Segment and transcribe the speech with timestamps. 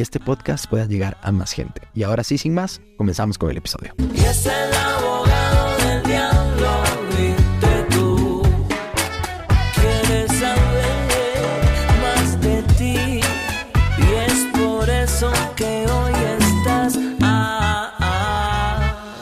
[0.00, 1.82] este podcast pueda llegar a más gente.
[1.94, 3.94] Y ahora sí, sin más, comenzamos con el episodio.
[4.14, 8.42] Y es el abogado del diablo, viste tú.
[9.74, 11.20] Quieres saber
[12.02, 13.20] más de ti.
[13.98, 16.96] Y es por eso que hoy estás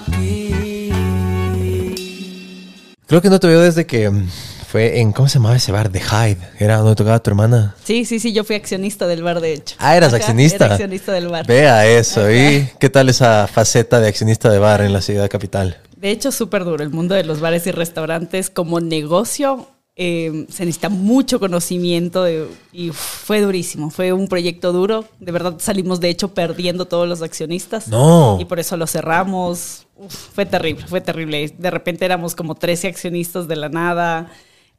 [0.06, 0.92] aquí.
[3.06, 4.28] Creo que no te veo desde que mm,
[4.70, 5.88] fue en, ¿cómo se llamaba ese bar?
[5.88, 6.38] The Hyde.
[6.58, 7.74] Era donde tocaba tu hermana.
[7.84, 9.76] Sí, sí, sí, yo fui accionista del bar, de hecho.
[9.78, 10.66] Ah, eras Ajá, accionista.
[10.66, 11.46] Era accionista del bar.
[11.46, 12.30] Vea eso.
[12.30, 15.78] ¿Y qué tal esa faceta de accionista de bar en la ciudad capital?
[15.96, 16.82] De hecho, súper duro.
[16.84, 19.68] El mundo de los bares y restaurantes como negocio
[20.00, 23.90] eh, se necesita mucho conocimiento de- y fue durísimo.
[23.90, 25.06] Fue un proyecto duro.
[25.18, 27.88] De verdad salimos, de hecho, perdiendo todos los accionistas.
[27.88, 28.36] No.
[28.40, 29.86] Y por eso lo cerramos.
[29.96, 31.52] Uf, fue terrible, fue terrible.
[31.58, 34.30] De repente éramos como 13 accionistas de la nada.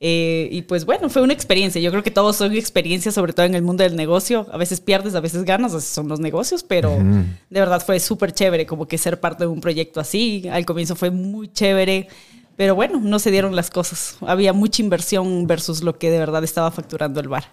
[0.01, 1.81] Eh, y pues bueno, fue una experiencia.
[1.81, 4.47] Yo creo que todos son experiencias, sobre todo en el mundo del negocio.
[4.51, 8.31] A veces pierdes, a veces ganas, así son los negocios, pero de verdad fue súper
[8.31, 10.47] chévere como que ser parte de un proyecto así.
[10.51, 12.07] Al comienzo fue muy chévere,
[12.55, 14.15] pero bueno, no se dieron las cosas.
[14.21, 17.51] Había mucha inversión versus lo que de verdad estaba facturando el bar.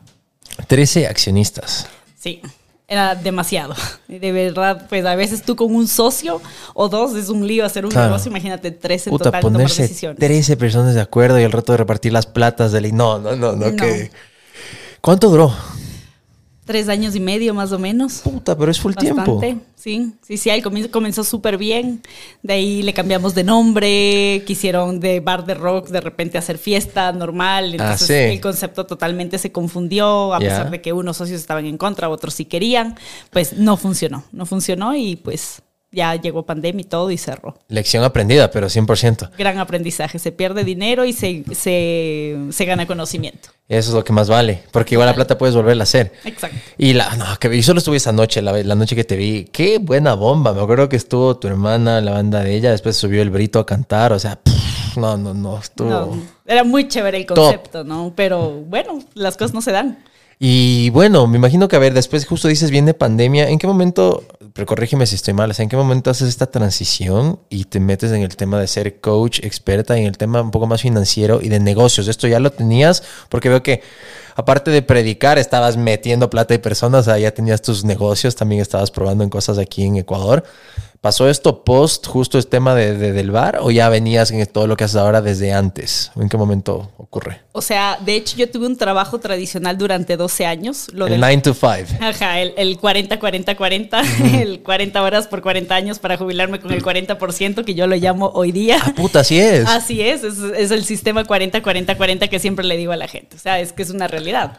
[0.69, 1.89] 13 accionistas.
[2.17, 2.41] Sí,
[2.89, 3.75] era demasiado.
[4.09, 6.41] De verdad, pues a veces tú con un socio
[6.75, 8.09] o dos es un lío hacer un Claro.
[8.09, 8.31] negocio.
[8.31, 10.19] Imagínate tres en Puta, total tomar ponerse decisiones.
[10.21, 12.93] 13 personas de acuerdo y el rato de repartir las platas de ley.
[12.93, 13.77] No, no, no, no, No.
[13.77, 14.11] que.
[15.01, 15.53] ¿Cuánto duró?
[16.67, 18.23] Tres años y medio más o menos.
[18.25, 19.37] Puta, pero es full tiempo.
[19.37, 22.03] Bastante, sí, sí, sí, al comienzo comenzó súper bien,
[22.43, 27.13] de ahí le cambiamos de nombre, quisieron de bar de rock de repente hacer fiesta
[27.13, 28.15] normal, entonces Ah, sí.
[28.35, 32.35] el concepto totalmente se confundió, a pesar de que unos socios estaban en contra, otros
[32.35, 32.97] sí querían,
[33.31, 35.63] pues no funcionó, no funcionó y pues
[35.93, 37.59] ya llegó pandemia y todo y cerró.
[37.69, 39.31] Lección aprendida, pero 100%.
[39.39, 43.51] Gran aprendizaje, se pierde dinero y se, se, se gana conocimiento.
[43.69, 44.63] Eso es lo que más vale.
[44.71, 46.13] Porque igual la plata puedes volverla a hacer.
[46.25, 46.57] Exacto.
[46.79, 49.45] Y la, no, que yo solo estuve esa noche, la, la noche que te vi.
[49.51, 50.53] Qué buena bomba.
[50.53, 53.67] Me acuerdo que estuvo tu hermana, la banda de ella, después subió el Brito a
[53.67, 54.13] cantar.
[54.13, 55.89] O sea, pff, no, no, no, estuvo.
[55.91, 57.37] No, era muy chévere el Top.
[57.37, 58.13] concepto, ¿no?
[58.15, 59.99] Pero bueno, las cosas no se dan.
[60.39, 63.49] Y bueno, me imagino que a ver, después justo dices viene pandemia.
[63.49, 66.47] ¿En qué momento, pero corrígeme si estoy mal, o sea, en qué momento haces esta
[66.47, 70.51] transición y te metes en el tema de ser coach, experta en el tema un
[70.51, 72.07] poco más financiero y de negocios?
[72.09, 73.83] Esto ya lo tenías, porque veo que
[74.35, 79.25] aparte de predicar, estabas metiendo plata y personas, ya tenías tus negocios, también estabas probando
[79.25, 80.45] en cosas aquí en Ecuador.
[81.01, 84.67] ¿Pasó esto post justo el tema de, de- del bar o ya venías en todo
[84.67, 86.11] lo que haces ahora desde antes?
[86.17, 87.43] ¿En qué momento ocurre?
[87.53, 90.89] O sea, de hecho yo tuve un trabajo tradicional durante 12 años.
[90.93, 91.99] Lo El del- 9 to 5.
[92.01, 97.65] Ajá, el, el 40-40-40, el 40 horas por 40 años para jubilarme con el 40%
[97.65, 98.79] que yo lo llamo hoy día.
[98.83, 99.67] Ah, puta, así es.
[99.69, 103.37] Así es, es, es el sistema 40-40-40 que siempre le digo a la gente.
[103.37, 104.59] O sea, es que es una realidad.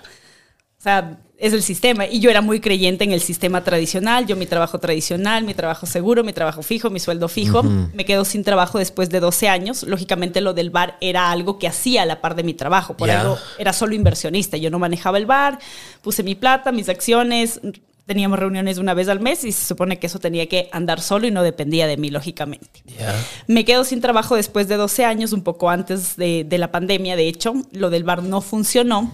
[0.80, 2.06] O sea, es el sistema.
[2.08, 4.26] Y yo era muy creyente en el sistema tradicional.
[4.26, 7.64] Yo mi trabajo tradicional, mi trabajo seguro, mi trabajo fijo, mi sueldo fijo.
[7.64, 9.84] Me quedo sin trabajo después de 12 años.
[9.84, 12.96] Lógicamente lo del bar era algo que hacía a la par de mi trabajo.
[12.96, 13.22] Por Ya.
[13.22, 14.58] algo era solo inversionista.
[14.58, 15.60] Yo no manejaba el bar,
[16.02, 17.60] puse mi plata, mis acciones.
[18.06, 21.28] Teníamos reuniones una vez al mes y se supone que eso tenía que andar solo
[21.28, 22.82] y no dependía de mí, lógicamente.
[22.98, 23.14] Ya.
[23.48, 27.16] Me quedo sin trabajo después de 12 años, un poco antes de, de la pandemia,
[27.18, 29.12] de hecho, lo del bar no funcionó.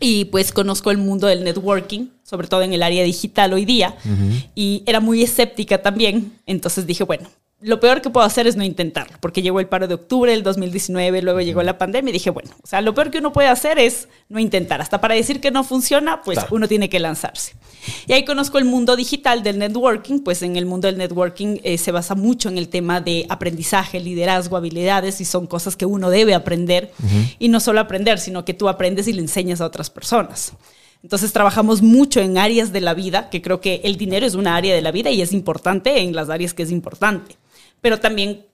[0.00, 3.96] Y pues conozco el mundo del networking, sobre todo en el área digital hoy día,
[4.54, 6.32] y era muy escéptica también.
[6.46, 7.28] Entonces dije, bueno,
[7.64, 10.42] lo peor que puedo hacer es no intentarlo, porque llegó el paro de octubre del
[10.42, 13.48] 2019, luego llegó la pandemia y dije, bueno, o sea, lo peor que uno puede
[13.48, 14.82] hacer es no intentar.
[14.82, 16.54] Hasta para decir que no funciona, pues Claro.
[16.56, 17.54] uno tiene que lanzarse.
[18.06, 21.78] Y ahí conozco el mundo digital del networking, pues en el mundo del networking eh,
[21.78, 26.10] se basa mucho en el tema de aprendizaje, liderazgo, habilidades, y son cosas que uno
[26.10, 26.92] debe aprender.
[27.38, 30.52] Y no solo aprender, sino que tú aprendes y le enseñas a otras personas.
[31.02, 34.56] Entonces trabajamos mucho en áreas de la vida, que creo que el dinero es una
[34.56, 37.36] área de la vida y es importante en las áreas que es importante.
[37.84, 38.46] Pero también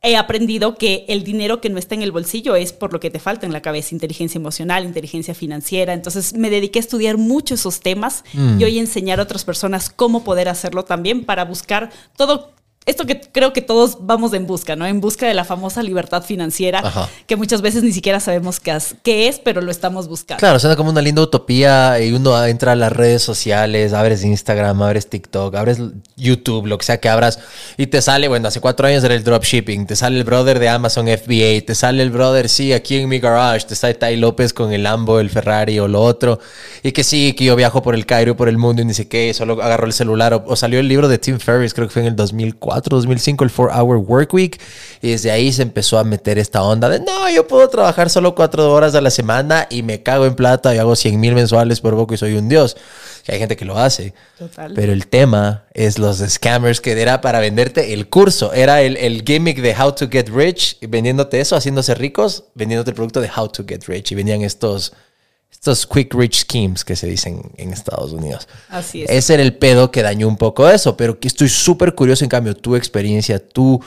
[0.00, 3.10] he aprendido que el dinero que no está en el bolsillo es por lo que
[3.10, 5.92] te falta en la cabeza, inteligencia emocional, inteligencia financiera.
[5.92, 10.24] Entonces me dediqué a estudiar mucho esos temas y hoy enseñar a otras personas cómo
[10.24, 12.54] poder hacerlo también para buscar todo
[12.86, 14.86] esto que creo que todos vamos en busca, ¿no?
[14.86, 17.08] En busca de la famosa libertad financiera, Ajá.
[17.26, 20.38] que muchas veces ni siquiera sabemos qué, es, pero lo estamos buscando.
[20.38, 24.80] Claro, suena como una linda utopía y uno entra a las redes sociales, abres Instagram,
[24.80, 25.78] abres TikTok, abres
[26.16, 27.38] YouTube, lo que sea que abras
[27.76, 30.70] y te sale, bueno, hace cuatro años era el dropshipping, te sale el brother de
[30.70, 34.54] Amazon FBA, te sale el brother, sí, aquí en mi garage, te sale Tai López
[34.54, 36.38] con el Lambo, el Ferrari o lo otro,
[36.82, 39.08] y que sí, que yo viajo por el Cairo, por el mundo y ni sé
[39.08, 41.92] qué, solo agarró el celular o, o salió el libro de Tim Ferriss, creo que
[41.92, 44.60] fue en el 2004, 2005, el 4 Hour Work Week,
[45.02, 48.34] y desde ahí se empezó a meter esta onda de, no, yo puedo trabajar solo
[48.34, 51.80] cuatro horas a la semana y me cago en plata y hago 100 mil mensuales
[51.80, 52.76] por poco y soy un dios.
[53.24, 54.14] Que hay gente que lo hace.
[54.38, 54.72] Total.
[54.74, 58.52] Pero el tema es los scammers que era para venderte el curso.
[58.54, 62.90] Era el, el gimmick de How to Get Rich, y vendiéndote eso, haciéndose ricos, vendiéndote
[62.90, 64.12] el producto de How to Get Rich.
[64.12, 64.92] Y venían estos,
[65.50, 68.46] estos quick rich schemes que se dicen en Estados Unidos.
[68.68, 69.10] Así es.
[69.10, 72.30] Ese era el pedo que dañó un poco eso, pero que estoy súper curioso, en
[72.30, 73.82] cambio, tu experiencia, tú,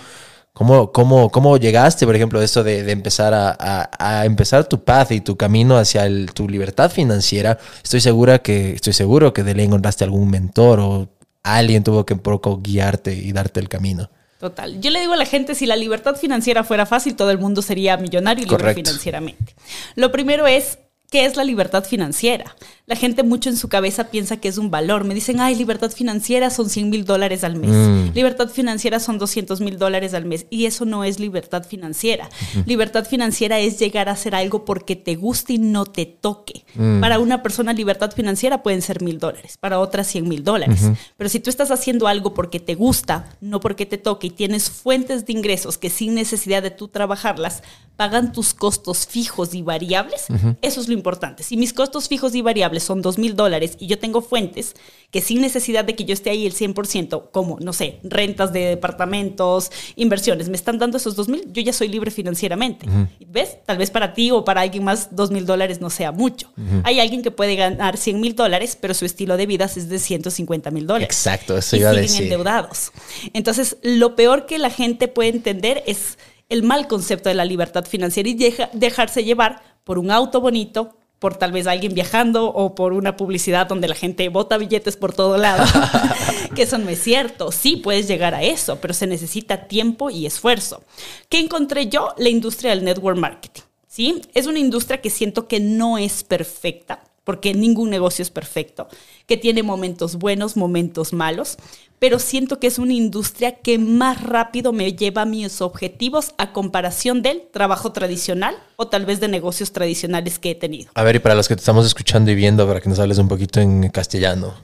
[0.54, 4.66] ¿cómo, cómo, cómo llegaste, por ejemplo, de esto de, de empezar a, a- a empezar
[4.68, 7.58] tu path y tu camino hacia el- tu libertad financiera?
[7.84, 11.10] Estoy segura que, estoy seguro que de ley encontraste algún mentor o
[11.44, 14.10] alguien tuvo que un poco guiarte y darte el camino.
[14.40, 14.82] Total.
[14.82, 17.62] Yo le digo a la gente, si la libertad financiera fuera fácil, todo el mundo
[17.62, 18.90] sería millonario y libre Correcto.
[18.90, 19.56] financieramente.
[19.96, 20.80] Lo primero es,
[21.12, 22.56] ¿qué es la libertad financiera?
[22.92, 25.06] La gente mucho en su cabeza piensa que es un valor.
[25.06, 27.70] Me dicen, ay, libertad financiera son 100 mil dólares al mes.
[27.70, 28.14] Mm.
[28.14, 30.46] Libertad financiera son 200 mil dólares al mes.
[30.50, 32.30] Y eso no es libertad financiera.
[32.66, 36.66] Libertad financiera es llegar a hacer algo porque te guste y no te toque.
[36.76, 37.00] Mm.
[37.00, 39.56] Para una persona, libertad financiera pueden ser mil dólares.
[39.58, 40.82] Para otra, 100 mil dólares.
[41.16, 44.70] Pero si tú estás haciendo algo porque te gusta, no porque te toque, y tienes
[44.70, 47.64] fuentes de ingresos que sin necesidad de tú trabajarlas,
[47.96, 50.26] pagan tus costos fijos y variables,
[50.62, 51.44] eso es lo importante.
[51.44, 54.76] Si mis costos fijos y variables son dos mil dólares y yo tengo fuentes
[55.12, 58.62] que sin necesidad de que yo esté ahí el 100%, como, no sé, rentas de
[59.06, 62.86] departamentos, inversiones, me están dando esos dos mil, yo ya soy libre financieramente.
[63.28, 63.58] ¿Ves?
[63.66, 66.50] Tal vez para ti o para alguien más dos mil dólares no sea mucho.
[66.84, 70.00] Hay alguien que puede ganar 100 mil dólares, pero su estilo de vida es de
[70.00, 71.08] 150 mil dólares.
[71.08, 72.24] Exacto, eso y iba a decir.
[72.24, 72.92] endeudados.
[73.34, 76.18] Entonces, lo peor que la gente puede entender es
[76.50, 80.96] el mal concepto de la libertad financiera y deja- dejarse llevar por un auto bonito,
[81.22, 85.14] por tal vez alguien viajando o por una publicidad donde la gente bota billetes por
[85.14, 85.64] todo lado.
[86.56, 87.52] que eso no es cierto.
[87.52, 90.82] Sí puedes llegar a eso, pero se necesita tiempo y esfuerzo.
[91.30, 92.16] ¿Qué encontré yo?
[92.18, 93.62] La industria del network marketing.
[93.86, 94.24] ¿sí?
[94.34, 98.88] Es una industria que siento que no es perfecta, porque ningún negocio es perfecto,
[99.28, 101.58] que tiene momentos buenos, momentos malos,
[102.02, 106.52] pero siento que es una industria que más rápido me lleva a mis objetivos a
[106.52, 110.90] comparación del trabajo tradicional o tal vez de negocios tradicionales que he tenido.
[110.96, 113.20] A ver, y para los que te estamos escuchando y viendo, para que nos hables
[113.20, 114.56] un poquito en castellano,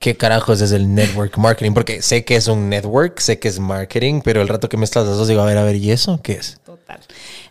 [0.00, 1.72] ¿qué carajos es el network marketing?
[1.72, 5.06] Porque sé que es un network, sé que es marketing, pero el rato que mezclas
[5.06, 6.58] las dos digo, a ver, a ver, ¿y eso qué es?
[6.66, 6.98] Total.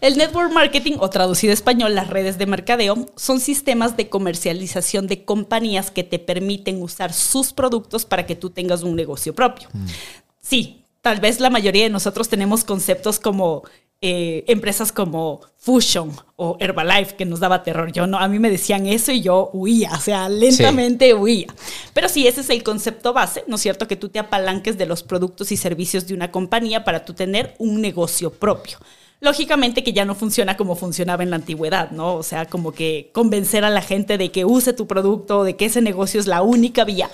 [0.02, 5.06] El network marketing, o traducido a español, las redes de mercadeo, son sistemas de comercialización
[5.06, 9.70] de compañías que te permiten usar sus productos para que tú tengas un negocio propio.
[10.40, 13.62] Sí, tal vez la mayoría de nosotros tenemos conceptos como
[14.02, 17.92] eh, empresas como Fusion o Herbalife que nos daba terror.
[17.92, 21.54] Yo no, a mí me decían eso y yo huía, o sea, lentamente huía.
[21.94, 23.88] Pero sí, ese es el concepto base, ¿no es cierto?
[23.88, 27.54] Que tú te apalanques de los productos y servicios de una compañía para tú tener
[27.60, 28.80] un negocio propio.
[29.22, 32.16] Lógicamente que ya no funciona como funcionaba en la antigüedad, ¿no?
[32.16, 35.66] O sea, como que convencer a la gente de que use tu producto, de que
[35.66, 37.08] ese negocio es la única vía.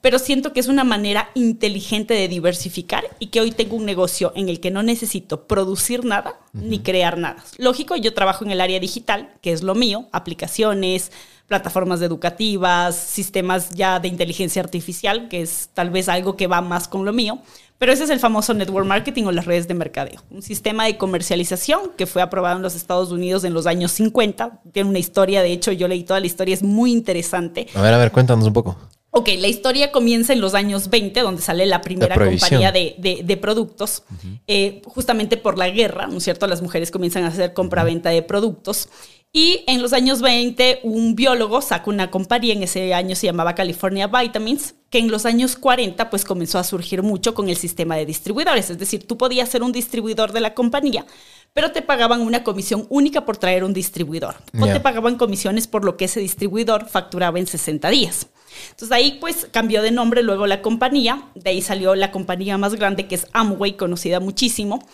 [0.00, 4.32] Pero siento que es una manera inteligente de diversificar y que hoy tengo un negocio
[4.36, 7.44] en el que no necesito producir nada ni crear nada.
[7.58, 11.10] Lógico, yo trabajo en el área digital, que es lo mío, aplicaciones,
[11.48, 16.86] plataformas educativas, sistemas ya de inteligencia artificial, que es tal vez algo que va más
[16.86, 17.40] con lo mío.
[17.80, 20.20] Pero ese es el famoso network marketing o las redes de mercadeo.
[20.30, 24.60] Un sistema de comercialización que fue aprobado en los Estados Unidos en los años 50.
[24.70, 27.68] Tiene una historia, de hecho yo leí toda la historia, es muy interesante.
[27.74, 28.76] A ver, a ver, cuéntanos un poco.
[29.12, 32.14] Ok, la historia comienza en los años 20, donde sale la primera
[32.48, 34.02] compañía de, de- de productos,
[34.46, 36.46] eh, justamente por la guerra, ¿no es cierto?
[36.46, 38.88] Las mujeres comienzan a hacer compra-venta de productos.
[39.32, 43.54] Y en los años 20, un biólogo saca una compañía, en ese año se llamaba
[43.54, 47.94] California Vitamins, que en los años 40 pues comenzó a surgir mucho con el sistema
[47.94, 48.70] de distribuidores.
[48.70, 51.06] Es decir, tú podías ser un distribuidor de la compañía,
[51.52, 54.34] pero te pagaban una comisión única por traer un distribuidor.
[54.60, 58.26] O te pagaban comisiones por lo que ese distribuidor facturaba en 60 días.
[58.70, 62.74] Entonces ahí pues cambió de nombre luego la compañía, de ahí salió la compañía más
[62.74, 64.84] grande que es Amway, conocida muchísimo,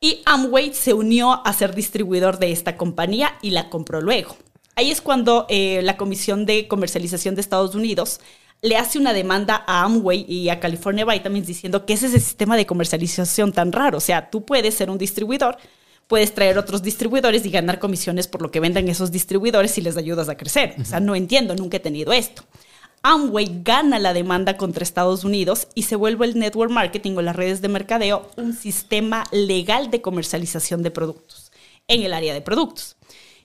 [0.00, 4.36] y Amway se unió a ser distribuidor de esta compañía y la compró luego.
[4.74, 8.20] Ahí es cuando eh, la Comisión de Comercialización de Estados Unidos
[8.62, 12.20] le hace una demanda a Amway y a California Vitamins diciendo que ese es el
[12.20, 13.98] sistema de comercialización tan raro.
[13.98, 15.56] O sea, tú puedes ser un distribuidor,
[16.06, 19.96] puedes traer otros distribuidores y ganar comisiones por lo que vendan esos distribuidores si les
[19.96, 20.74] ayudas a crecer.
[20.80, 22.42] O sea, no entiendo, nunca he tenido esto.
[23.02, 27.36] Amway gana la demanda contra Estados Unidos y se vuelve el network marketing o las
[27.36, 31.52] redes de mercadeo un sistema legal de comercialización de productos
[31.88, 32.96] en el área de productos.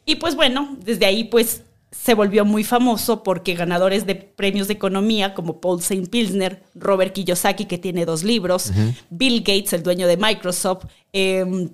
[0.05, 4.74] Y pues bueno, desde ahí pues se volvió muy famoso porque ganadores de premios de
[4.74, 6.08] economía como Paul St.
[6.08, 8.72] Pilsner, Robert Kiyosaki, que tiene dos libros,
[9.10, 11.70] Bill Gates, el dueño de Microsoft, eh,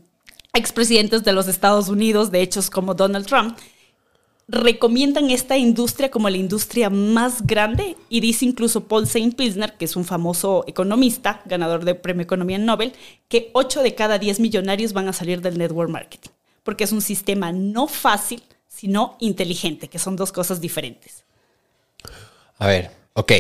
[0.54, 3.58] expresidentes de los Estados Unidos, de hechos como Donald Trump,
[4.48, 9.34] recomiendan esta industria como la industria más grande y dice incluso Paul St.
[9.36, 12.94] Pilsner, que es un famoso economista, ganador del Premio Economía Nobel,
[13.28, 16.30] que 8 de cada 10 millonarios van a salir del network marketing,
[16.64, 21.26] porque es un sistema no fácil, sino inteligente, que son dos cosas diferentes.
[22.58, 23.32] A ver, ok.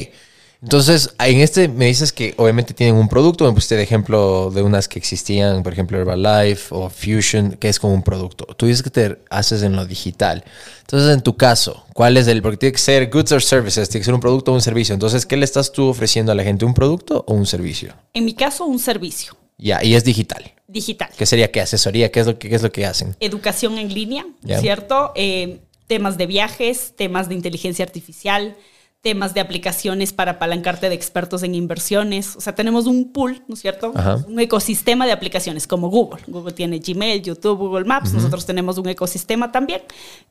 [0.61, 3.45] Entonces, en este me dices que obviamente tienen un producto.
[3.45, 7.79] Me pusiste de ejemplo de unas que existían, por ejemplo, Herbalife o Fusion, que es
[7.79, 8.45] como un producto.
[8.55, 10.43] Tú dices que te haces en lo digital.
[10.81, 12.41] Entonces, en tu caso, ¿cuál es el?
[12.41, 14.93] Porque tiene que ser goods or services, tiene que ser un producto o un servicio.
[14.93, 16.65] Entonces, ¿qué le estás tú ofreciendo a la gente?
[16.65, 17.93] ¿Un producto o un servicio?
[18.13, 20.53] En mi caso, un servicio Ya, y es digital.
[20.67, 21.09] digital.
[21.17, 21.51] ¿Qué sería?
[21.51, 22.11] ¿Qué asesoría?
[22.11, 23.15] ¿Qué es lo que, qué es lo que hacen?
[23.19, 24.59] educación en línea, Ya.
[24.59, 25.11] ¿cierto?
[25.15, 28.55] Eh, temas de viajes, temas de inteligencia artificial,
[29.01, 32.35] temas de aplicaciones para apalancarte de expertos en inversiones.
[32.35, 33.91] O sea, tenemos un pool, ¿no es cierto?
[33.95, 34.23] Ajá.
[34.27, 36.21] Un ecosistema de aplicaciones como Google.
[36.27, 38.13] Google tiene Gmail, YouTube, Google Maps.
[38.13, 39.81] Nosotros tenemos un ecosistema también.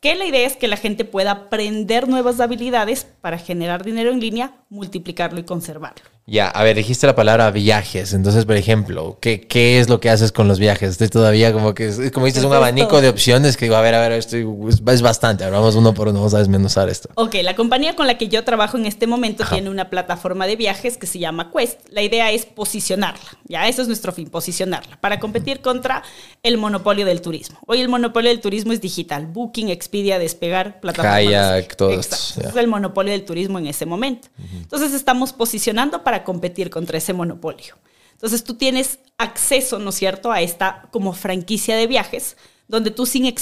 [0.01, 4.21] Que la idea es que la gente pueda aprender nuevas habilidades para generar dinero en
[4.21, 6.16] línea, multiplicarlo y conservarlo.
[6.29, 8.13] Ya, a ver, dijiste la palabra viajes.
[8.13, 10.91] Entonces, por ejemplo, ¿qué, qué es lo que haces con los viajes?
[10.91, 14.01] Estoy todavía como que, como dices, un abanico de opciones que digo, a ver, a
[14.01, 15.45] ver, esto es bastante.
[15.45, 17.11] Ahora vamos uno por uno, vamos a desmenuzar esto.
[17.15, 19.55] Ok, la compañía con la que yo trabajo en este momento Ajá.
[19.55, 21.79] tiene una plataforma de viajes que se llama Quest.
[21.91, 26.03] La idea es posicionarla, ya, eso es nuestro fin, posicionarla, para competir contra
[26.43, 27.61] el monopolio del turismo.
[27.69, 31.21] Hoy el monopolio del turismo es digital, Booking, Expedia, Despegar, plataformas.
[31.21, 34.27] Kayak, todo esto, es el monopolio del turismo en ese momento.
[34.53, 37.77] Entonces estamos posicionando para competir contra ese monopolio.
[38.13, 42.37] Entonces tú tienes acceso, ¿no es cierto?, a esta como franquicia de viajes,
[42.69, 43.33] donde tú sin,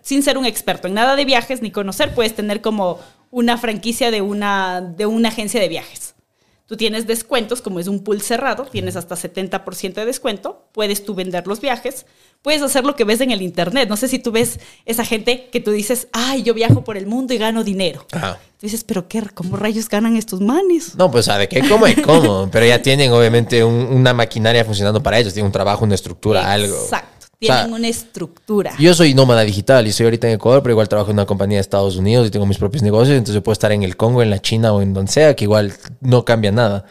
[0.00, 2.98] sin ser un experto en nada de viajes ni conocer, puedes tener como
[3.30, 6.11] una franquicia de una, de una agencia de viajes.
[6.72, 11.14] Tú tienes descuentos, como es un pool cerrado, tienes hasta 70% de descuento, puedes tú
[11.14, 12.06] vender los viajes,
[12.40, 13.90] puedes hacer lo que ves en el internet.
[13.90, 17.06] No sé si tú ves esa gente que tú dices, ay, yo viajo por el
[17.06, 18.06] mundo y gano dinero.
[18.10, 18.38] Ajá.
[18.58, 20.94] Tú dices, pero qué, ¿cómo rayos ganan estos manes?
[20.96, 22.48] No, pues sabe qué, cómo y cómo.
[22.50, 25.34] Pero ya tienen obviamente un- una maquinaria funcionando para ellos.
[25.34, 26.74] Tienen un trabajo, una estructura, algo.
[26.84, 27.11] Exacto.
[27.42, 28.72] O sea, Tienen una estructura.
[28.78, 31.56] Yo soy nómada digital y estoy ahorita en Ecuador, pero igual trabajo en una compañía
[31.56, 33.16] de Estados Unidos y tengo mis propios negocios.
[33.16, 35.44] Entonces yo puedo estar en el Congo, en la China o en donde sea, que
[35.44, 36.84] igual no cambia nada.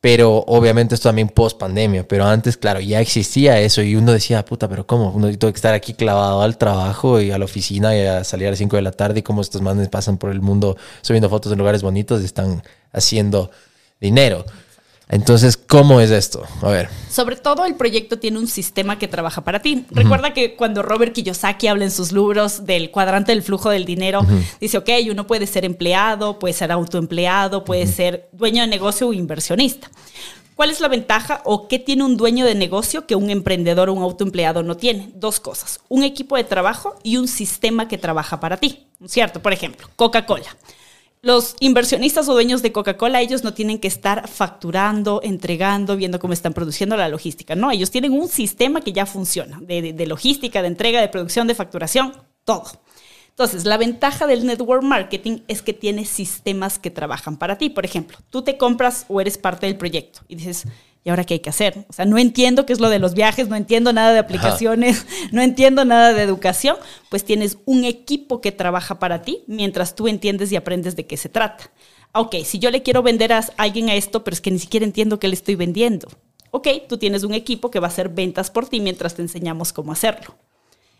[0.00, 2.08] Pero obviamente esto también post pandemia.
[2.08, 5.10] Pero antes, claro, ya existía eso y uno decía, puta, pero ¿cómo?
[5.10, 8.46] Uno tengo que estar aquí clavado al trabajo y a la oficina y a salir
[8.46, 11.28] a las 5 de la tarde y cómo estos manes pasan por el mundo subiendo
[11.28, 13.50] fotos en lugares bonitos y están haciendo
[14.00, 14.46] dinero.
[15.10, 16.44] Entonces, ¿cómo es esto?
[16.62, 16.88] A ver.
[17.10, 19.84] Sobre todo el proyecto tiene un sistema que trabaja para ti.
[19.90, 24.24] Recuerda que cuando Robert Kiyosaki habla en sus libros del cuadrante del flujo del dinero,
[24.60, 29.12] dice, ok, uno puede ser empleado, puede ser autoempleado, puede ser dueño de negocio o
[29.12, 29.90] inversionista.
[30.54, 33.94] ¿Cuál es la ventaja o qué tiene un dueño de negocio que un emprendedor o
[33.94, 35.10] un autoempleado no tiene?
[35.14, 39.42] Dos cosas, un equipo de trabajo y un sistema que trabaja para ti, ¿cierto?
[39.42, 40.54] Por ejemplo, Coca-Cola.
[41.22, 46.32] Los inversionistas o dueños de Coca-Cola, ellos no tienen que estar facturando, entregando, viendo cómo
[46.32, 47.54] están produciendo la logística.
[47.54, 51.46] No, ellos tienen un sistema que ya funciona, de, de- logística, de entrega, de producción,
[51.46, 52.64] de facturación, todo.
[53.28, 57.68] Entonces, la ventaja del network marketing es que tiene sistemas que trabajan para ti.
[57.68, 60.66] Por ejemplo, tú te compras o eres parte del proyecto y dices,
[61.04, 61.86] ¿y ahora qué hay que hacer?
[61.88, 65.06] O sea, no entiendo qué es lo de los viajes, no entiendo nada de aplicaciones,
[65.32, 66.76] no entiendo nada de educación.
[67.08, 71.16] Pues tienes un equipo que trabaja para ti mientras tú entiendes y aprendes de qué
[71.16, 71.70] se trata.
[72.12, 74.84] Ok, si yo le quiero vender a alguien a esto, pero es que ni siquiera
[74.84, 76.08] entiendo qué le estoy vendiendo.
[76.50, 79.72] Ok, tú tienes un equipo que va a hacer ventas por ti mientras te enseñamos
[79.72, 80.34] cómo hacerlo.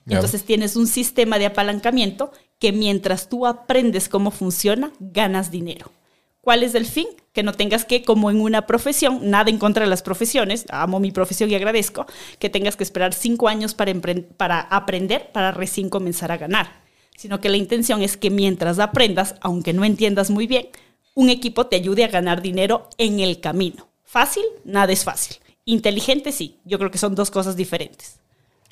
[0.06, 5.92] Entonces tienes un sistema de apalancamiento que mientras tú aprendes cómo funciona, ganas dinero.
[6.40, 7.06] ¿Cuál es el fin?
[7.32, 10.98] Que no tengas que, como en una profesión, nada en contra de las profesiones, amo
[10.98, 12.06] mi profesión y agradezco,
[12.38, 13.92] que tengas que esperar cinco años para,
[14.36, 16.80] para aprender, para recién comenzar a ganar.
[17.16, 20.68] Sino que la intención es que mientras aprendas, aunque no entiendas muy bien,
[21.14, 23.88] un equipo te ayude a ganar dinero en el camino.
[24.04, 24.44] ¿Fácil?
[24.64, 25.36] Nada es fácil.
[25.66, 26.56] Inteligente, sí.
[26.64, 28.18] Yo creo que son dos cosas diferentes.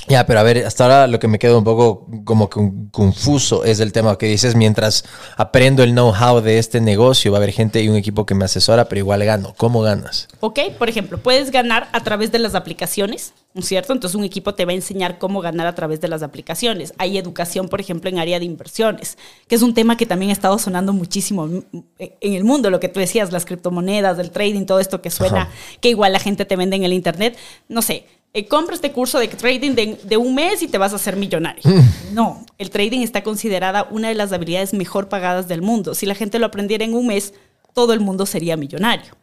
[0.06, 2.88] Ya, pero a ver, hasta ahora lo que me queda un poco como que un-
[2.90, 5.04] confuso es el tema que dices, mientras
[5.36, 8.44] aprendo el know-how de este negocio, va a haber gente y un equipo que me
[8.46, 9.52] asesora, pero igual gano.
[9.58, 10.28] ¿Cómo ganas?
[10.40, 10.60] ¿Ok?
[10.78, 13.92] Por ejemplo, puedes ganar a través de las aplicaciones, ¿no es cierto?
[13.92, 16.94] Entonces un equipo te va a enseñar cómo ganar a través de las aplicaciones.
[16.96, 20.32] Hay educación, por ejemplo, en área de inversiones, que es un tema que también ha
[20.32, 21.46] estado sonando muchísimo
[21.98, 25.42] en el mundo, lo que tú decías, las criptomonedas, el trading, todo esto que suena,
[25.42, 25.50] Ajá.
[25.82, 27.36] que igual la gente te vende en el Internet.
[27.68, 30.92] No sé, eh, compra este curso de trading de, de un mes y te vas
[30.92, 31.62] a hacer millonario.
[32.12, 35.94] No, el trading está considerada una de las habilidades mejor pagadas del mundo.
[35.94, 37.34] Si la gente lo aprendiera en un mes,
[37.74, 39.16] todo el mundo sería millonario.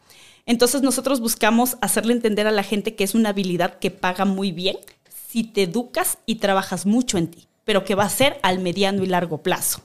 [0.46, 4.52] Entonces nosotros buscamos hacerle entender a la gente que es una habilidad que paga muy
[4.52, 4.76] bien
[5.28, 9.02] si te educas y trabajas mucho en ti, pero que va a ser al mediano
[9.02, 9.82] y largo plazo.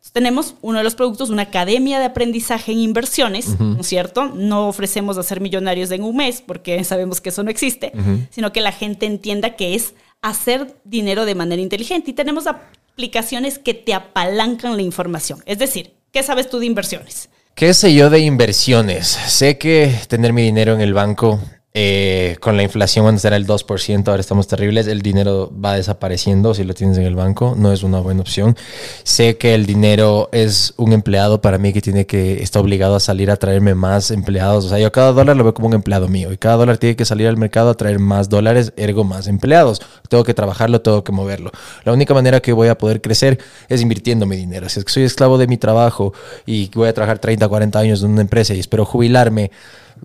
[0.00, 4.32] Entonces, tenemos uno de los productos, una academia de aprendizaje en inversiones, ¿no es cierto?
[4.34, 7.92] No ofrecemos hacer millonarios en un mes porque sabemos que eso no existe,
[8.30, 9.92] sino que la gente entienda que es
[10.22, 12.12] hacer dinero de manera inteligente.
[12.12, 15.42] Y tenemos aplicaciones que te apalancan la información.
[15.44, 17.28] Es decir, ¿qué sabes tú de inversiones?
[17.54, 19.06] ¿Qué sé yo de inversiones?
[19.06, 21.40] Sé que tener mi dinero en el banco,
[21.72, 26.52] eh, con la inflación antes era el 2%, ahora estamos terribles, el dinero va desapareciendo
[26.52, 28.56] si lo tienes en el banco, no es una buena opción.
[29.04, 33.00] Sé que el dinero es un empleado para mí que tiene que, está obligado a
[33.00, 34.64] salir a traerme más empleados.
[34.64, 36.96] O sea, yo cada dólar lo veo como un empleado mío y cada dólar tiene
[36.96, 39.80] que salir al mercado a traer más dólares, ergo más empleados.
[40.08, 41.52] Tengo que trabajarlo, tengo que moverlo.
[41.84, 44.68] La única manera que voy a poder crecer es invirtiendo mi dinero.
[44.68, 46.14] Si es que soy esclavo de mi trabajo
[46.46, 49.52] y voy a trabajar 30, 40 años en una empresa y espero jubilarme,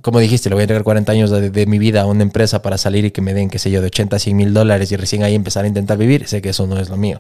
[0.01, 2.61] como dijiste, le voy a entregar 40 años de, de mi vida a una empresa
[2.61, 4.91] para salir y que me den, qué sé yo, de 80 a 100 mil dólares
[4.91, 7.19] y recién ahí empezar a intentar vivir, sé que eso no es lo mío.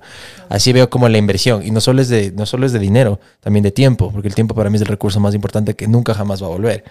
[0.49, 3.19] Así veo como la inversión, y no solo es de, no solo es de dinero,
[3.39, 6.13] también de tiempo, porque el tiempo para mí es el recurso más importante que nunca
[6.13, 6.83] jamás va a volver.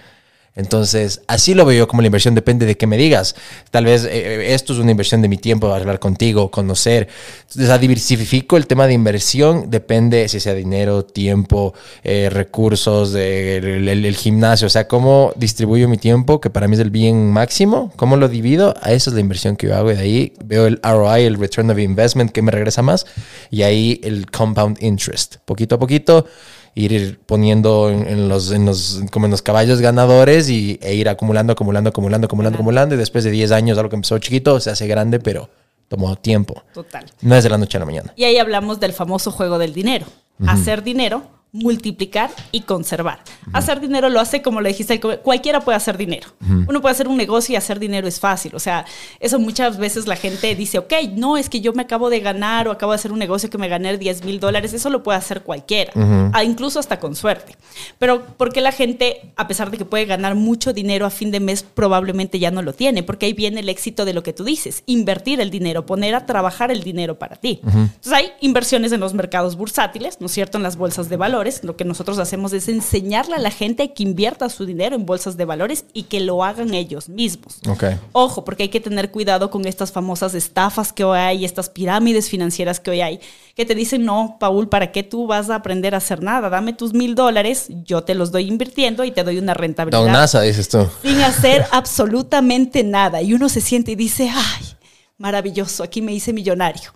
[0.56, 3.34] Entonces, así lo veo yo como la inversión, depende de qué me digas.
[3.72, 7.08] Tal vez eh, esto es una inversión de mi tiempo, hablar contigo, conocer.
[7.50, 14.68] Entonces, diversifico el tema de inversión, depende si sea dinero, tiempo, eh, recursos, el, gimnasio,
[14.68, 18.28] o sea, cómo distribuyo mi tiempo, que para mí es el bien máximo, cómo lo
[18.28, 21.24] divido, a esa es la inversión que yo hago y de ahí veo el ROI,
[21.24, 23.06] el Return of Investment, que me regresa más,
[23.50, 26.26] y ahí el Compound Interest, poquito a poquito
[26.74, 31.08] ir poniendo en, en los, en los, como en los caballos ganadores y, e ir
[31.08, 32.94] acumulando, acumulando, acumulando, acumulando, acumulando.
[32.94, 35.48] Y después de 10 años, algo que empezó chiquito, se hace grande, pero
[35.88, 36.62] tomó tiempo.
[36.72, 37.06] Total.
[37.20, 38.12] No es de la noche a la mañana.
[38.16, 40.06] Y ahí hablamos del famoso juego del dinero.
[40.46, 41.22] Hacer dinero,
[41.54, 43.20] multiplicar y conservar.
[43.52, 46.28] Hacer dinero lo hace como lo dijiste, cualquiera puede hacer dinero.
[46.68, 48.56] Uno puede hacer un negocio y hacer dinero es fácil.
[48.56, 48.84] O sea,
[49.20, 52.66] eso muchas veces la gente dice, ok, no, es que yo me acabo de ganar
[52.66, 54.72] o acabo de hacer un negocio que me gané 10 mil dólares.
[54.72, 55.92] Eso lo puede hacer cualquiera,
[56.32, 57.56] Ah, incluso hasta con suerte.
[58.00, 61.30] Pero ¿por qué la gente, a pesar de que puede ganar mucho dinero a fin
[61.30, 63.04] de mes, probablemente ya no lo tiene?
[63.04, 66.26] Porque ahí viene el éxito de lo que tú dices, invertir el dinero, poner a
[66.26, 67.60] trabajar el dinero para ti.
[67.64, 70.58] Entonces hay inversiones en los mercados bursátiles, ¿no es cierto?
[70.58, 71.43] En las bolsas de valores.
[71.62, 75.36] Lo que nosotros hacemos es enseñarle a la gente que invierta su dinero en bolsas
[75.36, 77.58] de valores y que lo hagan ellos mismos.
[77.68, 77.84] Ok.
[78.12, 82.28] Ojo, porque hay que tener cuidado con estas famosas estafas que hoy hay, estas pirámides
[82.28, 83.20] financieras que hoy hay,
[83.54, 86.48] que te dicen, no, Paul, ¿para qué tú vas a aprender a hacer nada?
[86.48, 90.40] Dame tus mil dólares, yo te los doy invirtiendo y te doy una rentabilidad NASA,
[90.40, 90.88] dices tú.
[91.02, 93.22] sin hacer absolutamente nada.
[93.22, 94.73] Y uno se siente y dice, ay,
[95.18, 96.92] maravilloso, aquí me hice millonario.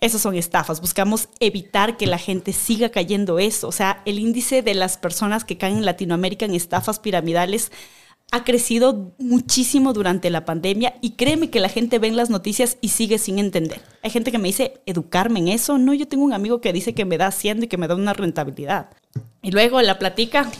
[0.00, 0.80] Esas son estafas.
[0.80, 3.68] Buscamos evitar que la gente siga cayendo eso.
[3.68, 7.70] O sea, el índice de las personas que caen en Latinoamérica en estafas piramidales
[8.32, 12.78] ha crecido muchísimo durante la pandemia y créeme que la gente ve en las noticias
[12.80, 13.82] y sigue sin entender.
[14.02, 15.78] Hay gente que me dice, educarme en eso.
[15.78, 17.96] No, yo tengo un amigo que dice que me da haciendo y que me da
[17.96, 18.90] una rentabilidad.
[19.42, 20.50] Y luego la platica,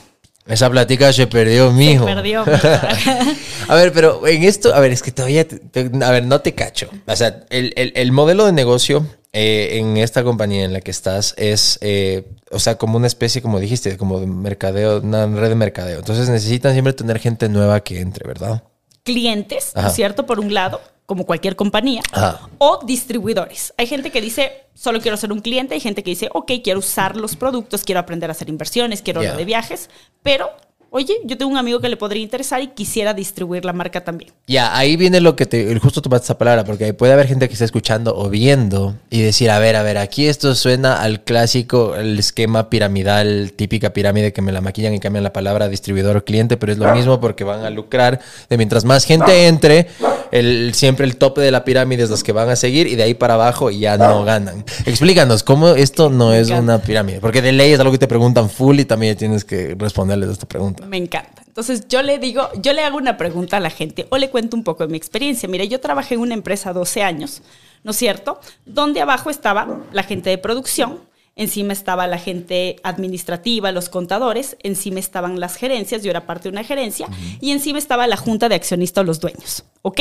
[0.50, 2.06] Esa plática se perdió, mijo.
[2.06, 2.44] se perdió.
[3.68, 6.40] A ver, pero en esto, a ver, es que todavía, te- te- a ver, no
[6.40, 6.88] te cacho.
[7.06, 10.90] O sea, el, el- el modelo de negocio eh, en esta compañía en la que
[10.90, 15.50] estás es, eh, o sea, como una especie, como dijiste, como de mercadeo, una red
[15.50, 16.00] de mercadeo.
[16.00, 18.64] Entonces necesitan siempre tener gente nueva que entre, ¿verdad?
[19.02, 19.90] clientes, ¿no Ajá.
[19.90, 20.26] es cierto?
[20.26, 22.48] Por un lado, como cualquier compañía, Ajá.
[22.58, 23.74] o distribuidores.
[23.76, 26.78] Hay gente que dice, solo quiero ser un cliente, hay gente que dice, ok, quiero
[26.78, 29.90] usar los productos, quiero aprender a hacer inversiones, quiero hablar de viajes,
[30.22, 30.50] pero,
[30.90, 34.30] oye, yo tengo un amigo que le podría interesar y quisiera distribuir la marca también.
[34.46, 37.54] Ya, ahí viene lo que te, justo tomaste esa palabra, porque puede haber gente que
[37.54, 41.96] está escuchando o viendo y decir, a ver, a ver, aquí esto suena al clásico,
[41.96, 46.24] el esquema piramidal, típica pirámide que me la maquillan y cambian la palabra distribuidor o
[46.24, 49.88] cliente, pero es lo mismo porque van a lucrar de mientras más gente entre,
[50.32, 53.02] el, siempre el tope de la pirámide es los que van a seguir y de
[53.02, 54.64] ahí para abajo ya no ganan.
[54.86, 57.20] Explícanos, ¿cómo esto no es una pirámide?
[57.20, 60.32] Porque de ley es algo que te preguntan full y también tienes que responderles a
[60.32, 60.86] esta pregunta.
[60.86, 61.42] Me encanta.
[61.46, 64.56] Entonces yo le digo, yo le hago una pregunta a la gente o le cuento
[64.56, 65.48] un poco de mi experiencia.
[65.48, 67.42] Mira, yo trabajé en una empresa 12 años,
[67.82, 68.40] ¿no es cierto?
[68.66, 71.00] Donde abajo estaba la gente de producción,
[71.40, 76.52] encima estaba la gente administrativa, los contadores, encima estaban las gerencias, yo era parte de
[76.52, 77.08] una gerencia,
[77.40, 80.00] y encima estaba la junta de accionistas o los dueños, ¿ok?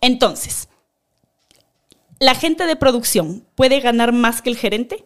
[0.00, 0.68] Entonces,
[2.18, 5.04] ¿la gente de producción puede ganar más que el gerente?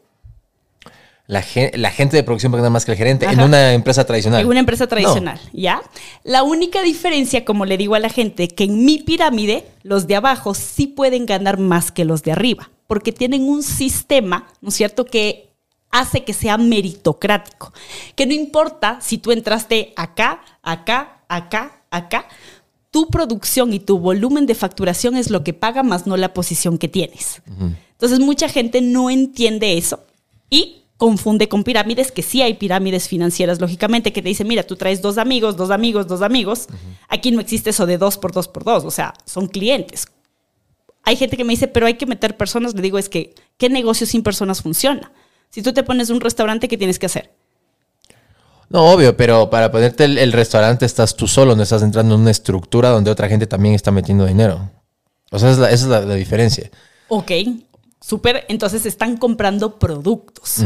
[1.26, 4.06] La, gen- la gente de producción puede ganar más que el gerente en una empresa
[4.06, 4.40] tradicional.
[4.40, 5.82] En una empresa tradicional, ¿ya?
[6.22, 10.16] La única diferencia, como le digo a la gente, que en mi pirámide los de
[10.16, 14.74] abajo sí pueden ganar más que los de arriba, porque tienen un sistema, ¿no es
[14.76, 15.50] cierto?, que
[15.90, 17.72] hace que sea meritocrático,
[18.14, 22.28] que no importa si tú entraste acá, acá, acá, acá,
[22.90, 26.78] tu producción y tu volumen de facturación es lo que paga más no la posición
[26.78, 27.42] que tienes.
[27.92, 30.00] Entonces mucha gente no entiende eso
[30.50, 34.76] y confunde con pirámides, que sí hay pirámides financieras, lógicamente, que te dicen, mira, tú
[34.76, 36.68] traes dos amigos, dos amigos, dos amigos.
[37.08, 40.06] Aquí no existe eso de dos por dos por dos, o sea, son clientes.
[41.02, 42.74] Hay gente que me dice, pero hay que meter personas.
[42.74, 45.12] Le digo, es que, ¿qué negocio sin personas funciona?
[45.50, 47.32] Si tú te pones un restaurante, ¿qué tienes que hacer?
[48.68, 52.22] No, obvio, pero para ponerte el, el restaurante estás tú solo, no estás entrando en
[52.22, 54.70] una estructura donde otra gente también está metiendo dinero.
[55.30, 56.70] O sea, esa es la, esa es la- la diferencia.
[57.08, 57.30] Ok,
[58.06, 58.44] súper.
[58.48, 60.64] Entonces están comprando productos.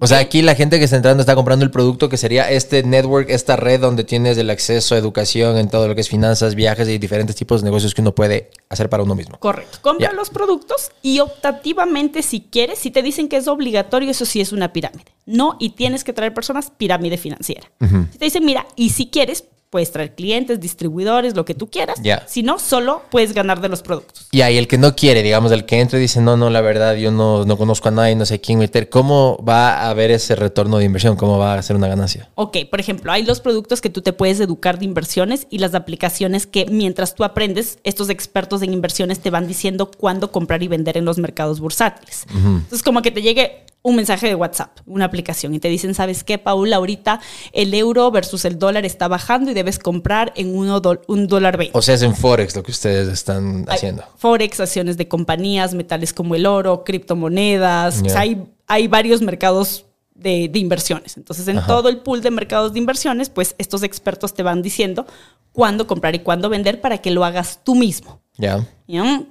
[0.00, 2.82] O sea, aquí la gente que está entrando está comprando el producto que sería este
[2.82, 6.54] network, esta red donde tienes el acceso a educación en todo lo que es finanzas,
[6.54, 9.38] viajes y diferentes tipos de negocios que uno puede hacer para uno mismo.
[9.38, 9.78] Correcto.
[9.80, 14.40] Compra los productos y optativamente, si quieres, si te dicen que es obligatorio, eso sí
[14.40, 15.12] es una pirámide.
[15.24, 17.68] No, y tienes que traer personas, pirámide financiera.
[18.12, 21.98] Si te dicen, mira, y si quieres, puedes traer clientes, distribuidores, lo que tú quieras.
[22.02, 22.24] Ya.
[22.26, 24.28] Si no, solo puedes ganar de los productos.
[24.30, 26.60] Y ahí el que no quiere, digamos, el que entra y dice, no, no, la
[26.60, 30.10] verdad, yo no, no conozco a nadie, no sé quién meter, ¿cómo va a haber
[30.10, 31.16] ese retorno de inversión?
[31.16, 32.30] ¿Cómo va a ser una ganancia?
[32.34, 35.74] Ok, por ejemplo, hay los productos que tú te puedes educar de inversiones y las
[35.74, 40.68] aplicaciones que mientras tú aprendes, estos expertos en inversiones te van diciendo cuándo comprar y
[40.68, 42.26] vender en los mercados bursátiles.
[42.30, 46.24] Entonces, como que te llegue un mensaje de WhatsApp, una aplicación, y te dicen, ¿sabes
[46.24, 46.76] qué, Paula?
[46.76, 47.20] Ahorita
[47.52, 51.76] el euro versus el dólar está bajando y debes comprar en uno un dólar veinte.
[51.76, 54.04] O sea, es en Forex lo que ustedes están Hay haciendo.
[54.16, 58.02] Forex, acciones de compañías, metales como el oro, criptomonedas.
[58.02, 58.06] Ya.
[58.06, 61.16] O sea, hay, hay varios mercados de, de inversiones.
[61.16, 61.66] Entonces, en Ajá.
[61.66, 65.06] todo el pool de mercados de inversiones, pues estos expertos te van diciendo
[65.52, 68.20] cuándo comprar y cuándo vender para que lo hagas tú mismo.
[68.36, 68.64] Ya.
[68.86, 69.24] ¿ya?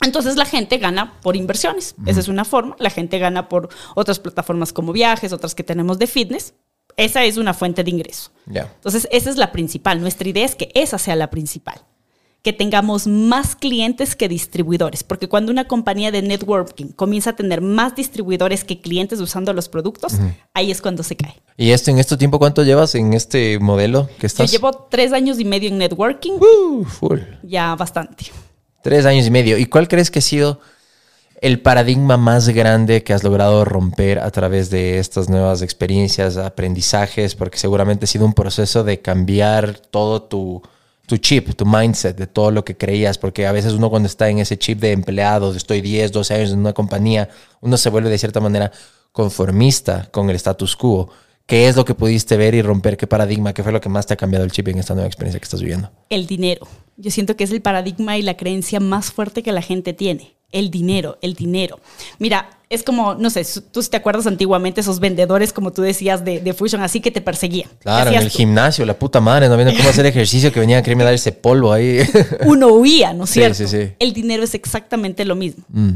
[0.00, 1.94] Entonces la gente gana por inversiones.
[2.06, 2.76] Esa es una forma.
[2.78, 6.54] La gente gana por otras plataformas como viajes, otras que tenemos de fitness.
[6.98, 8.30] Esa es una fuente de ingreso.
[8.46, 10.00] Entonces, esa es la principal.
[10.02, 11.80] Nuestra idea es que esa sea la principal.
[12.42, 15.02] Que tengamos más clientes que distribuidores.
[15.04, 19.68] Porque cuando una compañía de networking comienza a tener más distribuidores que clientes usando los
[19.68, 20.14] productos,
[20.54, 21.40] ahí es cuando se cae.
[21.56, 24.50] ¿Y esto en este tiempo cuánto llevas en este modelo que Yo estás?
[24.50, 27.20] llevo tres años y medio en networking, Uh, full.
[27.42, 28.26] ya bastante.
[28.82, 29.58] Tres años y medio.
[29.58, 30.60] ¿Y cuál crees que ha sido
[31.40, 37.34] el paradigma más grande que has logrado romper a través de estas nuevas experiencias, aprendizajes?
[37.34, 40.62] Porque seguramente ha sido un proceso de cambiar todo tu,
[41.20, 43.18] chip, tu mindset, de todo lo que creías.
[43.18, 46.52] Porque a veces uno cuando está en ese chip de empleados, estoy 10, 12 años
[46.52, 47.28] en una compañía,
[47.60, 48.72] uno se vuelve de cierta manera
[49.12, 51.08] conformista con el status quo.
[51.46, 52.96] ¿Qué es lo que pudiste ver y romper?
[52.96, 53.54] ¿Qué paradigma?
[53.54, 55.44] ¿Qué fue lo que más te ha cambiado el chip en esta nueva experiencia que
[55.44, 55.90] estás viviendo?
[56.10, 56.66] El dinero.
[56.96, 60.37] Yo siento que es el paradigma y la creencia más fuerte que la gente tiene.
[60.50, 61.78] El dinero, el dinero.
[62.18, 66.24] Mira, es como, no sé, tú si te acuerdas antiguamente esos vendedores, como tú decías,
[66.24, 67.68] de, de Fusion, así que te perseguían.
[67.70, 68.36] ¿Qué Claro, en el tú?
[68.38, 71.32] gimnasio, la puta madre, no viendo cómo hacer ejercicio, que venían a quererme dar ese
[71.32, 71.98] polvo ahí.
[72.46, 73.54] Uno huía, ¿no es Sí, cierto?
[73.56, 73.92] sí, sí.
[73.98, 75.64] El dinero es exactamente lo mismo.
[75.68, 75.90] Mm,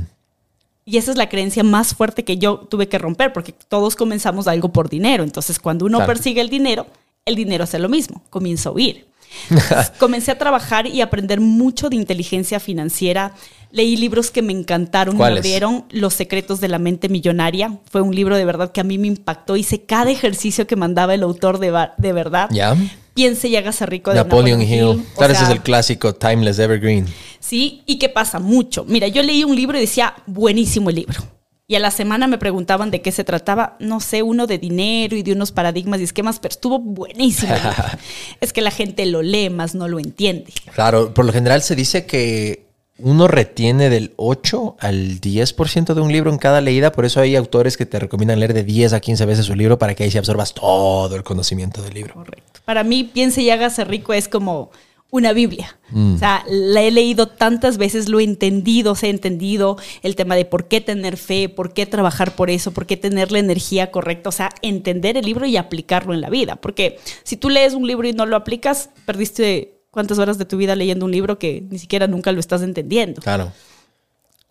[0.84, 4.48] Y esa es la creencia más fuerte que yo tuve que romper, porque todos comenzamos
[4.48, 5.24] algo por dinero.
[5.24, 6.12] Entonces, cuando uno Claro.
[6.12, 6.86] persigue el dinero,
[7.24, 9.06] el dinero hace lo mismo, comienza a huir.
[9.98, 13.34] Comencé a trabajar y aprender mucho de inteligencia financiera.
[13.70, 15.38] Leí libros que me encantaron, me ¿Cuáles?
[15.40, 17.78] abrieron Los secretos de la mente millonaria.
[17.90, 19.56] Fue un libro de verdad que a mí me impactó.
[19.56, 22.48] Hice cada ejercicio que mandaba el autor de, de verdad.
[22.50, 22.76] Ya.
[23.14, 24.82] Piense y hágase rico de Napoleon Hill.
[24.82, 27.06] O Claro, ese es el clásico Timeless Evergreen.
[27.40, 28.38] Sí, ¿y qué pasa?
[28.38, 28.84] Mucho.
[28.86, 31.22] Mira, yo leí un libro y decía, buenísimo el libro.
[31.72, 35.16] Y a la semana me preguntaban de qué se trataba, no sé, uno de dinero
[35.16, 37.54] y de unos paradigmas y esquemas, pero estuvo buenísimo.
[38.42, 40.52] es que la gente lo lee más, no lo entiende.
[40.74, 42.66] Claro, por lo general se dice que
[42.98, 47.36] uno retiene del 8 al 10% de un libro en cada leída, por eso hay
[47.36, 50.10] autores que te recomiendan leer de 10 a 15 veces su libro para que ahí
[50.10, 52.12] se absorbas todo el conocimiento del libro.
[52.12, 52.60] Correcto.
[52.66, 54.72] Para mí, piense y hágase rico es como
[55.12, 55.76] una Biblia.
[55.90, 56.14] Mm.
[56.14, 60.36] O sea, la he leído tantas veces, lo he entendido, se he entendido el tema
[60.36, 63.90] de por qué tener fe, por qué trabajar por eso, por qué tener la energía
[63.90, 64.30] correcta.
[64.30, 66.56] O sea, entender el libro y aplicarlo en la vida.
[66.56, 70.56] Porque si tú lees un libro y no lo aplicas, perdiste cuántas horas de tu
[70.56, 73.20] vida leyendo un libro que ni siquiera nunca lo estás entendiendo.
[73.20, 73.52] Claro.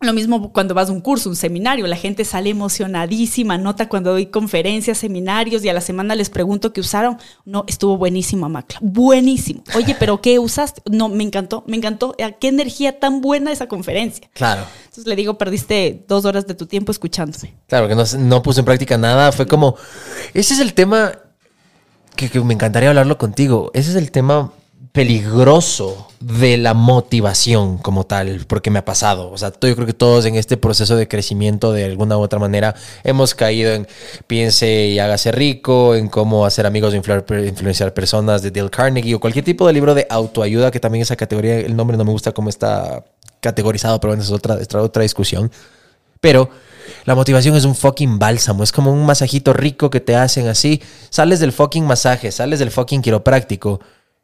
[0.02, 4.10] Lo mismo cuando vas a un curso, un seminario, la gente sale emocionadísima, nota cuando
[4.10, 7.20] doy conferencias, seminarios y a la semana les pregunto qué usaron.
[7.46, 8.80] No, estuvo buenísimo, Macla.
[8.82, 9.64] Buenísimo.
[9.76, 10.82] Oye, pero ¿qué usaste?
[10.90, 12.16] No, me encantó, me encantó.
[12.40, 14.28] Qué energía tan buena esa conferencia.
[14.34, 14.64] Claro.
[14.86, 17.54] Entonces le digo, perdiste dos horas de tu tiempo escuchándome.
[17.68, 19.32] Claro, que no, no puse en práctica nada.
[19.32, 19.76] Fue como.
[20.34, 21.12] Ese es el tema
[22.16, 23.70] que, que me encantaría hablarlo contigo.
[23.76, 24.52] Ese es el tema
[24.92, 29.32] peligroso de la motivación como tal, porque me ha pasado.
[29.32, 32.40] O sea, yo creo que todos en este proceso de crecimiento de alguna u otra
[32.40, 33.88] manera hemos caído en
[34.28, 39.20] piense y hágase rico, en cómo hacer amigos, influ- influenciar personas de Dale Carnegie o
[39.20, 42.32] cualquier tipo de libro de autoayuda, que también esa categoría, el nombre no me gusta
[42.32, 43.06] cómo está
[43.40, 45.52] categorizado, pero bueno, es otra, es otra discusión.
[46.20, 46.50] Pero
[47.06, 50.82] la motivación es un fucking bálsamo, es como un masajito rico que te hacen así.
[51.10, 53.80] Sales del fucking masaje, sales del fucking quiropráctico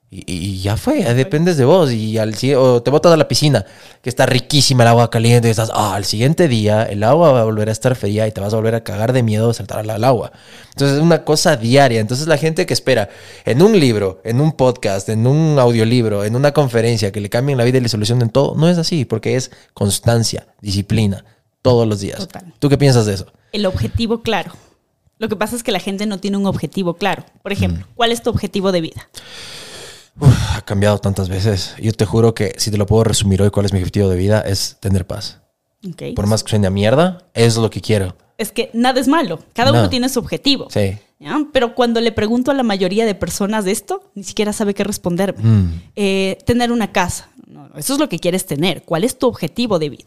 [0.09, 1.91] y, y ya fue, dependes de vos.
[1.91, 3.65] Y al, o te botas a la piscina,
[4.01, 7.41] que está riquísima el agua caliente y estás, ah, al siguiente día el agua va
[7.41, 9.53] a volver a estar fría y te vas a volver a cagar de miedo de
[9.53, 10.31] saltar al, al agua.
[10.69, 11.99] Entonces es una cosa diaria.
[11.99, 13.09] Entonces la gente que espera
[13.43, 17.57] en un libro, en un podcast, en un audiolibro, en una conferencia que le cambien
[17.57, 21.25] la vida y le solucionen todo, no es así, porque es constancia, disciplina,
[21.61, 22.19] todos los días.
[22.19, 22.53] Total.
[22.59, 23.27] ¿Tú qué piensas de eso?
[23.51, 24.53] El objetivo claro.
[25.19, 27.25] Lo que pasa es que la gente no tiene un objetivo claro.
[27.41, 29.09] Por ejemplo, ¿cuál es tu objetivo de vida?
[30.19, 31.75] Uf, ha cambiado tantas veces.
[31.79, 34.17] Yo te juro que si te lo puedo resumir hoy, cuál es mi objetivo de
[34.17, 35.41] vida, es tener paz.
[35.87, 36.03] Ok.
[36.15, 38.15] Por más que suene a mierda, es lo que quiero.
[38.37, 39.39] Es que nada es malo.
[39.53, 39.79] Cada No.
[39.79, 40.67] uno tiene su objetivo.
[40.69, 40.97] Sí.
[41.19, 41.39] ¿ya?
[41.53, 44.83] Pero cuando le pregunto a la mayoría de personas de esto, ni siquiera sabe qué
[44.83, 45.41] responderme.
[45.43, 45.81] Mm.
[45.95, 47.29] Eh, tener una casa.
[47.49, 48.83] No, no, eso es lo que quieres tener.
[48.83, 50.03] ¿Cuál es tu objetivo de vida?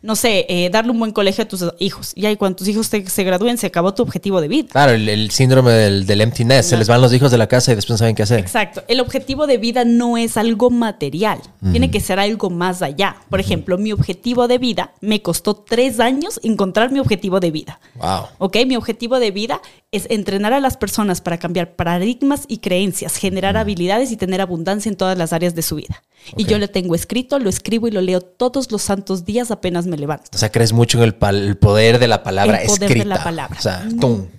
[0.00, 2.12] No sé, eh, darle un buen colegio a tus hijos.
[2.14, 4.68] Y ahí cuando tus hijos te- se gradúen, se acabó tu objetivo de vida.
[4.70, 6.70] Claro, el, el síndrome del, del empty nest.
[6.70, 8.38] Se les van los hijos de la casa y después no saben qué hacer.
[8.38, 8.84] Exacto.
[8.86, 11.40] El objetivo de vida no es algo material.
[11.72, 13.16] Tiene que ser algo más allá.
[13.28, 17.80] Por ejemplo, mi objetivo de vida me costó tres años encontrar mi objetivo de vida.
[17.96, 18.26] Wow.
[18.38, 18.56] ¿Ok?
[18.68, 19.60] Mi objetivo de vida
[19.96, 24.88] es entrenar a las personas para cambiar paradigmas y creencias, generar habilidades y tener abundancia
[24.88, 26.02] en todas las áreas de su vida.
[26.36, 29.86] Y yo lo tengo escrito, lo escribo y lo leo todos los santos días apenas
[29.86, 30.30] me levanto.
[30.34, 33.04] O sea, crees mucho en el, el poder de la palabra el poder escrita.
[33.04, 33.56] de la palabra.
[33.58, 33.86] O sea,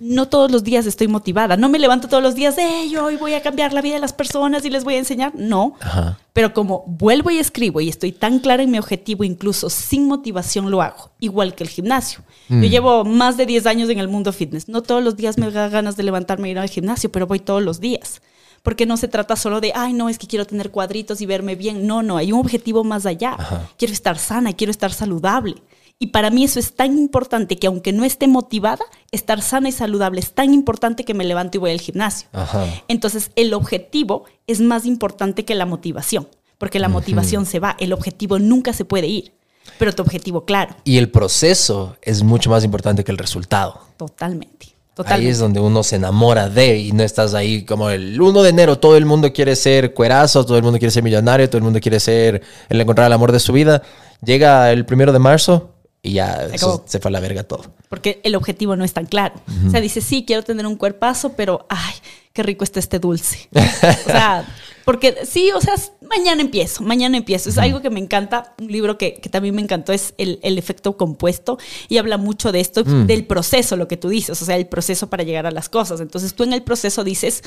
[0.00, 1.56] no, todos los días estoy motivada.
[1.56, 4.00] No me levanto todos los días de yo hoy voy a cambiar la vida de
[4.00, 5.32] las personas y les voy a enseñar.
[5.36, 5.74] No.
[5.80, 6.18] Ajá.
[6.36, 10.70] Pero como vuelvo y escribo y estoy tan clara en mi objetivo, incluso sin motivación
[10.70, 12.20] lo hago, igual que el gimnasio.
[12.50, 12.60] Mm.
[12.60, 14.68] Yo llevo más de 10 años en el mundo fitness.
[14.68, 17.38] No todos los días me da ganas de levantarme e ir al gimnasio, pero voy
[17.38, 18.20] todos los días.
[18.62, 21.54] Porque no se trata solo de, ay, no, es que quiero tener cuadritos y verme
[21.54, 21.86] bien.
[21.86, 23.38] No, no, hay un objetivo más allá.
[23.78, 25.62] Quiero estar sana, quiero estar saludable.
[25.98, 29.72] Y para mí eso es tan importante que aunque no esté motivada, estar sana y
[29.72, 32.28] saludable es tan importante que me levanto y voy al gimnasio.
[32.32, 32.66] Ajá.
[32.88, 36.28] Entonces, el objetivo es más importante que la motivación,
[36.58, 39.32] porque la motivación se va, el objetivo nunca se puede ir,
[39.78, 43.80] pero tu objetivo, claro, Y el proceso es mucho más importante que el resultado.
[43.96, 44.66] totalmente.
[44.66, 45.30] Ahí Totalmente.
[45.30, 48.78] es donde uno se enamora de y no estás ahí como el 1 de enero,
[48.78, 51.80] todo el mundo quiere ser cuerazo, todo el mundo quiere ser millonario, todo el mundo
[51.80, 53.82] quiere ser el encontrar el amor de su vida.
[54.24, 55.74] Llega el primero de marzo
[56.06, 57.64] y ya eso se fue a la verga todo.
[57.88, 59.34] Porque el objetivo no es tan claro.
[59.66, 61.94] O sea, dice, sí, quiero tener un cuerpazo, pero, ay,
[62.32, 63.48] qué rico está este dulce.
[63.52, 64.46] o sea,
[64.84, 65.74] porque sí, o sea,
[66.08, 67.48] mañana empiezo, mañana empiezo.
[67.50, 68.54] Es algo que me encanta.
[68.60, 72.52] Un libro que, que también me encantó es el, el efecto compuesto y habla mucho
[72.52, 75.50] de esto, del proceso, lo que tú dices, o sea, el proceso para llegar a
[75.50, 76.00] las cosas.
[76.00, 77.42] Entonces tú en el proceso dices,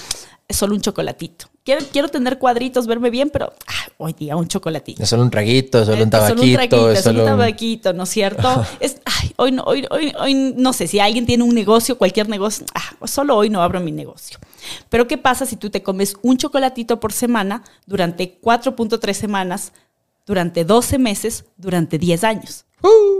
[0.47, 1.45] es solo un chocolatito.
[1.63, 5.03] Quiero, quiero tener cuadritos, verme bien, pero ah, hoy día un chocolatito.
[5.03, 7.37] Es solo un traguito, es solo un Eh, solo tabaquito, traguito, es solo un un-
[7.37, 8.65] tabaquito, ¿no es cierto?
[8.79, 12.27] Es, ay, hoy, no, hoy, hoy, hoy no sé, si alguien tiene un negocio, cualquier
[12.29, 14.39] negocio, ah, solo hoy no abro mi negocio.
[14.89, 19.73] Pero ¿qué pasa si tú te comes un chocolatito por semana durante 4.3 semanas,
[20.25, 22.65] durante 12 meses, durante 10 años?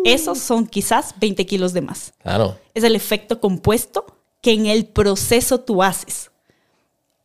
[0.05, 2.13] Esos son quizás 20 kilos de más.
[2.23, 2.57] Claro.
[2.73, 4.05] Es el efecto compuesto
[4.41, 6.31] que en el proceso tú haces.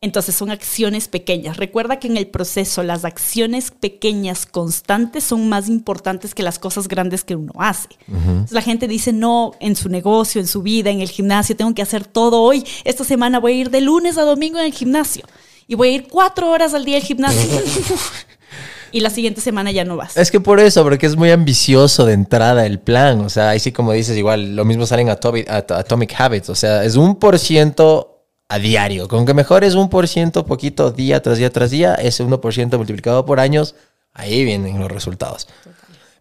[0.01, 1.57] Entonces son acciones pequeñas.
[1.57, 6.87] Recuerda que en el proceso las acciones pequeñas constantes son más importantes que las cosas
[6.87, 7.87] grandes que uno hace.
[8.07, 11.73] Entonces, la gente dice, no, en su negocio, en su vida, en el gimnasio, tengo
[11.73, 12.63] que hacer todo hoy.
[12.83, 15.25] Esta semana voy a ir de lunes a domingo en el gimnasio.
[15.67, 17.41] Y voy a ir cuatro horas al día al gimnasio.
[18.91, 20.15] y la siguiente semana ya no vas.
[20.15, 23.21] Es que por eso, porque es muy ambicioso de entrada el plan.
[23.21, 26.49] O sea, ahí sí como dices, igual, lo mismo salen Atomic, At- Atomic Habits.
[26.49, 29.07] O sea, es un por ciento a diario.
[29.07, 33.25] Con que mejores un por ciento poquito día tras día tras día, ese 1% multiplicado
[33.25, 33.75] por años,
[34.13, 35.47] ahí vienen los resultados.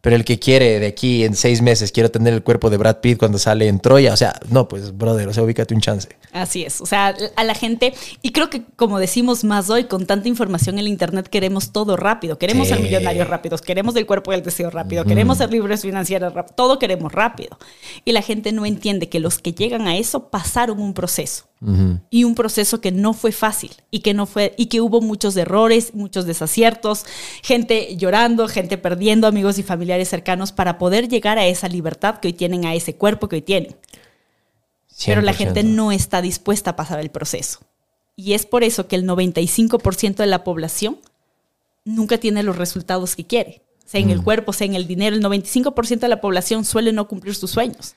[0.04, 2.98] Pero el que quiere de aquí en seis meses, quiero tener el cuerpo de Brad
[2.98, 4.12] Pitt cuando sale en Troya.
[4.12, 6.10] O sea, no, pues, brother, o sea, ubícate un chance.
[6.30, 10.04] Así es, o sea, a la gente, y creo que como decimos más hoy, con
[10.04, 12.74] tanta información en el Internet queremos todo rápido, queremos Sí.
[12.74, 16.78] ser millonarios rápidos, queremos el cuerpo del deseo rápido, queremos ser libres financieros rápido, todo
[16.78, 17.56] queremos rápido.
[18.04, 21.44] Y la gente no entiende que los que llegan a eso pasaron un proceso.
[22.10, 25.34] Y un proceso que no fue fácil y que no fue y que hubo muchos
[25.36, 27.06] errores, muchos desaciertos,
[27.42, 32.28] gente llorando, gente perdiendo amigos y familiares cercanos para poder llegar a esa libertad que
[32.28, 33.76] hoy tienen, a ese cuerpo que hoy tienen
[35.04, 35.36] pero la 100%.
[35.36, 37.60] gente no está dispuesta a pasar el proceso.
[38.16, 40.98] Y es por eso que el 95% de la población
[41.84, 45.16] nunca tiene los resultados que quiere, sea en el cuerpo, sea en el dinero.
[45.16, 47.96] El 95% de la población suele no cumplir sus sueños.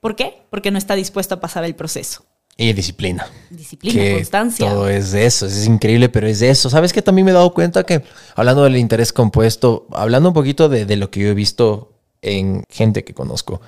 [0.00, 0.42] ¿Por qué?
[0.50, 2.24] Porque no está dispuesto a pasar el proceso.
[2.56, 3.26] Y disciplina.
[3.50, 4.68] Disciplina, que constancia.
[4.68, 6.70] Todo es de eso, es increíble, pero es de eso.
[6.70, 8.02] ¿Sabes que También me he dado cuenta que,
[8.36, 12.62] hablando del interés compuesto, hablando un poquito de, de lo que yo he visto en
[12.70, 13.60] gente que conozco,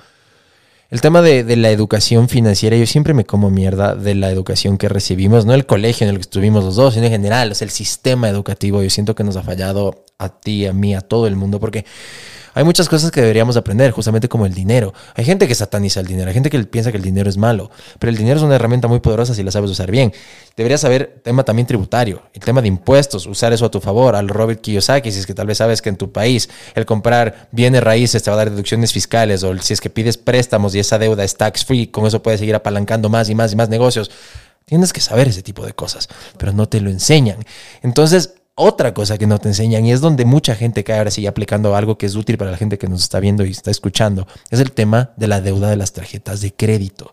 [0.89, 4.77] el tema de, de la educación financiera, yo siempre me como mierda de la educación
[4.77, 7.55] que recibimos, no el colegio en el que estuvimos los dos, sino en general, o
[7.55, 8.81] sea, el sistema educativo.
[8.81, 11.85] Yo siento que nos ha fallado a ti, a mí, a todo el mundo, porque
[12.57, 14.91] hay muchas cosas que deberíamos aprender, justamente como el dinero.
[15.13, 17.69] Hay gente que sataniza el dinero, hay gente que piensa que el dinero es malo,
[17.99, 20.11] pero el dinero es una herramienta muy poderosa si la sabes usar bien.
[20.55, 24.27] Deberías saber tema también tributario, el tema de impuestos, usar eso a tu favor, al
[24.27, 27.83] Robert Kiyosaki, si es que tal vez sabes que en tu país el comprar bienes
[27.83, 30.97] raíces te va a dar deducciones fiscales, o si es que pides préstamos y esa
[30.97, 34.09] deuda es tax free, con eso puedes seguir apalancando más y más y más negocios.
[34.65, 37.45] Tienes que saber ese tipo de cosas, pero no te lo enseñan.
[37.83, 41.27] Entonces, otra cosa que no te enseñan y es donde mucha gente cae ahora sigue
[41.27, 44.27] aplicando algo que es útil para la gente que nos está viendo y está escuchando,
[44.49, 47.11] es el tema de la deuda de las tarjetas de crédito.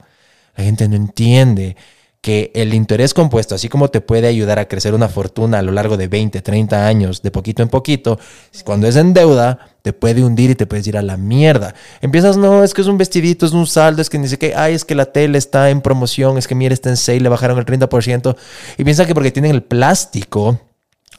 [0.56, 1.76] La gente no entiende
[2.22, 5.72] que el interés compuesto, así como te puede ayudar a crecer una fortuna a lo
[5.72, 8.18] largo de 20, 30 años, de poquito en poquito,
[8.64, 11.74] cuando es en deuda, te puede hundir y te puedes ir a la mierda.
[12.00, 14.54] Empiezas, no, es que es un vestidito, es un saldo, es que ni sé qué,
[14.56, 17.28] ay, es que la tele está en promoción, es que mira, está en sale, le
[17.28, 18.34] bajaron el 30%.
[18.78, 20.58] Y piensa que porque tienen el plástico,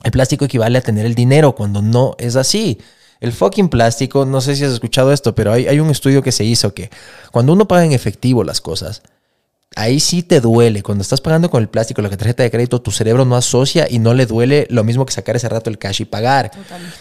[0.04, 2.80] el plástico equivale a tener el dinero cuando no es así.
[3.22, 6.32] El fucking plástico, no sé si has escuchado esto, pero hay, hay un estudio que
[6.32, 6.90] se hizo que
[7.32, 9.02] cuando uno paga en efectivo las cosas,
[9.76, 10.82] ahí sí te duele.
[10.82, 14.00] Cuando estás pagando con el plástico, la tarjeta de crédito, tu cerebro no asocia y
[14.00, 16.52] no le duele lo mismo que sacar ese rato el cash y pagar.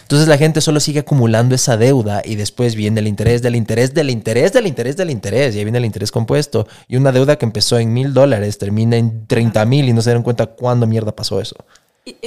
[0.03, 3.95] Entonces la gente solo sigue acumulando esa deuda y después viene el interés del interés
[3.95, 6.67] del interés del interés del interés y ahí viene el interés compuesto.
[6.89, 10.11] Y una deuda que empezó en mil dólares termina en 30 mil y no se
[10.11, 11.57] dieron cuenta cuándo mierda pasó eso.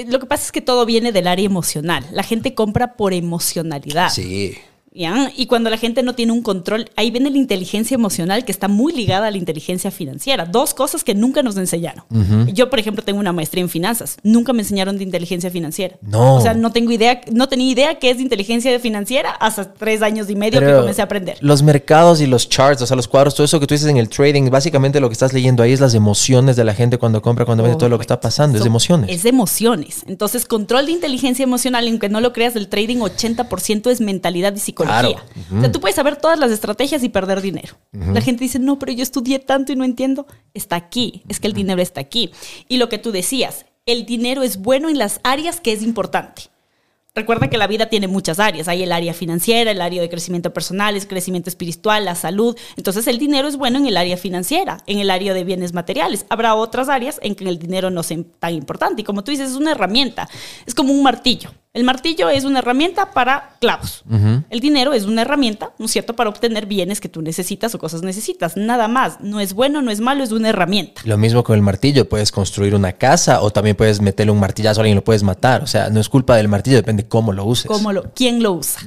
[0.08, 2.06] Lo que pasa es que todo viene del área emocional.
[2.12, 4.10] La gente compra por emocionalidad.
[4.10, 4.58] Sí.
[4.98, 5.32] ¿Ya?
[5.36, 8.68] Y cuando la gente no tiene un control, ahí viene la inteligencia emocional que está
[8.68, 10.46] muy ligada a la inteligencia financiera.
[10.46, 12.04] Dos cosas que nunca nos enseñaron.
[12.54, 14.18] Yo, por ejemplo, tengo una maestría en finanzas.
[14.24, 15.98] Nunca me enseñaron de inteligencia financiera.
[16.02, 16.36] No.
[16.36, 20.02] O sea, no tengo idea, no tenía idea qué es de inteligencia financiera hasta tres
[20.02, 21.38] años y medio que comencé a aprender.
[21.42, 23.98] Los mercados y los charts, o sea, los cuadros, todo eso que tú dices en
[23.98, 27.22] el trading, básicamente lo que estás leyendo ahí es las emociones de la gente cuando
[27.22, 29.10] compra, cuando vende, todo lo que está pasando, es de emociones.
[29.10, 30.04] Es de emociones.
[30.08, 34.60] Entonces, control de inteligencia emocional, aunque no lo creas, del trading 80% es mentalidad y
[34.60, 34.87] psicología.
[34.88, 35.16] Claro.
[35.56, 37.76] O sea, tú puedes saber todas las estrategias y perder dinero.
[37.92, 40.28] La gente dice, no, pero yo estudié tanto y no entiendo.
[40.54, 42.32] Está aquí, es que el dinero está aquí.
[42.68, 46.44] Y lo que tú decías, el dinero es bueno en las áreas que es importante.
[47.18, 48.68] Recuerda que la vida tiene muchas áreas.
[48.68, 52.56] Hay el área financiera, el área de crecimiento personal, el crecimiento espiritual, la salud.
[52.76, 56.28] Entonces el dinero es bueno en el área financiera, en el área de bienes materiales.
[56.30, 59.02] Habrá otras áreas en que el dinero no sea tan importante.
[59.02, 60.30] Y como tú dices, es una herramienta.
[60.68, 61.50] Es como un martillo.
[61.78, 64.04] El martillo es una herramienta para clavos.
[64.50, 67.78] El dinero es una herramienta, ¿no es cierto?, para obtener bienes que tú necesitas o
[67.78, 68.58] cosas necesitas.
[68.58, 69.22] Nada más.
[69.22, 71.04] No es bueno, no es malo, es una herramienta.
[71.06, 74.80] Lo mismo con el martillo, puedes construir una casa o también puedes meterle un martillazo
[74.80, 75.62] a alguien y lo puedes matar.
[75.62, 77.68] O sea, no es culpa del martillo, depende cómo lo uses.
[77.68, 78.82] ¿Cómo lo, ¿Quién lo usa?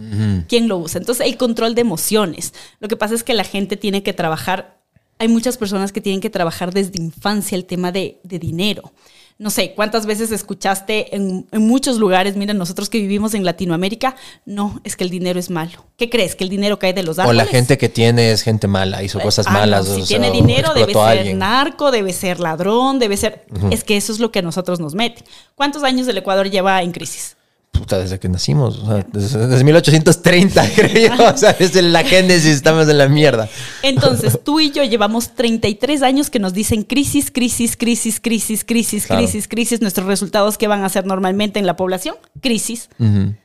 [0.49, 0.99] ¿Quién lo usa?
[0.99, 2.55] Entonces, el control de emociones.
[2.81, 4.81] Lo que pasa es que la gente tiene que trabajar,
[5.21, 8.93] hay muchas personas que tienen que trabajar desde infancia el tema de, de dinero.
[9.41, 14.15] No sé, ¿cuántas veces escuchaste en, en muchos lugares, miren, nosotros que vivimos en Latinoamérica,
[14.45, 15.87] no, es que el dinero es malo.
[15.97, 16.37] ¿Qué crees?
[16.37, 17.47] ¿Que el dinero cae de los o árboles?
[17.47, 19.87] la gente que tiene es gente mala, hizo cosas Ah, no, malas.
[19.87, 21.39] si o tiene o dinero debe ser alguien.
[21.39, 23.47] narco, debe ser ladrón, debe ser...
[23.71, 25.25] Es que eso es lo que a nosotros nos mete.
[25.55, 27.39] ¿Cuántos años el Ecuador lleva en crisis?
[27.73, 31.29] Puta, desde que nacimos, o sea, desde, desde 1830, creo yo.
[31.33, 33.49] O sea, desde la génesis estamos en la mierda.
[33.83, 39.07] Entonces, tú y yo llevamos 33 años que nos dicen crisis, crisis, crisis, crisis, crisis,
[39.07, 39.23] Claro.
[39.23, 39.81] crisis, crisis.
[39.81, 42.89] Nuestros resultados que van a ser normalmente en la población, crisis.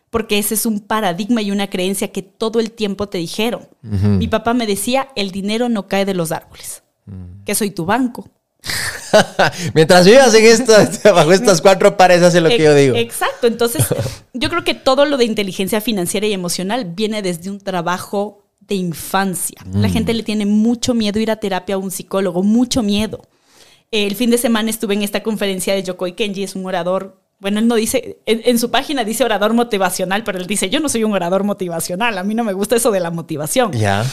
[0.09, 3.67] Porque ese es un paradigma y una creencia que todo el tiempo te dijeron.
[3.81, 6.83] Mi papá me decía, el dinero no cae de los árboles.
[7.45, 8.27] Que soy tu banco.
[9.73, 10.73] Mientras vivas en esto,
[11.13, 12.95] bajo estas cuatro pares, hace lo que yo digo.
[12.95, 13.47] Exacto.
[13.47, 13.85] Entonces,
[14.33, 18.75] yo creo que todo lo de inteligencia financiera y emocional viene desde un trabajo de
[18.75, 19.57] infancia.
[19.73, 23.21] La gente le tiene mucho miedo ir a terapia a un psicólogo, mucho miedo.
[23.91, 27.21] El fin de semana estuve en esta conferencia de Yokoi Kenji, es un orador.
[27.39, 30.79] Bueno, él no dice, en, en su página dice orador motivacional, pero él dice, yo
[30.79, 33.71] no soy un orador motivacional, a mí no me gusta eso de la motivación.
[33.73, 34.03] Ya.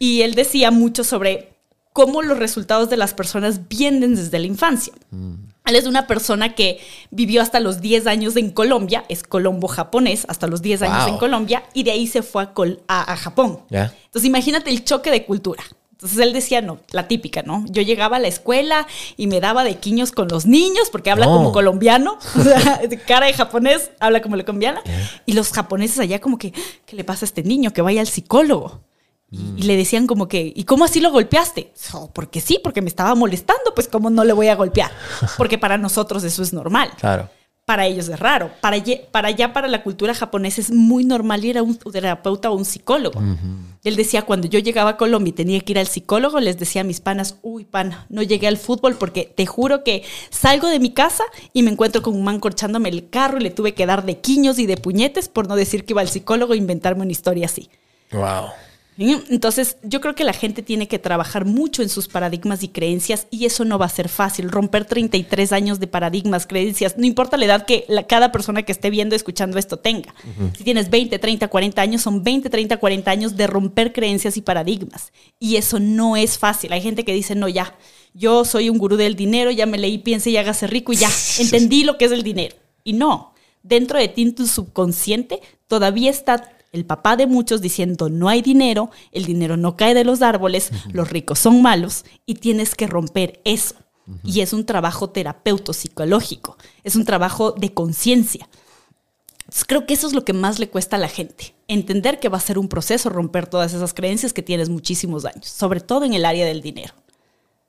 [0.00, 1.59] Y él decía mucho sobre
[2.04, 4.92] cómo los resultados de las personas vienen desde la infancia.
[5.66, 6.80] Él es una persona que
[7.10, 11.12] vivió hasta los 10 años en Colombia, es colombo japonés, hasta los 10 años Wow.
[11.14, 13.60] en Colombia, y de ahí se fue a, Col- a- a Japón.
[13.68, 13.94] Ya.
[14.06, 15.62] Entonces imagínate el choque de cultura.
[15.92, 17.64] Entonces él decía, no, la típica, ¿no?
[17.68, 18.86] Yo llegaba a la escuela
[19.18, 21.32] y me daba de quiños con los niños porque habla No.
[21.36, 24.82] como colombiano, o sea, cara de japonés, habla como colombiana.
[25.26, 26.52] Y los japoneses allá como que,
[26.86, 27.72] ¿qué le pasa a este niño?
[27.74, 28.80] Que vaya al psicólogo.
[29.30, 31.72] Y, y le decían como que, ¿y cómo así lo golpeaste?
[31.94, 34.90] "Oh, porque sí, porque me estaba molestando, pues cómo no le voy a golpear.
[35.36, 37.28] Porque para nosotros eso es normal Claro.
[37.64, 38.50] para ellos es raro.
[38.60, 38.76] Para,
[39.12, 42.64] para allá, para la cultura japonesa, es muy normal ir a un terapeuta o un
[42.64, 43.22] psicólogo.
[43.84, 46.80] Él decía, cuando yo llegaba a Colombia y tenía que ir al psicólogo, les decía
[46.80, 50.80] a mis panas, uy, pana, no llegué al fútbol porque te juro que salgo de
[50.80, 51.22] mi casa
[51.52, 54.18] y me encuentro con un man corchándome el carro y le tuve que dar de
[54.18, 57.46] quiños y de puñetes por no decir que iba al psicólogo e inventarme una historia
[57.46, 57.70] así.
[58.10, 58.46] Wow.
[58.96, 59.16] ¿Sí?
[59.30, 63.26] Entonces, yo creo que la gente tiene que trabajar mucho en sus paradigmas y creencias
[63.30, 64.50] y eso no va a ser fácil.
[64.50, 68.72] Romper 33 años de paradigmas, creencias, no importa la edad que la- cada persona que
[68.72, 70.14] esté viendo, escuchando esto tenga.
[70.56, 74.42] Si tienes 20, 30, 40 años, son 20, 30, 40 años de romper creencias y
[74.42, 75.12] paradigmas.
[75.38, 76.72] Y eso no es fácil.
[76.74, 77.74] Hay gente que dice, no, ya,
[78.12, 81.08] yo soy un gurú del dinero, ya me leí, piense y hágase rico y ya,
[81.38, 82.54] entendí lo que es el dinero.
[82.84, 83.32] Y no,
[83.62, 88.42] dentro de ti, en tu subconsciente, todavía está el papá de muchos diciendo no hay
[88.42, 92.86] dinero, el dinero no cae de los árboles, los ricos son malos y tienes que
[92.86, 93.74] romper eso.
[94.24, 98.48] Y es un trabajo terapeuto psicológico, es un trabajo de conciencia.
[99.66, 102.38] Creo que eso es lo que más le cuesta a la gente, entender que va
[102.38, 106.14] a ser un proceso romper todas esas creencias que tienes muchísimos años, sobre todo en
[106.14, 106.94] el área del dinero.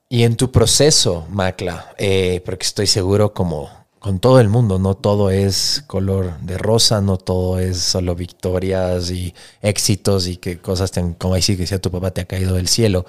[0.08, 3.70] Y en tu proceso, Macla, eh, porque estoy seguro como
[4.02, 9.12] con todo el mundo, no todo es color de rosa, no todo es solo victorias
[9.12, 9.32] y
[9.62, 12.56] éxitos y que cosas te como ahí sí que decía tu papá te ha caído
[12.56, 13.06] del cielo.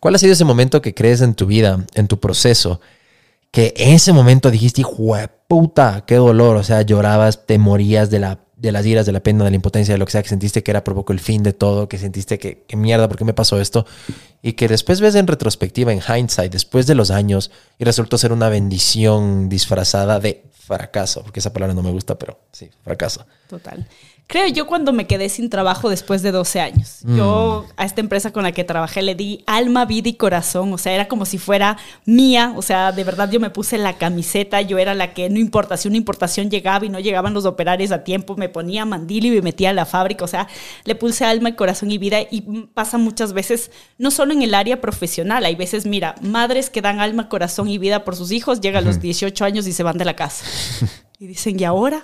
[0.00, 2.80] ¿Cuál ha sido ese momento que crees en tu vida, en tu proceso,
[3.50, 8.20] que ese momento dijiste, hijo de puta, qué dolor, o sea, llorabas, te morías de
[8.20, 10.28] la de las iras, de la pena, de la impotencia, de lo que sea, que
[10.28, 13.24] sentiste que era poco el fin de todo, que sentiste que, que mierda, ¿por qué
[13.24, 13.86] me pasó esto?
[14.42, 18.32] Y que después ves en retrospectiva, en hindsight, después de los años, y resultó ser
[18.32, 23.26] una bendición disfrazada de fracaso, porque esa palabra no me gusta, pero sí, fracaso.
[23.48, 23.86] Total.
[24.26, 27.00] Creo yo cuando me quedé sin trabajo después de 12 años.
[27.04, 30.72] Yo a esta empresa con la que trabajé le di alma, vida y corazón.
[30.72, 32.54] O sea, era como si fuera mía.
[32.56, 34.62] O sea, de verdad yo me puse la camiseta.
[34.62, 37.92] Yo era la que no importa si una importación llegaba y no llegaban los operarios
[37.92, 40.24] a tiempo, me ponía mandil y me metía a la fábrica.
[40.24, 40.48] O sea,
[40.84, 42.20] le puse alma, y corazón y vida.
[42.30, 45.44] Y mm, pasa muchas veces, no solo en el área profesional.
[45.44, 48.86] Hay veces, mira, madres que dan alma, corazón y vida por sus hijos, llegan a
[48.86, 50.44] los 18 años y se van de la casa.
[51.16, 52.02] Y dicen, ¿y ahora?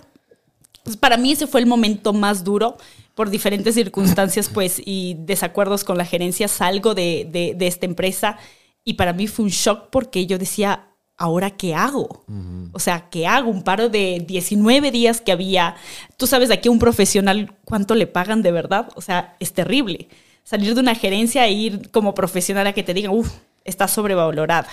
[0.80, 2.76] Entonces, para mí ese fue el momento más duro.
[3.14, 8.38] Por diferentes circunstancias, pues, y desacuerdos con la gerencia, salgo de, de- de esta empresa
[8.84, 12.24] y para mí fue un shock porque yo decía, ¿ahora qué hago?
[12.72, 13.50] O sea, ¿qué hago?
[13.50, 15.76] Un paro de 19 días que había.
[16.16, 18.88] Tú sabes, aquí a un profesional, ¿cuánto le pagan de verdad?
[18.94, 20.08] O sea, es terrible.
[20.44, 23.30] Salir de una gerencia e ir como profesional a que te digan, uff,
[23.64, 24.70] está sobrevalorada.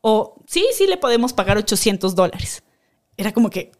[0.00, 2.62] O, sí, sí, le podemos pagar 800 dólares.
[3.18, 3.70] Era como que,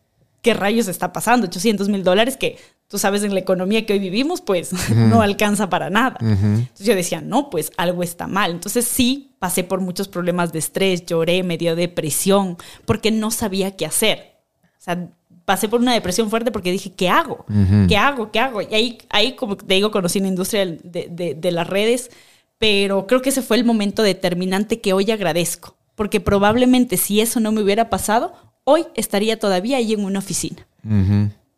[0.43, 1.47] ¿qué rayos está pasando?
[1.47, 5.71] 800 mil dólares que tú sabes en la economía que hoy vivimos, pues no alcanza
[5.71, 6.19] para nada.
[6.21, 8.51] Entonces yo decía, no, pues algo está mal.
[8.51, 13.77] Entonces sí, pasé por muchos problemas de estrés, lloré, me dio depresión, porque no sabía
[13.77, 14.37] qué hacer.
[14.79, 15.09] O sea,
[15.45, 17.45] pasé por una depresión fuerte porque dije, ¿qué hago?
[17.89, 18.31] ¿Qué hago?
[18.31, 18.61] ¿Qué hago?
[18.63, 22.11] Y ahí, ahí como te digo, conocí la industria de, de- de las redes,
[22.59, 27.41] pero creo que ese fue el momento determinante que hoy agradezco, porque probablemente si eso
[27.41, 28.35] no me hubiera pasado,
[28.65, 30.67] hoy estaría todavía ahí en una oficina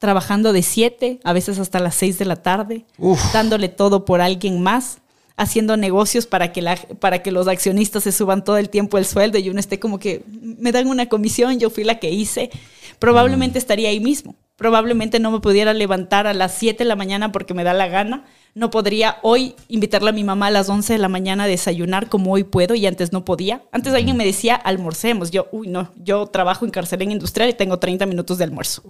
[0.05, 2.85] trabajando de 7, a veces hasta las 6 de la tarde,
[3.33, 4.99] dándole todo por alguien más,
[5.37, 9.07] haciendo negocios para que, la, para que los accionistas se suban todo el tiempo el
[9.07, 12.51] sueldo y uno esté como que me dan una comisión, yo fui la que hice,
[12.99, 14.37] probablemente estaría ahí mismo.
[14.57, 17.89] Probablemente no me pudiera levantar a las 7 de la mañana porque me da la
[17.89, 18.25] gana.
[18.55, 22.09] No podría hoy invitarle a mi mamá a las 11 de la mañana a desayunar
[22.09, 23.63] como hoy puedo y antes no podía.
[23.73, 25.33] Antes alguien me decía almorcemos.
[25.33, 28.83] Yo, uy, no, yo trabajo en carcelera industrial y tengo 30 minutos de almuerzo.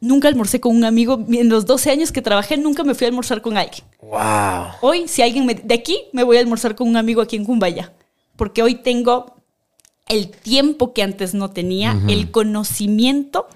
[0.00, 1.24] Nunca almorcé con un amigo.
[1.28, 3.84] En los 12 años que trabajé, nunca me fui a almorzar con alguien.
[4.02, 4.66] Wow.
[4.80, 7.44] Hoy, si alguien me, de aquí, me voy a almorzar con un amigo aquí en
[7.44, 7.92] Cumbaya.
[8.34, 9.36] Porque hoy tengo
[10.08, 13.46] el tiempo que antes no tenía, el conocimiento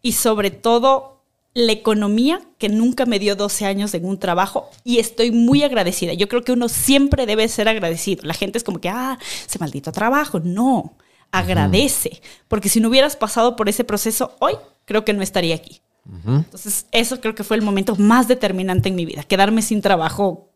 [0.00, 1.21] y sobre todo
[1.54, 6.14] la economía que nunca me dio 12 años en un trabajo y estoy muy agradecida.
[6.14, 8.22] Yo creo que uno siempre debe ser agradecido.
[8.24, 10.40] La gente es como que, ah, ese maldito trabajo.
[10.40, 10.94] No,
[11.30, 15.80] agradece, porque si no hubieras pasado por ese proceso hoy, creo que no estaría aquí.
[16.26, 20.48] Entonces, eso creo que fue el momento más determinante en mi vida, quedarme sin trabajo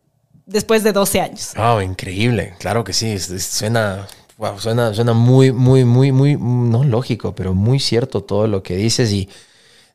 [0.45, 1.53] después de 12 años.
[1.57, 2.55] Wow, increíble.
[2.59, 3.19] Claro que sí.
[3.19, 8.63] Suena, wow, suena, suena muy, muy, muy, muy, no lógico, pero muy cierto todo lo
[8.63, 9.29] que dices y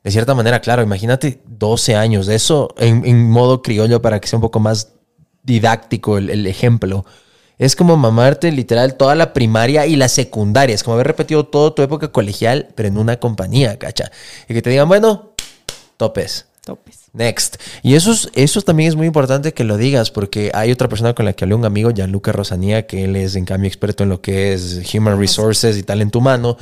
[0.03, 4.37] de cierta manera, claro, imagínate 12 años de eso en, modo criollo para que sea
[4.37, 4.93] un poco más
[5.43, 7.05] didáctico el, el ejemplo.
[7.59, 10.73] Es como mamarte literal toda la primaria y la secundaria.
[10.73, 14.11] Es como haber repetido toda tu época colegial, pero en una compañía, cacha.
[14.49, 15.35] Y que te digan, bueno,
[15.97, 16.47] topes.
[16.65, 17.00] Topes.
[17.13, 17.57] Next.
[17.83, 21.13] Y eso, es- eso también es muy importante que lo digas, porque hay otra persona
[21.13, 24.09] con la que hablé, un amigo, Gianluca Rosanía, que él es en cambio experto en
[24.09, 26.57] lo que es Human Resources y talento humano.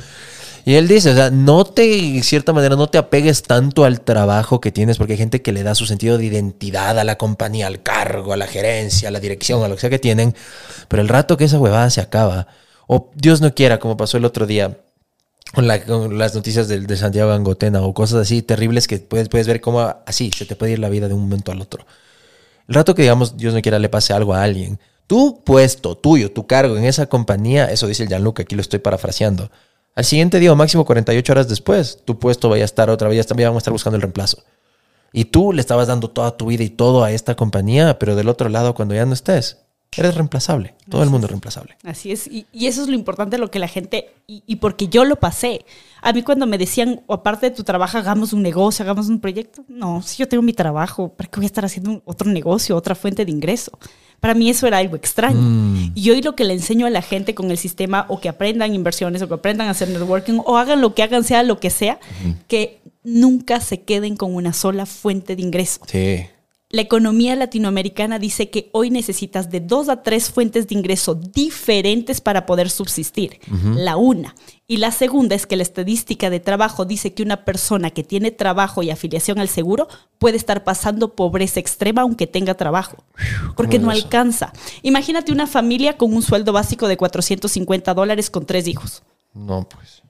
[0.64, 4.00] Y él dice, o sea, no te, de cierta manera, no te apegues tanto al
[4.02, 7.16] trabajo que tienes, porque hay gente que le da su sentido de identidad a la
[7.16, 10.34] compañía, al cargo, a la gerencia, a la dirección, a lo que sea que tienen.
[10.88, 12.48] Pero el rato que esa huevada se acaba,
[12.88, 14.76] o Dios no quiera, como pasó el otro día,
[15.54, 19.28] con, la- con las noticias del- de, Santiago Angotena o cosas así terribles que puedes,
[19.28, 21.86] puedes ver cómo así se te puede ir la vida de un momento al otro.
[22.68, 26.32] El rato que, digamos, Dios no quiera, le pase algo a alguien, tu puesto, tuyo,
[26.32, 29.50] tu cargo en esa compañía, eso dice el Gianluca, aquí lo estoy parafraseando.
[29.96, 33.26] Al siguiente día, o máximo 48 horas después, tu puesto vaya a estar otra vez,
[33.26, 34.44] también vamos a estar buscando el reemplazo.
[35.12, 38.28] Y tú le estabas dando toda tu vida y todo a esta compañía, pero del
[38.28, 39.58] otro lado, cuando ya no estés,
[39.96, 40.74] eres reemplazable.
[40.88, 41.76] Todo el mundo es reemplazable.
[41.84, 44.88] Así es, y, y eso es lo importante, lo que la gente, y, y porque
[44.88, 45.64] yo lo pasé.
[46.02, 49.20] A mí cuando me decían, o aparte de tu trabajo, hagamos un negocio, hagamos un
[49.20, 52.30] proyecto, no, si yo tengo mi trabajo, ¿para qué voy a estar haciendo un- otro
[52.30, 53.78] negocio, otra fuente de ingreso?
[54.20, 55.40] Para mí eso era algo extraño.
[55.94, 58.74] Y hoy lo que le enseño a la gente con el sistema, o que aprendan
[58.74, 61.70] inversiones, o que aprendan a hacer networking, o hagan lo que hagan, sea lo que
[61.70, 61.98] sea,
[62.46, 65.80] que nunca se queden con una sola fuente de ingreso.
[65.86, 66.26] Sí.
[66.72, 72.20] La economía latinoamericana dice que hoy necesitas de dos a tres fuentes de ingreso diferentes
[72.20, 73.40] para poder subsistir.
[73.74, 74.36] La una.
[74.68, 78.30] Y la segunda es que la estadística de trabajo dice que una persona que tiene
[78.30, 79.88] trabajo y afiliación al seguro
[80.20, 83.02] puede estar pasando pobreza extrema aunque tenga trabajo.
[83.56, 84.52] Porque no alcanza.
[84.82, 89.02] Imagínate una familia con un sueldo básico de 450 dólares con tres hijos.
[89.34, 90.02] No, pues.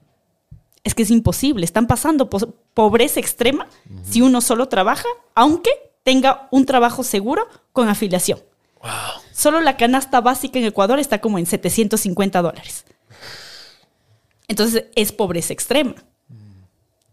[0.83, 1.65] Es que es imposible.
[1.65, 3.67] Están pasando po- pobreza extrema
[4.03, 5.71] si uno solo trabaja, aunque
[6.03, 8.39] tenga un trabajo seguro con afiliación.
[9.31, 12.85] Solo la canasta básica en Ecuador está como en 750 dólares.
[14.47, 15.95] Entonces es pobreza extrema.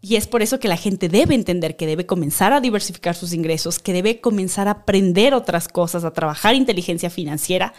[0.01, 3.33] Y es por eso que la gente debe entender que debe comenzar a diversificar sus
[3.33, 7.73] ingresos, que debe comenzar a aprender otras cosas, a trabajar inteligencia financiera,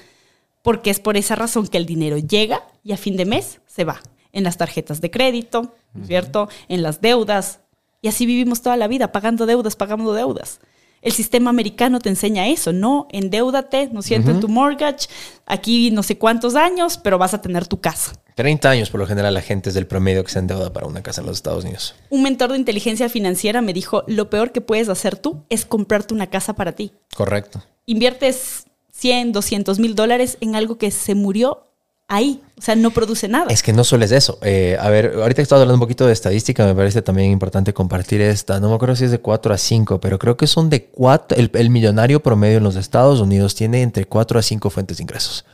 [0.62, 3.84] porque es por esa razón que el dinero llega y a fin de mes se
[3.84, 4.00] va
[4.32, 6.48] en las tarjetas de crédito, ¿no es ¿cierto?
[6.68, 7.60] En las deudas.
[8.02, 10.60] Y así vivimos toda la vida, pagando deudas, pagando deudas.
[11.02, 13.08] El sistema americano te enseña eso, ¿no?
[13.10, 14.30] Endeúdate, ¿no es cierto?
[14.30, 15.08] En tu mortgage,
[15.46, 18.12] aquí no sé cuántos años, pero vas a tener tu casa.
[18.34, 21.02] 30 años por lo general la gente es del promedio que se endeuda para una
[21.02, 21.94] casa en los Estados Unidos.
[22.10, 26.12] Un mentor de inteligencia financiera me dijo, lo peor que puedes hacer tú es comprarte
[26.12, 26.92] una casa para ti.
[27.14, 27.62] Correcto.
[27.86, 31.69] Inviertes 100, 200 mil dólares en algo que se murió
[32.10, 32.42] ahí.
[32.58, 33.46] O sea, no produce nada.
[33.48, 34.38] Es que no solo es eso.
[34.42, 37.72] Eh, a ver, ahorita que estaba hablando un poquito de estadística, me parece también importante
[37.72, 38.60] compartir esta.
[38.60, 41.38] No me acuerdo si es de 4 a 5, pero creo que son de 4.
[41.38, 45.46] El, millonario promedio en los Estados Unidos tiene entre 4 a 5 fuentes de ingresos.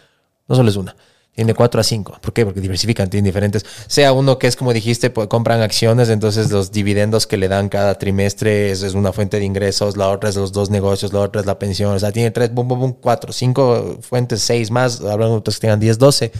[0.49, 0.97] No solo es una.
[1.37, 2.19] Tiene 4 a 5.
[2.23, 2.47] ¿Por qué?
[2.47, 3.65] Porque diversifican, tienen diferentes.
[3.87, 7.69] Sea uno que es como dijiste, pues, compran acciones, entonces los dividendos que le dan
[7.69, 11.21] cada trimestre es, es una fuente de ingresos, la otra es los dos negocios, la
[11.21, 11.95] otra es la pensión.
[11.95, 15.03] O sea, tiene 3, boom, boom, boom, 4, 5 fuentes, 6 más.
[15.03, 16.33] Habrán otros que tengan 10, 12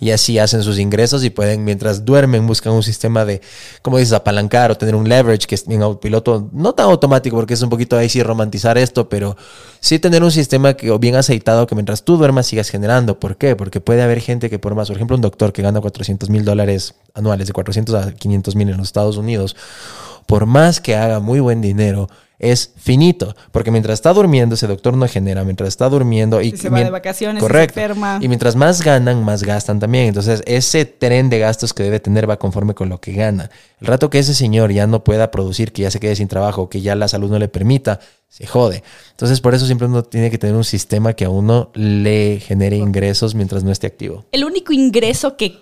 [0.00, 3.40] y así hacen sus ingresos y pueden, mientras duermen, buscan un sistema de,
[3.82, 7.54] como dices, apalancar o tener un leverage que es en autopiloto, no tan automático porque
[7.54, 9.36] es un poquito ahí sí romantizar esto, pero
[9.80, 13.18] sí tener un sistema que, o bien aceitado que mientras tú duermas sigas generando.
[13.18, 13.56] ¿Por qué?
[13.56, 16.44] Porque puede haber gente que por más, por ejemplo, un doctor que gana 400 mil
[16.44, 19.56] dólares anuales, de 400 a 500 mil en los Estados Unidos,
[20.26, 22.08] por más que haga muy buen dinero,
[22.42, 26.68] es finito, porque mientras está durmiendo, ese doctor no genera, mientras está durmiendo y se
[26.68, 28.18] va de vacaciones, se enferma.
[28.20, 30.08] Y mientras más ganan, más gastan también.
[30.08, 33.48] Entonces, ese tren de gastos que debe tener va conforme con lo que gana.
[33.80, 36.68] El rato que ese señor ya no pueda producir, que ya se quede sin trabajo,
[36.68, 38.82] que ya la salud no le permita, se jode.
[39.12, 42.76] Entonces, por eso siempre uno tiene que tener un sistema que a uno le genere
[42.76, 44.24] ingresos mientras no esté activo.
[44.32, 45.61] El único ingreso que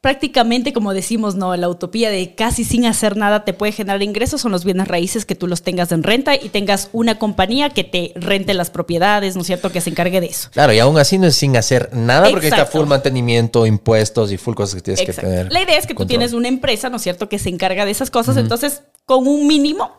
[0.00, 4.40] prácticamente, como decimos, no, la utopía de casi sin hacer nada te puede generar ingresos
[4.40, 7.84] son los bienes raíces que tú los tengas en renta y tengas una compañía que
[7.84, 9.72] te rente las propiedades, ¿no es cierto?
[9.72, 10.50] Que se encargue de eso.
[10.52, 14.36] Claro, y aún así no es sin hacer nada porque está full mantenimiento, impuestos y
[14.36, 15.22] full cosas que tienes Exacto.
[15.22, 15.52] que tener.
[15.52, 16.08] La idea es que tú control.
[16.08, 19.46] tienes una empresa, ¿no es cierto?, que se encarga de esas cosas, entonces con un
[19.46, 19.90] mínimo,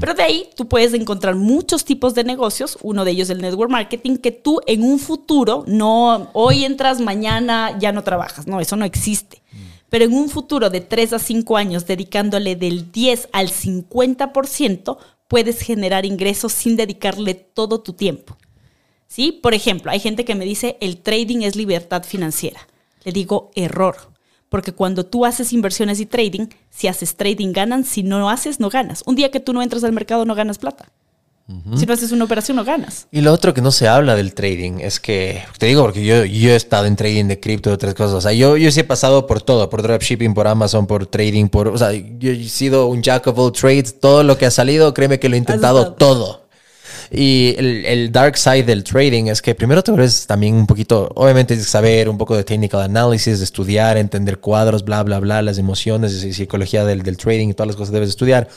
[0.00, 3.70] pero de ahí tú puedes encontrar muchos tipos de negocios, uno de ellos el network
[3.70, 8.74] marketing, que tú en un futuro, no hoy entras, mañana ya no trabajas, no, eso
[8.74, 9.40] no existe.
[9.90, 15.60] Pero en un futuro de 3 a 5 años, dedicándole del 10 al 50%, puedes
[15.60, 18.36] generar ingresos sin dedicarle todo tu tiempo.
[19.06, 19.32] ¿Sí?
[19.32, 22.60] Por ejemplo, hay gente que me dice el trading es libertad financiera.
[23.04, 23.96] Le digo error,
[24.48, 28.68] porque cuando tú haces inversiones y trading, si haces trading ganan, si no haces no
[28.68, 29.02] ganas.
[29.06, 30.92] Un día que tú no entras al mercado no ganas plata.
[31.76, 33.06] Si no haces una operación no ganas.
[33.10, 36.26] Y lo otro que no se habla del trading es que, te digo porque yo,
[36.26, 38.16] yo he estado en trading de cripto, de otras cosas.
[38.16, 41.48] O sea, yo, yo sí he pasado por todo, por dropshipping, por Amazon, por trading,
[41.48, 43.98] por, o sea, yo he sido un jack of all trades.
[43.98, 46.48] Todo lo que ha salido, créeme que lo he intentado todo.
[47.10, 51.10] Y el, el dark side del trading es que primero te vuelves también un poquito,
[51.14, 55.18] obviamente tienes que saber un poco de technical analysis, de estudiar, entender cuadros, bla, bla,
[55.18, 58.48] bla, las emociones, y psicología del, del trading y todas las cosas que debes estudiar.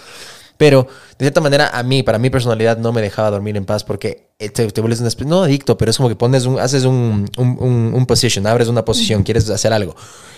[0.62, 0.84] Pero
[1.18, 4.28] de cierta manera, a mí, para mi personalidad, no me dejaba dormir en paz porque
[4.38, 6.84] eh, te, te vuelves un espe- no adicto, pero es como que pones un, haces
[6.84, 9.95] un, un, un- un position, abres una posición, quieres hacer algo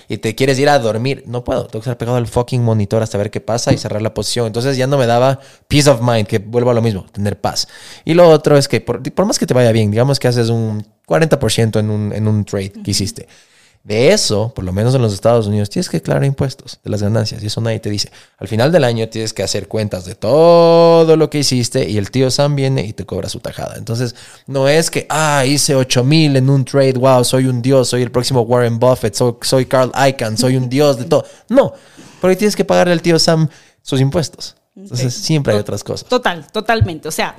[0.08, 1.24] y te quieres ir a dormir.
[1.28, 4.02] No puedo, tengo que estar pegado al fucking monitor hasta ver qué pasa y cerrar
[4.02, 4.48] la posición.
[4.48, 7.68] Entonces ya no me daba peace of mind, que vuelvo a lo mismo, tener paz.
[8.06, 10.48] Y lo otro es que por, por más que te vaya bien, digamos que haces
[10.50, 13.28] un 40% en un, en un trade que hiciste.
[13.84, 17.04] De eso, por lo menos en los Estados Unidos, tienes que declarar impuestos de las
[17.04, 18.10] ganancias y eso nadie te dice.
[18.38, 22.10] Al final del año tienes que hacer cuentas de todo lo que hiciste y el
[22.10, 23.76] tío Sam viene y te cobra su tajada.
[23.76, 24.16] Entonces,
[24.48, 28.04] no es que, ah, hice 8 mil en un trade, wow, soy un dios, soy
[28.04, 31.26] el próximo Warren Buffett, soy, soy Carl Icahn, soy un dios de todo.
[31.50, 31.74] No,
[32.22, 33.50] porque tienes que pagarle al tío Sam
[33.82, 34.56] sus impuestos.
[34.78, 36.08] Entonces, siempre hay otras cosas.
[36.08, 37.10] Total, totalmente.
[37.10, 37.36] O sea,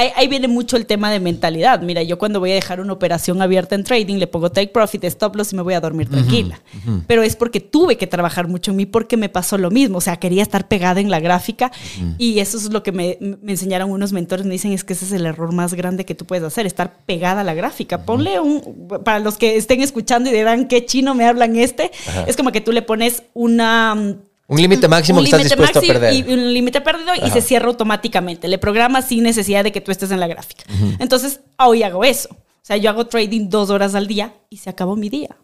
[0.00, 1.80] ahí, ahí viene mucho el tema de mentalidad.
[1.82, 5.04] Mira, yo cuando voy a dejar una operación abierta en trading, le pongo take profit,
[5.04, 6.60] stop loss y me voy a dormir tranquila.
[7.06, 9.98] Pero es porque tuve que trabajar mucho en mí porque me pasó lo mismo.
[9.98, 11.70] O sea, quería estar pegada en la gráfica
[12.18, 14.46] y eso es lo que me, me enseñaron unos mentores.
[14.46, 17.04] Me dicen es que ese es el error más grande que tú puedes hacer, estar
[17.06, 18.04] pegada a la gráfica.
[18.04, 21.90] Ponle un, para los que estén escuchando y dirán qué chino me hablan este,
[22.26, 24.16] es como que tú le pones una...
[24.50, 26.12] Un límite máximo un que estás límite dispuesto a perder.
[26.12, 28.48] Y un límite perdido y se cierra automáticamente.
[28.48, 30.64] Le programas sin necesidad de que tú estés en la gráfica.
[30.98, 32.30] Entonces, hoy hago eso.
[32.32, 35.36] O sea, yo hago trading dos horas al día y se acabó mi día.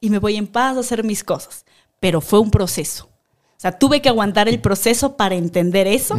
[0.00, 1.64] Y me voy en paz a hacer mis cosas.
[2.00, 3.04] Pero fue un proceso.
[3.04, 6.16] O sea, tuve que aguantar el proceso para entender eso.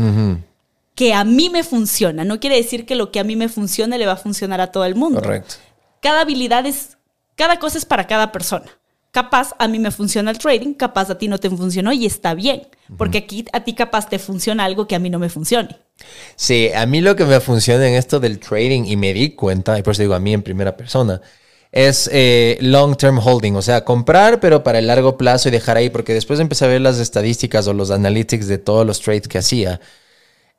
[0.95, 2.23] Que a mí me funciona.
[2.23, 4.71] No quiere decir que lo que a mí me funcione le va a funcionar a
[4.71, 5.55] todo el mundo Correcto.
[6.01, 6.97] cada habilidad es,
[7.35, 8.71] cada cosa es para cada persona.
[9.15, 12.33] Capaz a mí me funciona el trading, capaz a ti no te funcionó y está
[12.33, 15.77] bien, porque aquí a ti capaz te funciona algo que a mí no me funcione.
[16.35, 19.79] Sí, a mí lo que me funciona en esto del trading y me di cuenta,
[19.79, 21.21] y por eso digo a mí en primera persona,
[21.71, 25.77] es eh, long term holding, o sea, comprar pero para el largo plazo y dejar
[25.77, 29.29] ahí, porque después empecé a ver las estadísticas o los analytics de todos los trades
[29.29, 29.79] que hacía.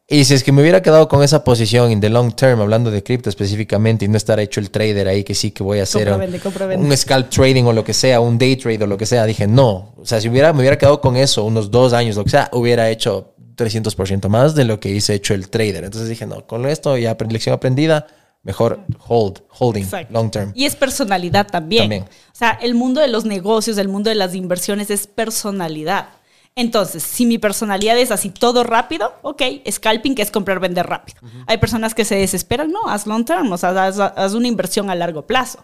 [0.08, 2.92] Y si es que me hubiera quedado con esa posición in the long term, hablando
[2.92, 5.82] de cripto específicamente, y no estar hecho el trader ahí que sí que voy a
[5.82, 6.76] hacer un, vende.
[6.76, 9.48] un scalp trading o lo que sea, un day trade o lo que sea, dije
[9.48, 9.94] no.
[9.96, 12.48] O sea, si hubiera, me hubiera quedado con eso unos dos años, lo que sea,
[12.52, 15.82] hubiera hecho 300% más de lo que hice hecho el trader.
[15.82, 18.06] Entonces dije, no, con esto ya lección aprendida,
[18.44, 20.12] mejor hold, holding, Exacto.
[20.12, 20.52] long term.
[20.54, 21.82] Y es personalidad también.
[21.82, 22.02] También.
[22.04, 26.10] O sea, el mundo de los negocios, el mundo de las inversiones es personalidad.
[26.58, 31.20] Entonces, si mi personalidad es así todo rápido, ok, scalping que es comprar, vender rápido.
[31.46, 34.88] Hay personas que se desesperan, no, haz long term, o sea, haz, haz una inversión
[34.88, 35.62] a largo plazo.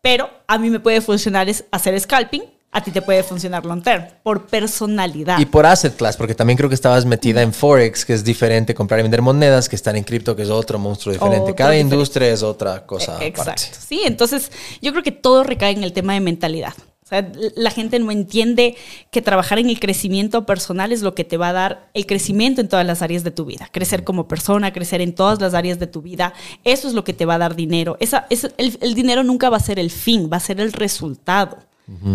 [0.00, 3.82] Pero a mí me puede funcionar es hacer scalping, a ti te puede funcionar long
[3.84, 5.38] term, por personalidad.
[5.38, 8.74] Y por asset class, porque también creo que estabas metida en Forex, que es diferente
[8.74, 11.42] comprar y vender monedas, que estar en cripto, que es otro monstruo diferente.
[11.42, 11.94] Otro Cada diferente.
[11.94, 13.22] industria es otra cosa.
[13.22, 13.52] Eh, Exacto.
[13.52, 13.78] aparte.
[13.78, 16.74] Sí, entonces yo creo que todo recae en el tema de mentalidad.
[17.12, 18.74] Sea, la gente no entiende
[19.10, 22.62] que trabajar en el crecimiento personal es lo que te va a dar el crecimiento
[22.62, 23.68] en todas las áreas de tu vida.
[23.70, 26.32] Crecer como persona, crecer en todas las áreas de tu vida.
[26.64, 27.98] Eso es lo que te va a dar dinero.
[28.00, 30.72] Esa, es, el, el dinero nunca va a ser el fin, va a ser el
[30.72, 31.58] resultado.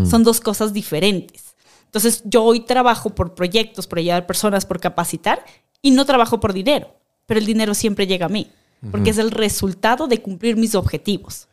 [0.09, 1.55] Son dos cosas diferentes.
[1.85, 5.45] Entonces yo hoy trabajo por proyectos, por ayudar personas, por capacitar
[5.81, 6.95] y no trabajo por dinero.
[7.27, 8.49] Pero el dinero siempre llega a mí,
[8.89, 11.47] porque es el resultado de cumplir mis objetivos.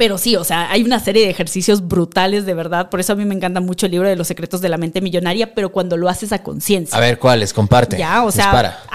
[0.00, 2.88] Pero sí, o sea, hay una serie de ejercicios brutales de verdad.
[2.88, 5.02] Por eso a mí me encanta mucho el libro de los secretos de la mente
[5.02, 6.96] millonaria, pero cuando lo haces a conciencia.
[6.96, 7.52] A ver, ¿cuáles?
[7.52, 7.98] Comparte.
[7.98, 8.50] Ya, o sea,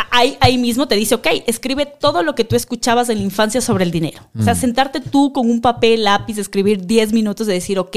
[0.09, 3.61] ahí, ahí mismo te dice, ok, escribe todo lo que tú escuchabas en la infancia
[3.61, 4.19] sobre el dinero.
[4.39, 7.95] O sea, sentarte tú con un papel, lápiz, escribir 10 minutos de decir, ok,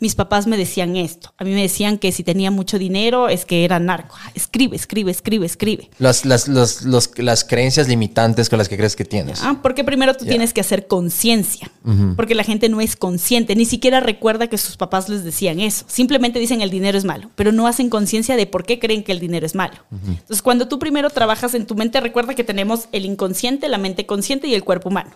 [0.00, 1.32] mis papás me decían esto.
[1.38, 4.14] A mí me decían que si tenía mucho dinero es que era narco.
[4.34, 5.88] Escribe, escribe, escribe, escribe.
[5.98, 9.40] Las, las, los- los- las creencias limitantes con las que crees que tienes.
[9.42, 11.70] Ah, porque primero tú tienes que hacer conciencia,
[12.16, 15.84] porque la gente no es consciente, ni siquiera recuerda que sus papás les decían eso.
[15.88, 19.12] Simplemente dicen el dinero es malo, pero no hacen conciencia de por qué creen que
[19.12, 19.74] el dinero es malo.
[19.90, 24.06] Entonces, cuando tú primero trabajas en tu mente, recuerda que tenemos el inconsciente, la mente
[24.06, 25.10] consciente y el cuerpo humano.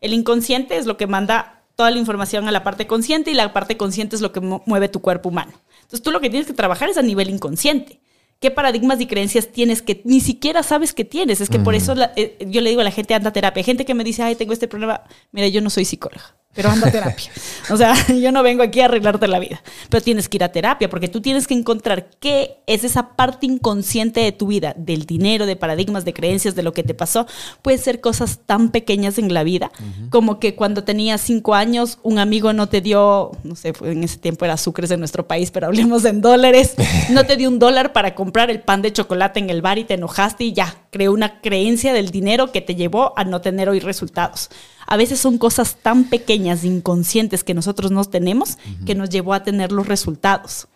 [0.00, 3.52] El inconsciente es lo que manda toda la información a la parte consciente y la
[3.52, 5.52] parte consciente es lo que mu- mueve tu cuerpo humano.
[5.76, 8.00] Entonces, tú lo que tienes que trabajar es a nivel inconsciente.
[8.40, 11.40] ¿Qué paradigmas y creencias tienes que ni siquiera sabes que tienes?
[11.40, 13.62] Es que por eso la- eh, yo le digo a la gente, anda a terapia.
[13.62, 15.02] Gente que me dice, ay, tengo este problema.
[15.30, 17.30] Mira, yo no soy psicóloga, pero anda a terapia.
[17.70, 20.52] o sea, yo no vengo aquí a arreglarte la vida, pero tienes que ir a
[20.52, 25.06] terapia porque tú tienes que encontrar qué es esa parte inconsciente de tu vida, del
[25.06, 27.26] dinero, de paradigmas, de creencias, de lo que te pasó.
[27.62, 29.70] Puede ser cosas tan pequeñas en la vida
[30.10, 34.18] como que cuando tenías cinco años, un amigo no te dio, no sé, en ese
[34.18, 36.74] tiempo era sucres en nuestro país, pero hablemos en dólares,
[37.10, 39.84] no te dio un dólar para comprar el pan de chocolate en el bar y
[39.84, 43.68] te enojaste y ya, creó una creencia del dinero que te llevó a no tener
[43.68, 44.50] hoy resultados.
[44.92, 49.42] A veces son cosas tan pequeñas, inconscientes que nosotros no tenemos, que nos llevó a
[49.42, 50.68] tener los resultados.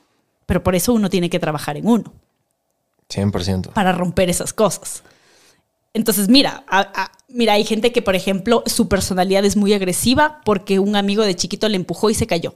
[0.47, 2.13] Pero por eso uno tiene que trabajar en uno
[3.11, 3.73] 100%.
[3.73, 5.03] para romper esas cosas.
[5.95, 10.41] Entonces, mira, a- a- mira, hay gente que, por ejemplo, su personalidad es muy agresiva
[10.45, 12.55] porque un amigo de chiquito le empujó y se cayó.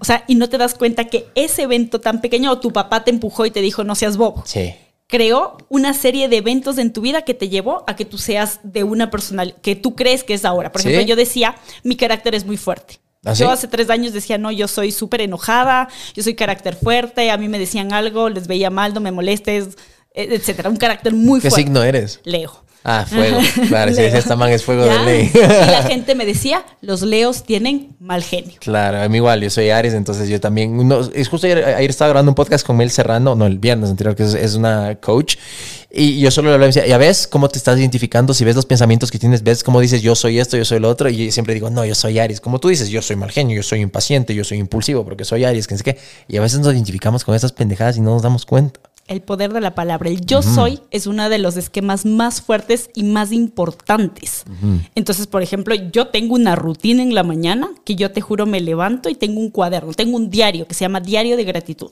[0.00, 3.02] O sea, y no te das cuenta que ese evento tan pequeño, o tu papá
[3.04, 4.74] te empujó y te dijo, no seas bobo, Sí.
[5.10, 8.60] Creó una serie de eventos en tu vida que te llevó a que tú seas
[8.62, 10.72] de una personalidad que tú crees que es ahora.
[10.72, 10.88] Por Sí.
[10.88, 13.00] ejemplo, yo decía, mi carácter es muy fuerte.
[13.24, 13.42] ¿Ah, sí?
[13.42, 17.36] Yo hace tres años decía, no, yo soy súper enojada, yo soy carácter fuerte, a
[17.36, 19.76] mí me decían algo, les veía mal, no me molestes,
[20.14, 20.70] e- etcétera.
[20.70, 21.64] Un carácter muy ¿Qué fuerte.
[21.66, 22.20] signo eres?
[22.24, 22.64] Leo.
[22.82, 23.38] Ah, fuego.
[23.68, 24.16] Claro, si Leo.
[24.16, 24.98] esta man es fuego Ya.
[25.00, 25.30] de ley.
[25.34, 28.54] Y la gente me decía, los leos tienen mal genio.
[28.60, 30.88] Claro, a mí igual, yo soy Aries, entonces yo también.
[30.88, 33.90] no, es justo ayer, ayer estaba grabando un podcast con Mel Serrano, no, el viernes
[33.90, 35.36] anterior, que es, es una coach.
[35.92, 38.54] Y yo solo le hablaba y decía, ya ves cómo te estás identificando, si ves
[38.54, 41.08] los pensamientos que tienes, ves cómo dices yo soy esto, yo soy lo otro.
[41.10, 42.40] Y yo siempre digo, no, yo soy Aries.
[42.40, 45.44] Como tú dices, yo soy mal genio, yo soy impaciente, yo soy impulsivo porque soy
[45.44, 45.98] Aries, que sé qué.
[46.28, 48.78] Y a veces nos identificamos con esas pendejadas y no nos damos cuenta.
[49.10, 50.08] El poder de la palabra.
[50.08, 54.44] El yo soy es uno de los esquemas más fuertes y más importantes.
[54.94, 58.60] Entonces, por ejemplo, yo tengo una rutina en la mañana que yo te juro me
[58.60, 61.90] levanto y tengo un cuaderno, tengo un diario que se llama Diario de Gratitud.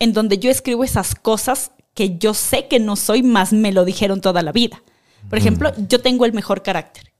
[0.00, 3.84] En donde yo escribo esas cosas que yo sé que no soy, más me lo
[3.84, 4.82] dijeron toda la vida.
[5.30, 7.12] Por ejemplo, yo tengo el mejor carácter.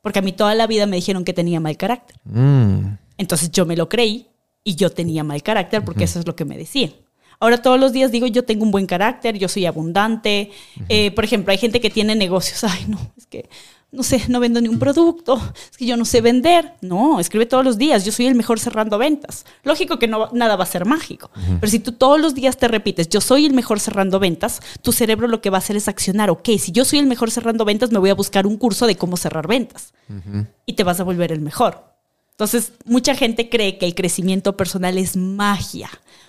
[0.00, 2.16] Porque a mí toda la vida me dijeron que tenía mal carácter.
[2.22, 2.98] Mm.
[3.18, 4.28] Entonces yo me lo creí
[4.62, 6.92] y yo tenía mal carácter porque eso es lo que me decían.
[7.38, 10.50] Ahora todos los días digo, yo tengo un buen carácter, yo soy abundante.
[10.88, 12.64] Eh, por ejemplo, hay gente que tiene negocios.
[12.64, 13.48] Ay, no, es que,
[13.92, 15.40] no sé, no vendo ni un producto.
[15.70, 16.74] Es que yo no sé vender.
[16.80, 19.44] No, escribe todos los días, yo soy el mejor cerrando ventas.
[19.64, 21.30] Lógico que no, nada va a ser mágico.
[21.60, 24.92] Pero si tú todos los días te repites, yo soy el mejor cerrando ventas, tu
[24.92, 26.30] cerebro lo que va a hacer es accionar.
[26.30, 28.96] Ok, si yo soy el mejor cerrando ventas, me voy a buscar un curso de
[28.96, 29.92] cómo cerrar ventas.
[30.66, 31.95] Y te vas a volver el mejor.
[32.36, 35.88] Entonces, mucha gente cree que el crecimiento personal es magia.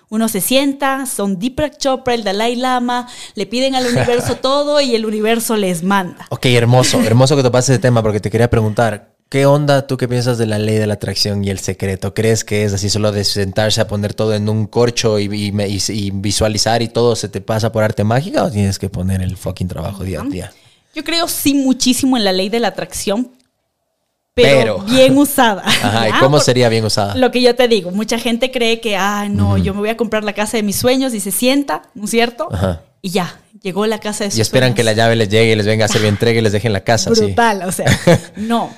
[0.09, 4.95] Uno se sienta, son Deepak Chopra, el Dalai Lama, le piden al universo todo y
[4.95, 6.25] el universo les manda.
[6.29, 9.97] Ok, hermoso, hermoso que te pases ese tema porque te quería preguntar, ¿qué onda tú
[9.97, 12.13] qué piensas de la ley de la atracción y el secreto?
[12.13, 15.51] ¿Crees que es así solo de sentarse a poner todo en un corcho y, y-
[15.61, 19.21] y- y visualizar y todo se te pasa por arte mágica o tienes que poner
[19.21, 20.53] el fucking trabajo día a día?
[20.95, 23.29] Yo creo sí muchísimo en la ley de la atracción,
[24.41, 24.79] pero, Pero.
[24.95, 25.63] bien usada.
[25.65, 26.19] Ajá, ¿y ¿ya?
[26.19, 27.15] cómo Por- sería bien usada?
[27.15, 29.97] Lo que yo te digo, mucha gente cree que, ah, no, yo me voy a
[29.97, 32.47] comprar la casa de mis sueños y se sienta, ¿no es cierto?
[32.51, 32.81] Ajá.
[33.01, 34.75] Y ya, llegó la casa de sus Y esperan sueños.
[34.77, 36.71] que la llave les llegue y les venga a hacer bien entrega y les dejen
[36.73, 37.13] la casa.
[37.15, 37.21] sí.
[37.25, 37.85] brutal, o sea,
[38.37, 38.71] no.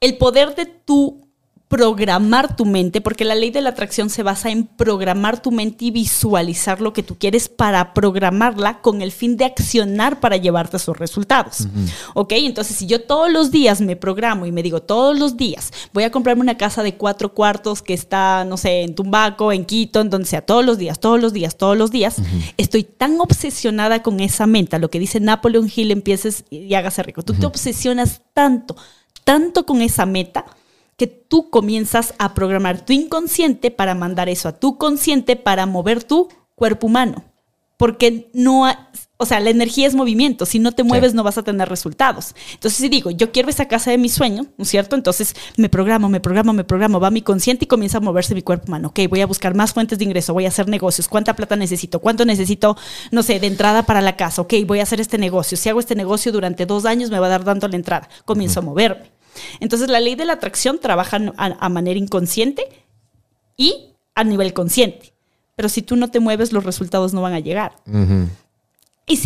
[0.00, 1.27] El poder de tú
[1.68, 5.84] programar tu mente, porque la ley de la atracción se basa en programar tu mente
[5.84, 10.76] y visualizar lo que tú quieres para programarla con el fin de accionar para llevarte
[10.76, 11.68] a esos resultados.
[12.14, 12.32] ¿Ok?
[12.32, 16.04] Entonces, si yo todos los días me programo y me digo todos los días, voy
[16.04, 20.00] a comprarme una casa de cuatro cuartos que está, no sé, en Tumbaco, en Quito,
[20.00, 22.16] en donde sea, todos los días, todos los días, todos los días,
[22.56, 27.22] estoy tan obsesionada con esa meta, lo que dice Napoleon Hill, empieces y hágase rico.
[27.22, 28.74] Tú te obsesionas tanto,
[29.24, 30.46] tanto con esa meta
[30.98, 36.04] que tú comienzas a programar tu inconsciente para mandar eso a tu consciente para mover
[36.04, 37.24] tu cuerpo humano.
[37.78, 38.90] Porque no ha-
[39.20, 40.46] o sea, la energía es movimiento.
[40.46, 42.34] Si no te mueves, no vas a tener resultados.
[42.54, 44.94] Entonces, si digo, yo quiero esa casa de mi sueño, ¿no es cierto?
[44.96, 48.42] Entonces, me programo, me programo, me programo, va mi consciente y comienza a moverse mi
[48.42, 48.88] cuerpo humano.
[48.88, 51.06] Ok, voy a buscar más fuentes de ingreso, voy a hacer negocios.
[51.08, 52.00] ¿Cuánta plata necesito?
[52.00, 52.76] ¿Cuánto necesito,
[53.12, 54.42] no sé, de entrada para la casa?
[54.42, 55.56] Ok, voy a hacer este negocio.
[55.56, 58.08] Si hago este negocio durante dos años, me va a dar dando la entrada.
[58.24, 59.17] Comienzo a moverme.
[59.60, 62.64] Entonces, la ley de la atracción trabaja a, a manera inconsciente
[63.56, 65.12] y a nivel consciente.
[65.56, 67.72] Pero si tú no te mueves, los resultados no van a llegar.
[69.06, 69.16] Y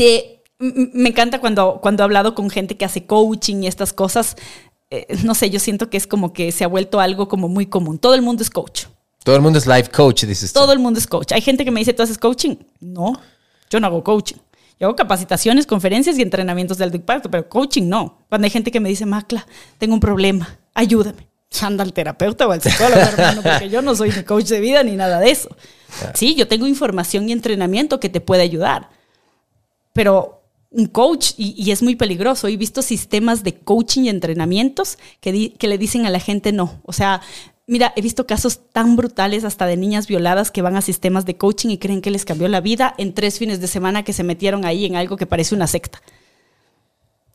[0.58, 4.36] m- me encanta cuando, cuando he hablado con gente que hace coaching y estas cosas.
[4.90, 7.66] eh, no sé, yo siento que es como que se ha vuelto algo como muy
[7.66, 7.98] común.
[7.98, 8.84] Todo el mundo es coach.
[9.24, 10.58] Todo el mundo es life coach, dices tú.
[10.60, 11.32] Todo el mundo es coach.
[11.32, 12.56] Hay gente que me dice, ¿tú haces coaching?
[12.80, 13.12] No,
[13.70, 14.36] yo no hago coaching.
[14.82, 18.18] Yo hago capacitaciones, conferencias y entrenamientos de alto impacto, pero coaching no.
[18.28, 19.46] Cuando hay gente que me dice, Macla,
[19.78, 21.28] tengo un problema, ayúdame.
[21.60, 24.82] Anda al terapeuta o al psicólogo, hermano, porque yo no soy ni coach de vida
[24.82, 25.54] ni nada de eso.
[26.14, 28.88] Sí, yo tengo información y entrenamiento que te puede ayudar
[29.92, 34.96] pero un coach, y, y es muy peligroso, he visto sistemas de coaching y entrenamientos
[35.20, 36.80] que, di- que le dicen a la gente no.
[36.84, 37.20] O sea,
[37.66, 41.36] mira, he visto casos tan brutales hasta de niñas violadas que van a sistemas de
[41.36, 44.24] coaching y creen que les cambió la vida en tres fines de semana que se
[44.24, 46.00] metieron ahí en algo que parece una secta.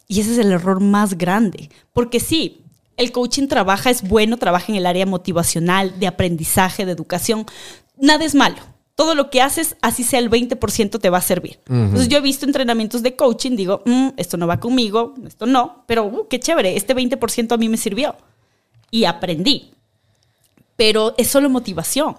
[0.08, 1.70] Y ese es el error más grande.
[1.94, 2.64] Porque sí,
[2.96, 7.46] el coaching trabaja, es bueno, trabaja en el área motivacional, de aprendizaje, de educación.
[7.98, 8.58] Nada es malo.
[8.96, 11.60] Todo lo que haces, así sea el 20%, te va a servir.
[11.70, 15.84] Entonces yo he visto entrenamientos de coaching, digo, "Mm, esto no va conmigo, esto no,
[15.86, 18.16] pero uh, qué chévere, este 20% a mí me sirvió.
[18.90, 19.72] Y aprendí.
[20.78, 22.16] Pero es solo motivación.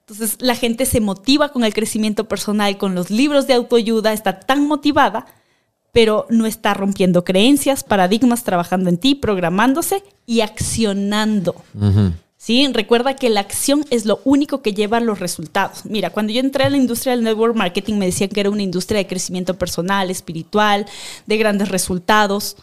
[0.00, 4.40] Entonces la gente se motiva con el crecimiento personal, con los libros de autoayuda, está
[4.40, 5.26] tan motivada,
[5.92, 11.54] pero no está rompiendo creencias, paradigmas, trabajando en ti, programándose y accionando.
[12.36, 12.68] ¿Sí?
[12.70, 15.86] Recuerda que la acción es lo único que lleva a los resultados.
[15.86, 18.62] Mira, cuando yo entré a la industria del network marketing me decían que era una
[18.62, 20.84] industria de crecimiento personal, espiritual,
[21.26, 22.56] de grandes resultados,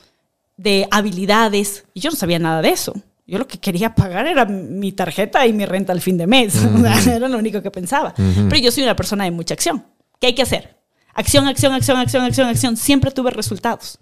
[0.57, 2.93] de habilidades, y yo no sabía nada de eso.
[3.31, 6.53] Yo lo que quería pagar era mi tarjeta y mi renta al fin de mes.
[7.07, 8.13] Era lo único que pensaba.
[8.13, 9.85] Pero yo soy una persona de mucha acción.
[10.19, 10.75] ¿Qué hay que hacer?
[11.13, 12.75] Acción, acción, acción, acción, acción, acción.
[12.75, 13.97] Siempre tuve resultados.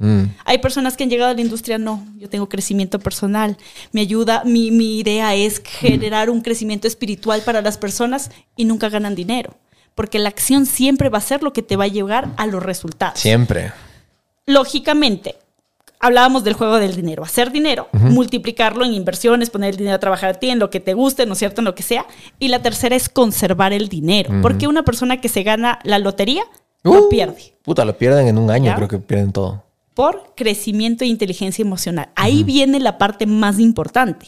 [0.46, 3.56] Hay personas que han llegado a la industria, no, yo tengo crecimiento personal.
[3.92, 8.90] Me ayuda, mi, mi idea es generar un crecimiento espiritual para las personas y nunca
[8.90, 9.58] ganan dinero.
[9.94, 12.64] Porque la acción siempre va a ser lo que te va a llevar a los
[12.64, 13.74] resultados Siempre.
[14.48, 15.36] lógicamente,
[16.00, 20.30] hablábamos del juego del dinero, hacer dinero, multiplicarlo en inversiones, poner el dinero a trabajar
[20.30, 22.06] a ti en lo que te guste, ¿no es cierto?, en lo que sea.
[22.40, 26.44] Y la tercera es conservar el dinero, porque una persona que se gana la lotería
[26.84, 28.76] lo Uh, pierde Puta, lo pierden en un año, ¿Ya?
[28.76, 29.64] creo que pierden todo.
[29.94, 32.10] por crecimiento e inteligencia emocional.
[32.16, 34.28] Ahí viene la parte más importante.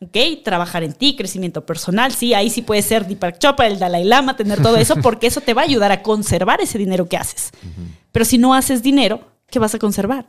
[0.00, 0.16] ¿Ok?
[0.44, 4.36] Trabajar en ti, crecimiento personal, sí, ahí sí puede ser Deepak Chopra, el Dalai Lama,
[4.36, 7.50] tener todo eso, porque eso te va a ayudar a conservar ese dinero que haces.
[8.12, 9.20] Pero si no haces dinero,
[9.50, 10.26] ¿qué vas a conservar?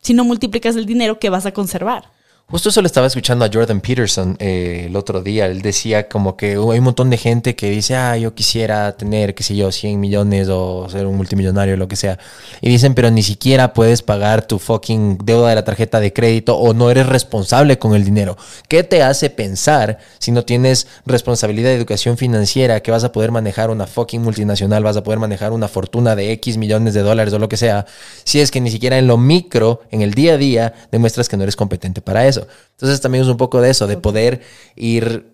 [0.00, 2.10] Si no multiplicas el dinero, ¿qué vas a conservar?
[2.50, 5.44] Justo eso le estaba escuchando a Jordan Peterson eh, el otro día.
[5.44, 9.34] Él decía como que hay un montón de gente que dice, ah, yo quisiera tener,
[9.34, 12.18] qué sé yo, 100 millones o ser un multimillonario, lo que sea.
[12.62, 16.56] Y dicen, pero ni siquiera puedes pagar tu fucking deuda de la tarjeta de crédito
[16.56, 18.38] o no eres responsable con el dinero.
[18.66, 23.30] ¿Qué te hace pensar si no tienes responsabilidad de educación financiera que vas a poder
[23.30, 27.34] manejar una fucking multinacional, vas a poder manejar una fortuna de X millones de dólares
[27.34, 27.84] o lo que sea,
[28.24, 31.36] si es que ni siquiera en lo micro, en el día a día, demuestras que
[31.36, 32.37] no eres competente para eso?
[32.72, 34.42] Entonces también es un poco de eso, de poder
[34.76, 35.32] ir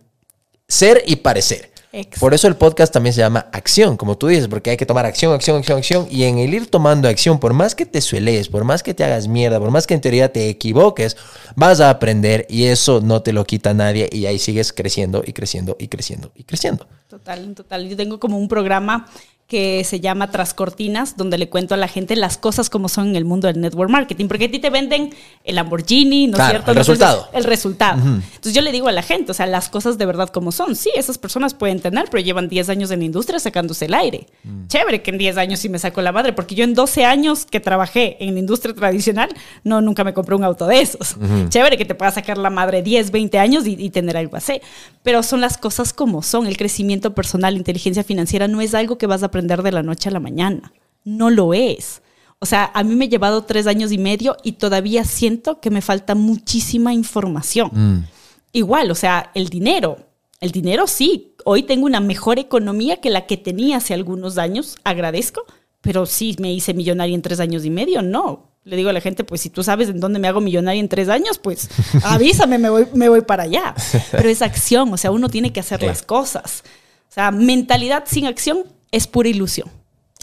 [0.69, 1.75] ser y parecer.
[1.93, 2.19] Exacto.
[2.19, 5.07] Por eso el podcast también se llama acción, como tú dices, porque hay que tomar
[5.07, 6.09] acción, acción, acción, acción.
[6.11, 9.05] Y en el ir tomando acción, por más que te suelees, por más que te
[9.05, 11.17] hagas mierda, por más que en teoría te equivoques,
[11.55, 15.33] vas a aprender y eso no te lo quita nadie y ahí sigues creciendo y
[15.33, 16.89] creciendo y creciendo y creciendo.
[17.09, 17.89] Total, total.
[17.89, 19.07] Yo tengo como un programa
[19.47, 23.09] que se llama Tras Cortinas, donde le cuento a la gente las cosas como son
[23.09, 25.15] en el mundo del network marketing, porque a ti te venden
[25.45, 26.71] el Lamborghini, ¿no es Claro, cierto?
[26.71, 27.29] el Entonces, resultado.
[27.35, 27.99] El resultado.
[28.03, 30.75] Entonces yo le digo a la gente, o sea, las cosas de verdad como son.
[30.77, 34.27] Sí, esas personas pueden tener, pero llevan 10 años en la industria sacándose el aire.
[34.69, 37.45] Chévere que en 10 años sí me saco la madre, porque yo en 12 años
[37.45, 39.29] que trabajé en la industria tradicional,
[39.63, 41.17] no, nunca me compré un auto de esos.
[41.51, 44.61] Chévere que te pueda sacar la madre 10, 20 años y, y tener algo así.
[45.03, 46.47] Pero son las cosas como son.
[46.47, 50.09] El crecimiento personal, inteligencia financiera no es algo que vas a aprender de la noche
[50.09, 50.73] a la mañana.
[51.03, 52.03] No lo es.
[52.39, 55.71] O sea, a mí me he llevado tres años y medio y todavía siento que
[55.71, 58.07] me falta muchísima información.
[58.53, 59.99] Igual, o sea, el dinero.
[60.41, 61.35] El dinero sí.
[61.45, 64.77] Hoy tengo una mejor economía que la que tenía hace algunos años.
[64.85, 65.45] Agradezco.
[65.81, 68.03] Pero sí me hice millonaria en tres años y medio.
[68.03, 68.51] No.
[68.63, 70.89] Le digo a la gente, pues si tú sabes en dónde me hago millonaria en
[70.89, 71.69] tres años, pues
[72.05, 73.75] avísame, me voy, me voy para allá.
[74.13, 76.63] Pero es acción, o sea, uno tiene que hacer las cosas.
[77.11, 78.65] O sea, mentalidad sin acción
[78.95, 79.69] es pura ilusión.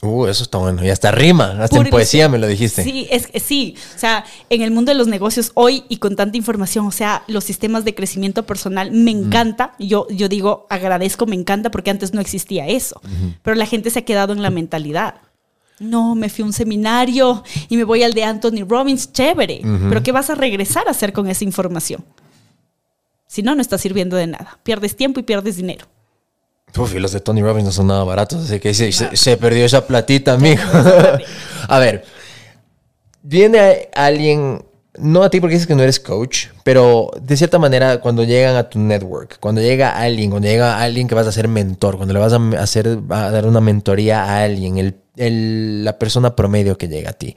[0.02, 0.84] Uh, eso está bueno.
[0.84, 2.32] Y hasta rima, hasta en poesía ilusión.
[2.32, 2.84] me lo dijiste.
[2.84, 3.76] Sí, es que sí.
[3.96, 7.24] O sea, en el mundo de los negocios hoy y con tanta información, o sea,
[7.28, 9.76] los sistemas de crecimiento personal me encanta.
[9.78, 13.00] Yo, yo digo, agradezco, me encanta porque antes no existía eso.
[13.44, 15.16] Pero la gente se ha quedado en la mentalidad.
[15.78, 19.62] No, me fui a un seminario y me voy al de Anthony Robbins, chévere.
[19.88, 22.04] Pero ¿qué vas a regresar a hacer con esa información?
[23.28, 24.60] Si no, no está sirviendo de nada.
[24.64, 25.86] Pierdes tiempo y pierdes dinero.
[26.78, 29.38] Uf, y los de Tony Robbins no son nada baratos, así que se, se- se
[29.38, 30.64] perdió esa platita, mijo.
[31.68, 32.04] a ver,
[33.24, 34.64] viene alguien,
[34.98, 38.56] no a ti porque dices que no eres coach, pero de cierta manera cuando llegan
[38.56, 42.14] a tu network, cuando llega alguien, cuando llega alguien que vas a ser mentor, cuando
[42.14, 46.78] le vas a hacer, a dar una mentoría a alguien, el, el- la persona promedio
[46.78, 47.36] que llega a ti.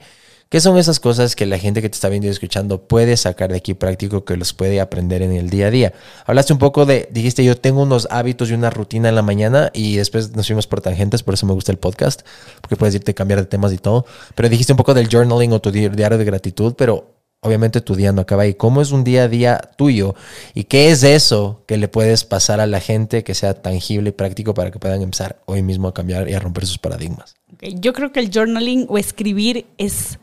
[0.55, 3.51] ¿Qué son esas cosas que la gente que te está viendo y escuchando puede sacar
[3.51, 5.93] de aquí práctico que los puede aprender en el día a día?
[6.25, 9.69] Hablaste un poco de, dijiste, yo tengo unos hábitos y una rutina en la mañana
[9.73, 12.21] y después nos fuimos por tangentes, por eso me gusta el podcast,
[12.61, 14.05] porque puedes irte a cambiar de temas y todo.
[14.33, 17.93] Pero dijiste un poco del journaling o tu di- diario de gratitud, pero obviamente tu
[17.93, 18.53] día no acaba ahí.
[18.53, 20.15] ¿Cómo es un día a día tuyo?
[20.53, 24.13] ¿Y qué es eso que le puedes pasar a la gente que sea tangible y
[24.13, 27.35] práctico para que puedan empezar hoy mismo a cambiar y a romper sus paradigmas?
[27.59, 30.17] Yo creo que el journaling o escribir es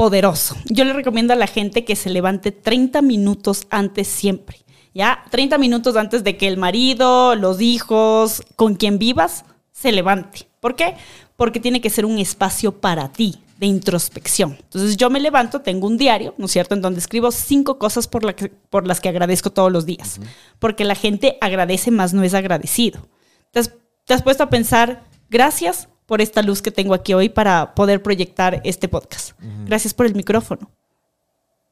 [0.00, 0.56] poderoso.
[0.64, 4.56] Yo le recomiendo a la gente que se levante 30 minutos antes siempre.
[4.94, 5.22] ¿Ya?
[5.30, 10.48] 30 minutos antes de que el marido, los hijos, con quien vivas, se levante.
[10.58, 10.94] ¿Por qué?
[11.36, 14.56] Porque tiene que ser un espacio para ti, de introspección.
[14.58, 18.08] Entonces yo me levanto, tengo un diario, ¿no es cierto?, en donde escribo cinco cosas
[18.08, 20.18] por, la que- por las que agradezco todos los días.
[20.58, 23.06] Porque la gente agradece más no es agradecido.
[23.50, 23.74] ¿Te has,
[24.06, 28.02] te has puesto a pensar, gracias por esta luz que tengo aquí hoy para poder
[28.02, 29.38] proyectar este podcast?
[29.64, 30.68] Gracias por el micrófono.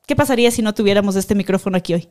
[0.06, 2.08] ¿Qué pasaría si no tuviéramos este micrófono aquí hoy?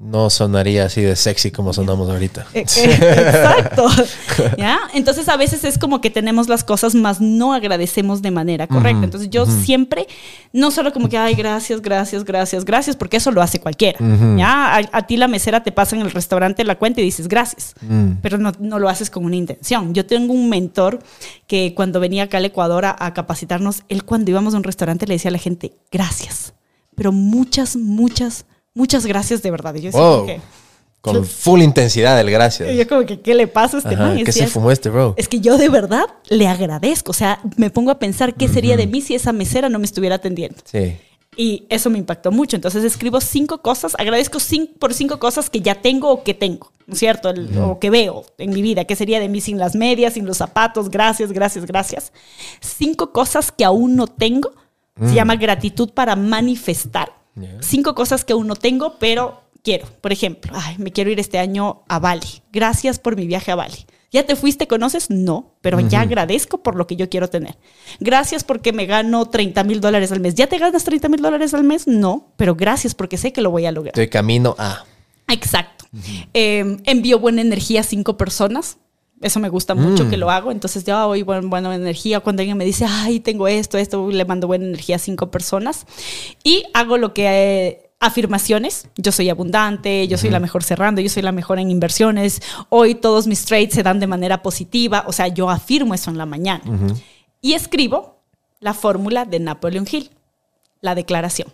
[0.00, 2.46] No sonaría así de sexy como sonamos ahorita.
[2.54, 3.88] Eh, eh, Exacto.
[4.58, 4.78] ¿Ya?
[4.94, 9.02] Entonces a veces es como que tenemos las cosas, más no agradecemos de manera correcta.
[9.02, 10.06] Entonces yo siempre,
[10.52, 13.98] no solo como que, ay, gracias, gracias, gracias, gracias, porque eso lo hace cualquiera.
[14.36, 14.76] ¿Ya?
[14.76, 17.74] A, a ti la mesera te pasa en el restaurante la cuenta y dices gracias,
[18.22, 19.94] pero no, no lo haces con una intención.
[19.94, 21.00] Yo tengo un mentor
[21.48, 25.08] que cuando venía acá al Ecuador a, a capacitarnos, él cuando íbamos a un restaurante
[25.08, 26.54] le decía a la gente, gracias,
[26.94, 28.46] pero muchas, muchas,
[28.78, 29.74] muchas gracias de verdad.
[29.74, 30.16] Y yo decía, Wow.
[30.18, 30.40] "¿Por qué?".
[31.00, 32.70] Con full intensidad el gracias.
[32.72, 34.16] Y yo como que, ¿qué le pasa a este Ajá, man?
[34.24, 35.14] ¿Qué se decía, fumó este bro?
[35.16, 37.12] Es que yo de verdad le agradezco.
[37.12, 39.84] O sea, me pongo a pensar qué sería de mí si esa mesera no me
[39.84, 40.56] estuviera atendiendo.
[40.64, 40.96] Sí.
[41.36, 42.56] Y eso me impactó mucho.
[42.56, 46.72] Entonces escribo cinco cosas, agradezco cin- por cinco cosas que ya tengo o que tengo,
[46.88, 47.30] ¿no es cierto?
[47.30, 48.84] El- O que veo en mi vida.
[48.84, 50.90] ¿Qué sería de mí sin las medias, sin los zapatos?
[50.90, 52.12] Gracias, gracias, gracias.
[52.60, 54.50] Cinco cosas que aún no tengo.
[55.00, 57.12] Se llama gratitud para manifestar.
[57.60, 59.86] Cinco cosas que aún no tengo, pero quiero.
[60.00, 62.42] Por ejemplo, ay, me quiero ir este año a Bali.
[62.52, 63.86] Gracias por mi viaje a Bali.
[64.10, 65.10] ¿Ya te fuiste, conoces?
[65.10, 67.58] No, pero ya agradezco por lo que yo quiero tener.
[68.00, 70.34] Gracias porque me gano 30 mil dólares al mes.
[70.34, 71.86] ¿Ya te ganas 30 mil dólares al mes?
[71.86, 73.90] No, pero gracias porque sé que lo voy a lograr.
[73.90, 74.84] Estoy camino a.
[75.28, 75.84] Exacto.
[76.32, 78.78] Eh, envío buena energía a cinco personas.
[79.20, 80.52] Eso me gusta mucho que lo hago.
[80.52, 82.20] Entonces, yo hoy buena, buena energía.
[82.20, 85.86] Cuando alguien me dice, ay, tengo esto, esto, le mando buena energía a cinco personas.
[86.44, 87.26] Y hago lo que...
[87.26, 91.68] eh, afirmaciones, yo soy abundante, yo soy la mejor cerrando, yo soy la mejor en
[91.70, 96.10] inversiones, hoy todos mis trades se dan de manera positiva, o sea, yo afirmo eso
[96.10, 96.62] en la mañana.
[97.40, 98.20] Y escribo
[98.60, 100.10] la fórmula de Napoleon Hill,
[100.80, 101.48] la declaración.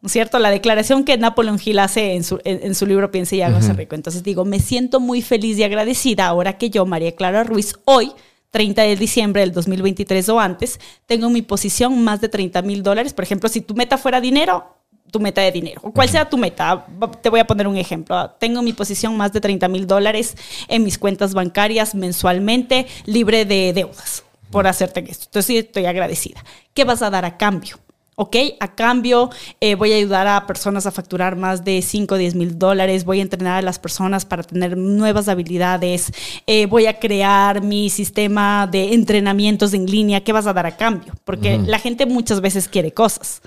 [0.00, 0.38] ¿No es cierto?
[0.38, 3.72] La declaración que Napoleon Hill hace en su, en, en su libro Piense y hágase
[3.74, 3.94] rico.
[3.94, 8.12] Entonces digo, me siento muy feliz y agradecida ahora que yo, María Clara Ruiz, hoy,
[8.50, 12.82] 30 de diciembre del 2023 o antes, tengo en mi posición más de 30 mil
[12.82, 13.12] dólares.
[13.12, 14.76] Por ejemplo, si tu meta fuera dinero,
[15.10, 16.86] tu meta de dinero, o cual sea tu meta,
[17.20, 18.30] te voy a poner un ejemplo.
[18.38, 20.36] Tengo en mi posición más de 30 mil dólares
[20.68, 25.26] en mis cuentas bancarias mensualmente, libre de deudas por hacerte esto.
[25.26, 26.44] Entonces estoy agradecida.
[26.74, 27.78] ¿Qué vas a dar a cambio?
[28.20, 28.36] ¿Ok?
[28.60, 29.30] A cambio,
[29.62, 33.06] eh, voy a ayudar a personas a facturar más de 5 o 10 mil dólares,
[33.06, 36.12] voy a entrenar a las personas para tener nuevas habilidades,
[36.46, 40.76] eh, voy a crear mi sistema de entrenamientos en línea, ¿qué vas a dar a
[40.76, 41.14] cambio?
[41.24, 43.40] Porque la gente muchas veces quiere cosas,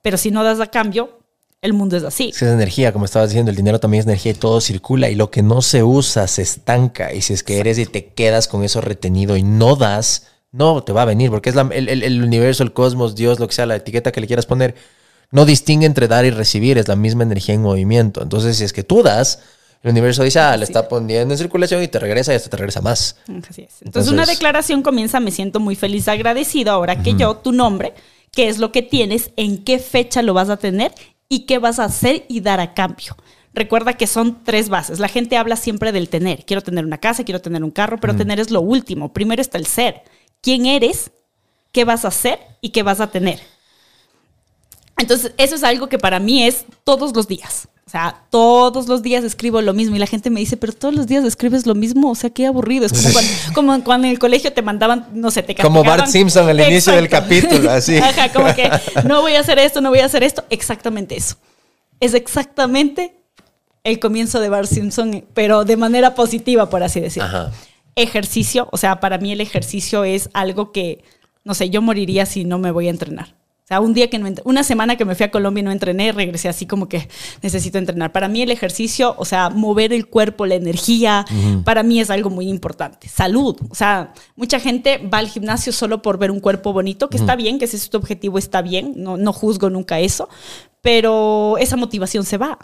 [0.00, 1.18] pero si no das a cambio,
[1.60, 2.30] el mundo es así.
[2.30, 5.30] Es energía, como estabas diciendo, el dinero también es energía y todo circula y lo
[5.30, 7.12] que no se usa se estanca.
[7.12, 10.82] Y si es que eres y te quedas con eso retenido y no das, no
[10.82, 13.54] te va a venir, porque es la- el, el- universo, el cosmos, Dios, lo que
[13.54, 14.74] sea, la etiqueta que le quieras poner,
[15.30, 18.22] no distingue entre dar y recibir, es la misma energía en movimiento.
[18.22, 19.40] Entonces, si es que tú das,
[19.82, 22.56] el universo dice, ah, le está poniendo en circulación y te regresa y hasta te
[22.56, 23.16] regresa más.
[23.28, 23.46] Así es.
[23.48, 27.92] Entonces, Entonces- una declaración comienza, me siento muy feliz, agradecido ahora que yo, tu nombre,
[28.32, 30.92] qué es lo que tienes, en qué fecha lo vas a tener
[31.28, 33.16] y qué vas a hacer y dar a cambio.
[33.54, 34.98] Recuerda que son tres bases.
[34.98, 36.44] La gente habla siempre del tener.
[36.46, 39.12] Quiero tener una casa, quiero tener un carro, pero tener es lo último.
[39.12, 40.02] Primero está el ser.
[40.42, 41.10] Quién eres,
[41.72, 43.40] qué vas a hacer y qué vas a tener.
[44.96, 47.68] Entonces, eso es algo que para mí es todos los días.
[47.86, 50.94] O sea, todos los días escribo lo mismo y la gente me dice, pero todos
[50.94, 52.84] los días escribes lo mismo, o sea, qué aburrido.
[52.84, 56.02] Es como cuando, como cuando en el colegio te mandaban, no sé, te Como Bart
[56.02, 56.30] castigaban.
[56.30, 57.96] Simpson al inicio del capítulo, así.
[57.96, 58.70] Ajá, como que
[59.04, 60.44] no voy a hacer esto, no voy a hacer esto.
[60.50, 61.36] Exactamente eso.
[61.98, 63.14] Es exactamente
[63.84, 67.28] el comienzo de Bart Simpson, pero de manera positiva, por así decirlo.
[67.28, 67.52] Ajá.
[67.98, 71.04] Ejercicio, o sea, para mí el ejercicio es algo que,
[71.44, 73.34] no sé, yo moriría si no me voy a entrenar.
[73.64, 75.70] O sea, un día que no una semana que me fui a Colombia y no
[75.70, 77.06] entrené, regresé así como que
[77.42, 78.12] necesito entrenar.
[78.12, 81.26] Para mí el ejercicio, o sea, mover el cuerpo, la energía,
[81.64, 83.10] para mí es algo muy importante.
[83.10, 87.18] Salud, o sea, mucha gente va al gimnasio solo por ver un cuerpo bonito, que
[87.18, 90.30] está bien, que ese es tu objetivo, está bien, no, no juzgo nunca eso,
[90.80, 92.58] pero esa motivación se va.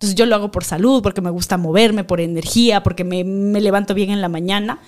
[0.00, 3.60] Entonces yo lo hago por salud, porque me gusta moverme, por energía, porque me, me
[3.60, 4.80] levanto bien en la mañana.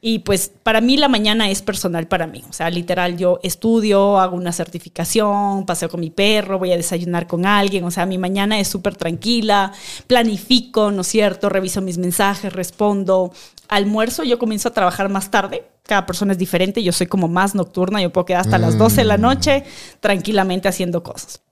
[0.00, 2.44] Y pues para mí la mañana es personal para mí.
[2.48, 7.26] O sea, literal, yo estudio, hago una certificación, paseo con mi perro, voy a desayunar
[7.26, 7.82] con alguien.
[7.82, 9.72] O sea, mi mañana es súper tranquila,
[10.06, 11.48] planifico, ¿no es cierto?
[11.48, 13.32] Reviso mis mensajes, respondo.
[13.68, 15.64] Almuerzo, yo comienzo a trabajar más tarde.
[15.82, 16.80] Cada persona es diferente.
[16.82, 18.00] Yo soy como más nocturna.
[18.00, 19.64] Yo puedo quedar hasta las 12 de la noche
[19.98, 21.42] tranquilamente haciendo cosas.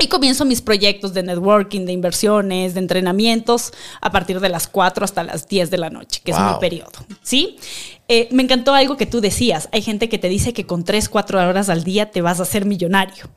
[0.00, 5.04] Y comienzo mis proyectos de networking, de inversiones, de entrenamientos a partir de las 4
[5.04, 6.90] hasta las 10 de la noche, que es mi periodo.
[7.22, 7.58] ¿Sí?
[8.08, 9.68] Eh, me encantó algo que tú decías.
[9.72, 12.44] Hay gente que te dice que con 3, 4 horas al día te vas a
[12.44, 13.28] hacer millonario.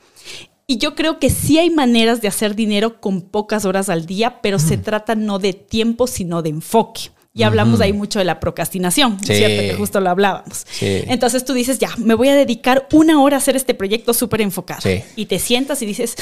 [0.66, 4.42] Y yo creo que sí hay maneras de hacer dinero con pocas horas al día,
[4.42, 7.12] pero se trata no de tiempo, sino de enfoque.
[7.36, 9.36] Y hablamos ahí mucho de la procrastinación, ¿no es Sí.
[9.36, 9.62] ¿cierto?
[9.62, 10.66] Que justo lo hablábamos.
[10.70, 11.04] Sí.
[11.08, 14.42] Entonces tú dices, ya, me voy a dedicar una hora a hacer este proyecto súper
[14.42, 14.82] enfocado.
[14.82, 15.02] Sí.
[15.16, 16.16] Y te sientas y dices,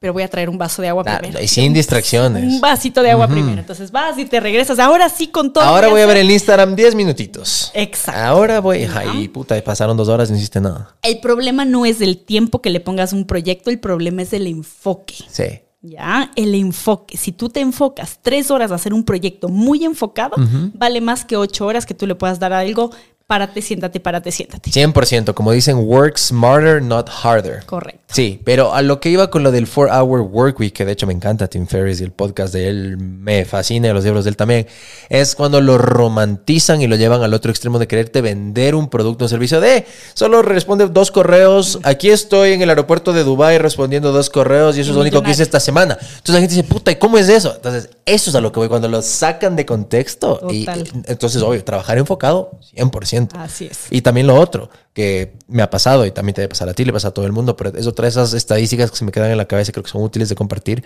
[0.00, 1.42] pero voy a traer un vaso de agua primero.
[1.42, 2.42] y sin distracciones.
[2.42, 3.60] Un vasito de agua primero.
[3.60, 4.78] Entonces vas y te regresas.
[4.78, 5.62] Ahora sí con todo.
[5.62, 7.70] Ahora voy a ver el el Instagram 10 minutitos.
[7.74, 8.18] Exacto.
[8.20, 8.88] Ahora voy.
[8.94, 10.96] Ay, puta, pasaron dos horas y no hiciste nada.
[11.02, 14.30] El problema no es del tiempo que le pongas a un proyecto, el problema es
[14.30, 15.16] del enfoque.
[15.28, 15.60] Sí.
[15.82, 17.16] Ya, el enfoque.
[17.18, 20.36] Si tú te enfocas tres horas a hacer un proyecto muy enfocado,
[20.74, 22.90] vale más que ocho horas que tú le puedas dar algo.
[23.30, 24.72] Párate, siéntate, párate, siéntate.
[24.72, 27.64] 100%, como dicen, work smarter, not harder.
[27.64, 28.00] Correcto.
[28.12, 31.06] Sí, pero a lo que iba con lo del 4-Hour Work Week, que de hecho
[31.06, 34.30] me encanta Tim Ferriss y el podcast de él me fascina, y los libros de
[34.30, 34.66] él también,
[35.08, 39.26] es cuando lo romantizan y lo llevan al otro extremo de quererte vender un producto
[39.26, 44.10] o servicio de solo responde dos correos, aquí estoy en el aeropuerto de Dubai respondiendo
[44.10, 45.96] dos correos y eso es lo único que hice esta semana.
[46.00, 47.54] Entonces la gente dice, puta, ¿y cómo es eso?
[47.54, 50.40] Entonces, eso es a lo que voy, cuando lo sacan de contexto.
[50.50, 50.66] Y,
[51.06, 53.19] entonces, obvio, trabajar enfocado, 100%.
[53.34, 53.86] Así es.
[53.90, 56.84] Y también lo otro, que me ha pasado y también te debe pasar a ti,
[56.84, 59.12] le pasa a todo el mundo, pero es otra de esas estadísticas que se me
[59.12, 60.84] quedan en la cabeza y creo que son útiles de compartir.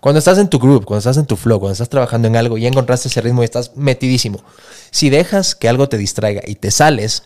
[0.00, 2.58] Cuando estás en tu group, cuando estás en tu flow, cuando estás trabajando en algo
[2.58, 4.42] y encontraste ese ritmo y estás metidísimo,
[4.90, 7.24] si dejas que algo te distraiga y te sales,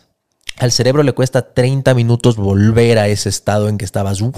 [0.58, 4.20] al cerebro le cuesta 30 minutos volver a ese estado en que estabas.
[4.20, 4.32] ¡Woo!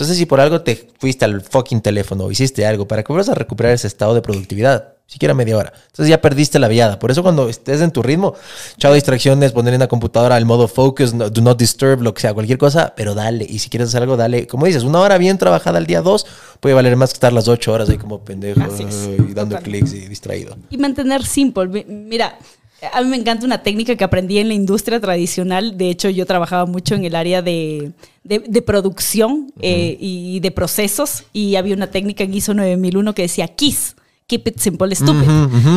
[0.00, 3.28] Entonces, si por algo te fuiste al fucking teléfono o hiciste algo para que vuelvas
[3.28, 5.74] a recuperar ese estado de productividad, siquiera media hora.
[5.88, 6.98] Entonces ya perdiste la viada.
[6.98, 8.34] Por eso cuando estés en tu ritmo,
[8.78, 12.22] chao distracciones, poner en la computadora el modo focus, no- do not disturb, lo que
[12.22, 13.44] sea, cualquier cosa, pero dale.
[13.46, 14.46] Y si quieres hacer algo, dale.
[14.46, 16.26] Como dices, una hora bien trabajada al día dos
[16.60, 18.60] puede valer más que estar las ocho horas ahí como pendejo
[19.28, 20.56] y dando clics y distraído.
[20.70, 21.66] Y mantener simple.
[21.66, 22.38] Mi- Mira,
[22.92, 25.76] a mí me encanta una técnica que aprendí en la industria tradicional.
[25.76, 27.92] De hecho, yo trabajaba mucho en el área de,
[28.24, 31.24] de- de producción eh, y de procesos.
[31.32, 33.96] Y había una técnica en ISO 9001 que decía KISS.
[34.30, 35.26] Keep it simple, stupid.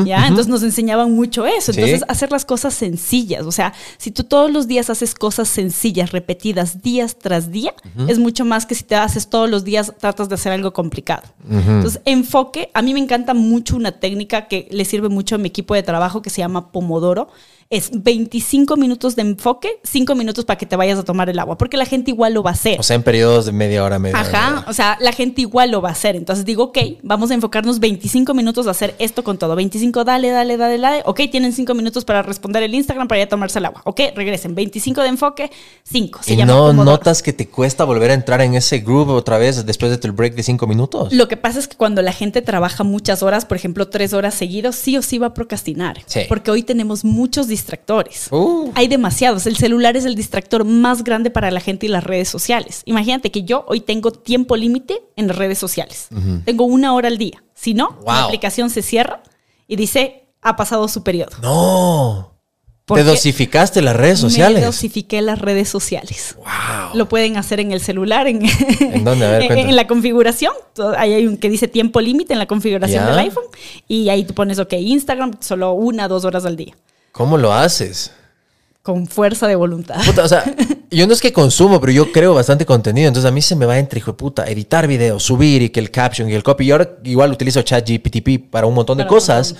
[0.05, 0.27] ¿Ya?
[0.27, 1.73] Entonces nos enseñaban mucho eso.
[1.73, 1.79] Sí.
[1.79, 3.47] Entonces, hacer las cosas sencillas.
[3.47, 7.73] O sea, si tú todos los días haces cosas sencillas, repetidas, días tras día,
[8.07, 11.23] es mucho más que si te haces todos los días, tratas de hacer algo complicado.
[11.49, 12.69] Entonces, enfoque.
[12.75, 15.81] A mí me encanta mucho una técnica que le sirve mucho a mi equipo de
[15.81, 17.29] trabajo que se llama Pomodoro.
[17.69, 21.57] Es 25 minutos de enfoque, 5 minutos para que te vayas a tomar el agua,
[21.57, 22.79] porque la gente igual lo va a hacer.
[22.79, 24.65] O sea, en periodos de media hora, media Ajá, hora.
[24.67, 26.15] o sea, la gente igual lo va a hacer.
[26.15, 29.55] Entonces digo, ok, vamos a enfocarnos 25 minutos a hacer esto con todo.
[29.55, 31.01] 25, dale, dale, dale, dale.
[31.05, 33.81] Ok, tienen 5 minutos para responder el Instagram para ir a tomarse el agua.
[33.85, 34.55] Ok, regresen.
[34.55, 35.51] 25 de enfoque,
[35.83, 36.19] 5.
[36.23, 36.91] Se Y llama no Pomodoro.
[36.97, 40.11] notas que te cuesta volver a entrar en ese groove otra vez después de tu
[40.13, 41.11] break de cinco minutos.
[41.13, 44.33] Lo que pasa es que cuando la gente trabaja muchas horas, por ejemplo, tres horas
[44.33, 46.01] seguidos, sí o sí va a procrastinar.
[46.05, 46.21] Sí.
[46.29, 48.27] Porque hoy tenemos muchos distractores.
[48.31, 48.71] Uh.
[48.75, 49.45] Hay demasiados.
[49.45, 52.81] El celular es el distractor más grande para la gente y las redes sociales.
[52.85, 56.07] Imagínate que yo hoy tengo tiempo límite en las redes sociales.
[56.45, 57.43] Tengo una hora al día.
[57.53, 58.05] Si no, Wow.
[58.05, 59.21] la aplicación se cierra
[59.67, 61.31] y dice, ha pasado su periodo.
[61.41, 62.31] No.
[62.85, 64.65] Te Porque dosificaste las redes Me sociales.
[64.65, 66.35] dosifiqué las redes sociales.
[66.37, 66.95] Wow.
[66.95, 69.25] Lo pueden hacer en el celular, en, ¿En dónde?
[69.25, 70.51] A ver, en- en la configuración.
[70.97, 73.45] Ahí hay un que dice tiempo límite en la configuración del iPhone.
[73.87, 76.75] Y ahí tú pones, ok, Instagram, solo una, dos horas al día.
[77.13, 78.11] ¿Cómo lo haces?
[78.83, 79.95] con fuerza de voluntad.
[80.05, 80.43] Puta, o sea,
[80.91, 83.07] yo no es que consumo, pero yo creo bastante contenido.
[83.07, 85.79] Entonces a mí se me va entre, hijo de puta, editar videos, subir y que
[85.79, 86.65] el caption y el copy.
[86.65, 89.55] Y ahora igual utilizo ChatGPT para un montón de Para cosas.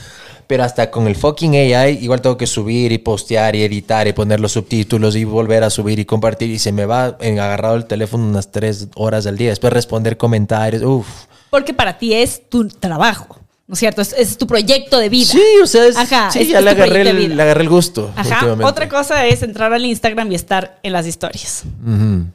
[0.46, 4.12] Pero hasta con el fucking AI, igual tengo que subir y postear y editar y
[4.12, 6.50] poner los subtítulos y volver a subir y compartir.
[6.50, 9.52] Y se me va en agarrado el teléfono unas tres horas al día.
[9.52, 10.84] Después responder comentarios.
[10.84, 11.08] Uf.
[11.50, 13.38] Porque para ti es tu trabajo,
[13.68, 14.02] ¿no es cierto?
[14.02, 15.26] Es, es tu proyecto de vida.
[15.32, 18.12] Sí, o sea, es- Ajá, sí, es- ya le, agarré el, le agarré el gusto.
[18.16, 18.56] Ajá.
[18.64, 22.26] Otra cosa es entrar al Instagram y estar en las historias, Ujú.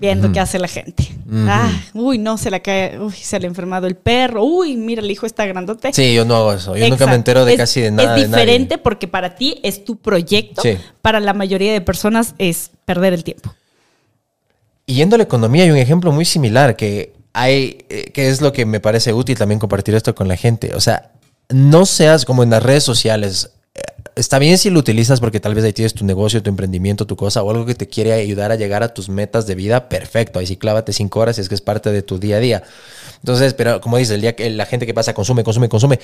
[0.00, 1.06] viendo qué hace la gente.
[1.46, 5.02] Ah, uy, no, se le cae, uy, se le ha enfermado el perro, uy, mira,
[5.02, 5.92] el hijo está grandote.
[5.92, 6.74] Sí, yo no hago eso.
[6.74, 8.16] Yo nunca me entero de casi de nada.
[8.16, 10.62] Es de diferente porque para ti es tu proyecto.
[10.62, 10.78] Sí.
[11.02, 13.54] Para la mayoría de personas es perder el tiempo.
[14.86, 18.40] Y yendo a la economía, hay un ejemplo muy similar que hay, eh, que es
[18.40, 20.74] lo que me parece útil también compartir esto con la gente.
[20.74, 21.12] O sea,
[21.48, 23.50] no seas como en las redes sociales.
[23.74, 23.80] eh,
[24.16, 27.14] Está bien si lo utilizas porque tal vez ahí tienes tu negocio, tu emprendimiento, tu
[27.14, 29.88] cosa o algo que te quiere ayudar a llegar a tus metas de vida.
[29.88, 30.40] Perfecto.
[30.40, 32.62] Ahí sí clávate cinco horas y es que es parte de tu día a día.
[33.18, 36.00] Entonces, pero como dices, el día que la gente que pasa consume, consume, consume.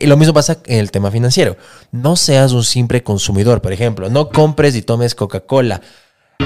[0.00, 1.56] Y lo mismo pasa en el tema financiero.
[1.92, 3.62] No seas un simple consumidor.
[3.62, 5.80] Por ejemplo, no compres y tomes Coca-Cola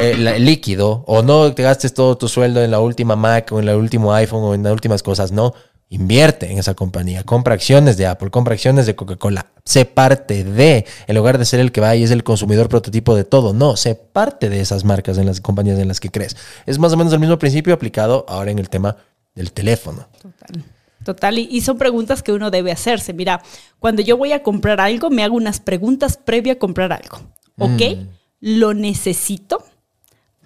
[0.01, 3.61] eh, la- líquido o no te gastes todo tu sueldo en la última Mac o
[3.61, 5.55] en el último iPhone o en las últimas cosas, no.
[5.89, 10.85] Invierte en esa compañía, compra acciones de Apple, compra acciones de Coca-Cola, sé parte de,
[11.07, 13.77] en lugar de ser el que va y es el consumidor prototipo de todo, no,
[13.77, 16.37] sé parte de esas marcas en las compañías en las que crees.
[16.67, 18.97] Es más o menos el mismo principio aplicado ahora en el tema
[19.37, 20.09] del teléfono.
[20.21, 20.65] Total.
[21.05, 23.13] Total, y, y son preguntas que uno debe hacerse.
[23.13, 23.41] Mira,
[23.79, 27.21] cuando yo voy a comprar algo, me hago unas preguntas previa a comprar algo.
[27.59, 27.71] ¿Ok?
[27.97, 28.09] Mm.
[28.41, 29.63] ¿Lo necesito?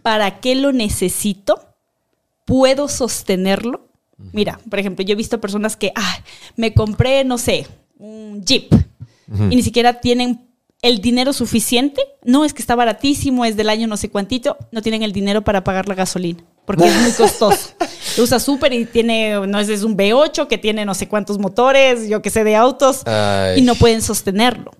[0.03, 1.61] ¿Para qué lo necesito?
[2.45, 3.89] ¿Puedo sostenerlo?
[4.33, 6.19] Mira, por ejemplo, yo he visto personas que, ah,
[6.57, 7.67] me compré, no sé,
[7.99, 8.73] un Jeep
[9.33, 10.47] y ni siquiera tienen
[10.83, 12.03] el dinero suficiente.
[12.25, 15.43] No, es que está baratísimo, es del año no sé cuantito, no tienen el dinero
[15.43, 17.71] para pagar la gasolina porque es muy costoso.
[18.17, 21.39] Lo usa súper y tiene, no es, es un V8 que tiene no sé cuántos
[21.39, 23.59] motores, yo que sé, de autos Ay.
[23.59, 24.71] y no pueden sostenerlo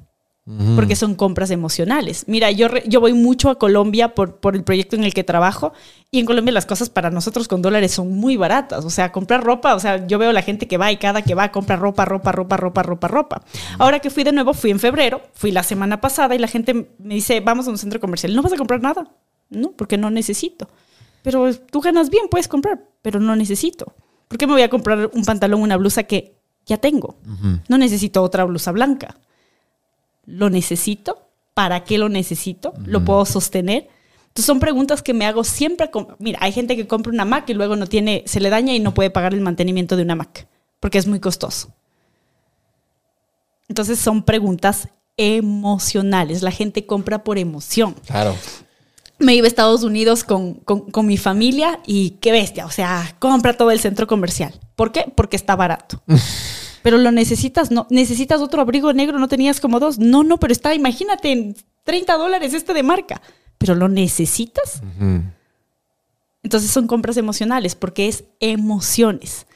[0.75, 2.25] porque son compras emocionales.
[2.27, 5.23] Mira, yo, re- yo voy mucho a Colombia por, por el proyecto en el que
[5.23, 5.73] trabajo
[6.11, 8.85] y en Colombia las cosas para nosotros con dólares son muy baratas.
[8.85, 11.35] O sea, comprar ropa, o sea, yo veo la gente que va y cada que
[11.37, 13.43] va compra ropa, ropa, ropa, ropa, ropa, ropa.
[13.79, 16.75] Ahora que fui de nuevo, fui en febrero, fui la semana pasada y la gente
[16.99, 19.09] me dice, vamos a un centro comercial, ¿no vas a comprar nada?
[19.51, 20.69] No, porque no necesito.
[21.23, 23.95] Pero tú ganas bien, puedes comprar, pero no necesito.
[24.27, 26.35] ¿Por qué me voy a comprar un pantalón, una blusa que
[26.67, 27.19] ya tengo?
[27.69, 29.17] No necesito otra blusa blanca.
[30.27, 31.27] ¿Lo necesito?
[31.55, 32.73] ¿Para qué lo necesito?
[32.85, 33.89] ¿Lo puedo sostener?
[34.29, 35.91] Entonces son preguntas que me hago siempre.
[35.91, 38.73] con- Mira, hay gente que compra una Mac y luego no tiene, se le daña
[38.75, 40.47] y no puede pagar el mantenimiento de una Mac
[40.79, 41.73] porque es muy costoso.
[43.69, 46.43] Entonces son preguntas emocionales.
[46.43, 48.35] La gente compra por emoción Claro.
[49.19, 53.17] me iba a Estados Unidos con, con- con mi familia y qué bestia, o sea,
[53.19, 54.59] compra todo el centro comercial.
[54.77, 55.13] ¿Por qué?
[55.15, 56.03] Porque está barato.
[56.83, 59.99] pero lo necesitas, no, necesitas otro abrigo negro, no tenías como dos.
[59.99, 63.21] No, no, pero está, imagínate, en 30 dólares este de marca.
[63.59, 64.83] Pero lo necesitas.
[66.43, 69.47] Entonces son compras emocionales porque es emociones.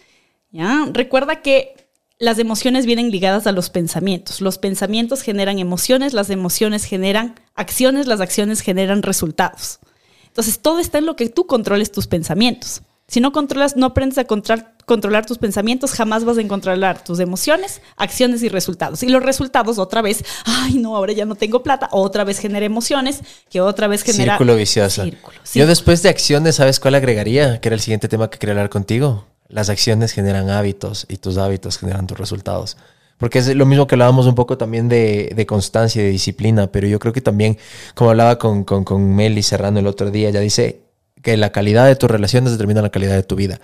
[0.50, 0.86] ¿ya?
[0.92, 1.74] Recuerda que
[2.18, 4.40] las emociones vienen ligadas a los pensamientos.
[4.40, 9.80] Los pensamientos generan emociones, las emociones generan acciones, las acciones generan resultados.
[10.26, 12.82] Entonces todo está en lo que tú controles tus pensamientos.
[13.06, 17.20] Si no controlas, no aprendes a controlar, controlar tus pensamientos, jamás vas a controlar tus
[17.20, 19.02] emociones, acciones y resultados.
[19.02, 22.64] Y los resultados otra vez, ay no, ahora ya no tengo plata, otra vez genera
[22.64, 23.20] emociones,
[23.50, 24.34] que otra vez genera...
[24.34, 25.04] Círculo vicioso.
[25.04, 25.66] Círculo, Yo círculo.
[25.66, 27.60] después de acciones, ¿sabes cuál agregaría?
[27.60, 29.26] Que era el siguiente tema que quería hablar contigo.
[29.48, 32.78] Las acciones generan hábitos y tus hábitos generan tus resultados.
[33.18, 36.66] Porque es lo mismo que hablábamos un poco también de, de constancia y de disciplina,
[36.72, 37.58] pero yo creo que también,
[37.94, 40.83] como hablaba con, con, con Meli Serrano el otro día, ya dice
[41.24, 43.60] que la calidad de tus relaciones determina la calidad de tu vida.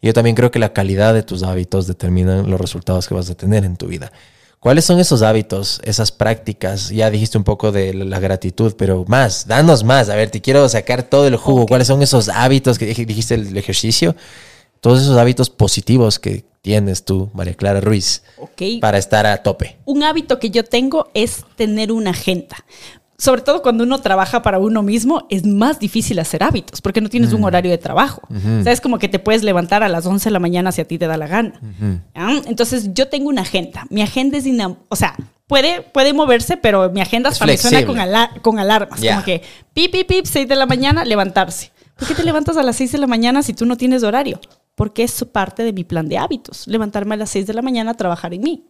[0.00, 3.28] Y yo también creo que la calidad de tus hábitos determinan los resultados que vas
[3.30, 4.12] a tener en tu vida.
[4.60, 6.90] ¿Cuáles son esos hábitos, esas prácticas?
[6.90, 10.10] Ya dijiste un poco de la gratitud, pero más, danos más.
[10.10, 11.66] A ver, te quiero sacar todo el jugo.
[11.66, 14.14] ¿Cuáles son esos hábitos que dij- dijiste el ejercicio?
[14.82, 18.80] Todos esos hábitos positivos que tienes tú, María Clara Ruiz, Ok.
[18.82, 19.78] para estar a tope.
[19.86, 22.56] un hábito que yo tengo es tener una agenda.
[23.20, 27.10] Sobre todo cuando uno trabaja para uno mismo, es más difícil hacer hábitos porque no
[27.10, 28.22] tienes un horario de trabajo.
[28.30, 30.80] O sea, es como que te puedes levantar a las 11 de la mañana si
[30.80, 31.60] a ti te da la gana.
[32.14, 32.30] ¿Ya?
[32.46, 33.86] Entonces, yo tengo una agenda.
[33.90, 35.14] Mi agenda es dinam O sea,
[35.46, 37.86] puede, puede moverse, pero mi agenda flexible.
[37.86, 39.02] con, ala- con alarmas.
[39.16, 39.42] Como que
[39.74, 41.72] pip, pip, pip, 6 de la mañana, levantarse.
[41.98, 44.40] ¿Por qué te levantas a las 6 de la mañana si tú no tienes horario?
[44.74, 46.66] Porque es parte de mi plan de hábitos.
[46.66, 48.64] Levantarme a las 6 de la mañana a trabajar en mí.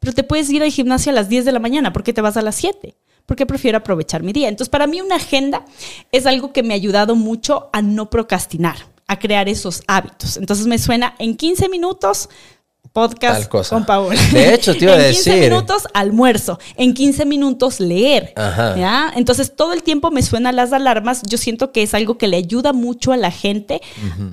[0.00, 1.92] Pero te puedes ir al gimnasio a las 10 de la mañana.
[1.92, 2.96] ¿Por qué te vas a las 7?
[3.26, 4.48] Porque prefiero aprovechar mi día.
[4.48, 5.64] Entonces, para mí una agenda
[6.10, 8.76] es algo que me ha ayudado mucho a no procrastinar,
[9.06, 10.36] a crear esos hábitos.
[10.36, 12.28] Entonces me suena en 15 minutos
[12.92, 14.20] podcast con Paola.
[14.32, 15.50] De hecho, te iba a en 15 decir.
[15.50, 18.32] minutos almuerzo, en 15 minutos leer.
[18.36, 18.76] Ajá.
[18.76, 19.12] ¿ya?
[19.16, 21.22] Entonces todo el tiempo me suenan las alarmas.
[21.22, 23.80] Yo siento que es algo que le ayuda mucho a la gente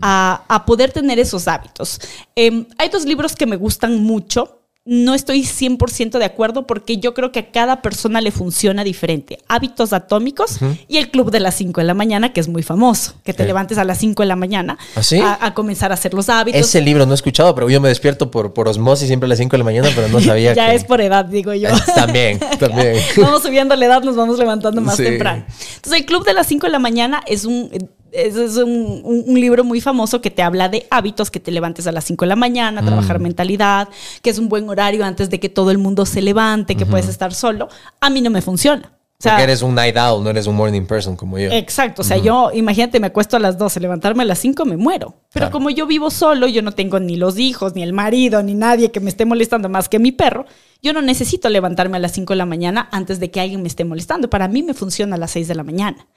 [0.01, 2.01] a, a poder tener esos hábitos.
[2.35, 4.58] Em, hay dos libros que me gustan mucho.
[4.91, 9.37] No estoy 100% de acuerdo porque yo creo que a cada persona le funciona diferente.
[9.47, 10.57] Hábitos atómicos
[10.87, 13.43] y el club de las 5 de la mañana, que es muy famoso, que te
[13.43, 13.47] Sí.
[13.47, 15.19] levantes a las 5 de la mañana ¿Ah, sí?
[15.19, 16.59] a, a comenzar a hacer los hábitos.
[16.59, 19.37] Ese libro no he escuchado, pero yo me despierto por, por osmosis siempre a las
[19.37, 20.75] 5 de la mañana, pero no sabía ya que...
[20.77, 21.69] es por edad, digo yo.
[21.95, 22.95] También, también.
[23.17, 25.03] vamos subiendo la edad, nos vamos levantando más Sí.
[25.03, 25.45] temprano.
[25.75, 27.69] Entonces, el Club de las 5 de la mañana es un...
[28.11, 31.51] Es, es un, un- un libro muy famoso que te habla de hábitos, que te
[31.51, 33.87] levantes a las 5 de la mañana, trabajar mentalidad,
[34.21, 37.07] que es un buen horario antes de que todo el mundo se levante, que puedes
[37.07, 37.67] estar solo.
[38.01, 38.93] A mí no me funciona.
[39.11, 41.51] O sea, Porque eres un night owl, no eres un morning person como yo.
[41.51, 44.77] Exacto, o sea, yo, imagínate, me acuesto a las 12, levantarme a las 5, me
[44.77, 45.09] muero.
[45.33, 45.51] Pero Claro.
[45.51, 48.91] como yo vivo solo, yo no tengo ni los hijos, ni el marido, ni nadie
[48.91, 50.45] que me esté molestando más que mi perro,
[50.81, 53.67] yo no necesito levantarme a las 5 de la mañana antes de que alguien me
[53.67, 54.29] esté molestando.
[54.29, 56.07] Para mí me funciona a las 6 de la mañana.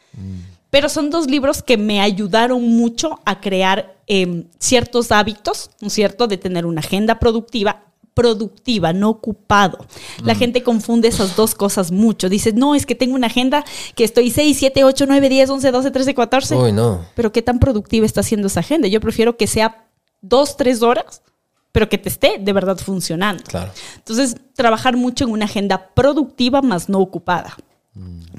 [0.72, 5.92] Pero son dos libros que me ayudaron mucho a crear em, ciertos hábitos, ¿no es
[5.92, 7.82] cierto?, de tener una agenda productiva
[8.14, 9.84] productiva, no ocupado.
[10.24, 12.28] La gente confunde esas dos cosas mucho.
[12.28, 15.70] Dice, no, es que tengo una agenda que estoy 6, 7, 8, 9, 10, 11,
[15.70, 16.56] 12, 13, 14.
[16.56, 17.04] Uy, no.
[17.14, 18.88] Pero qué tan productiva está siendo esa agenda.
[18.88, 19.86] Yo prefiero que sea
[20.20, 21.22] dos, tres horas,
[21.70, 23.42] pero que te esté de verdad funcionando.
[23.44, 23.72] Claro.
[23.96, 27.56] Entonces, trabajar mucho en una agenda productiva más no ocupada.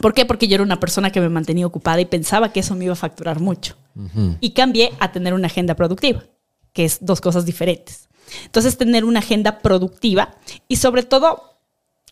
[0.01, 0.25] ¿Por qué?
[0.25, 2.93] Porque yo era una persona que me mantenía ocupada y pensaba que eso me iba
[2.93, 3.75] a facturar mucho.
[4.39, 6.23] Y cambié a tener una agenda productiva,
[6.73, 8.09] que es dos cosas diferentes.
[8.45, 10.35] Entonces, tener una agenda productiva
[10.67, 11.53] y sobre todo,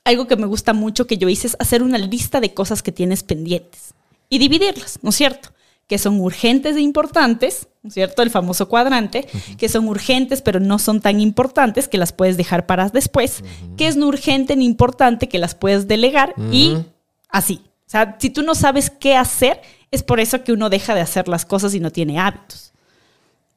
[0.04, 2.92] algo que me gusta mucho que yo hice es hacer una lista de cosas que
[2.92, 3.94] tienes pendientes
[4.30, 5.50] y dividirlas, ¿no es cierto?
[5.88, 8.22] Que son urgentes e importantes, ¿no es cierto?
[8.22, 9.28] El famoso cuadrante,
[9.58, 13.44] que son urgentes pero no son tan importantes que las puedes dejar para después,
[13.78, 16.78] que es no urgente ni importante que las puedes delegar y
[17.32, 17.62] así.
[17.88, 21.02] O sea, si tú no sabes qué hacer, es por eso que uno deja de
[21.02, 22.72] hacer las cosas y no tiene hábitos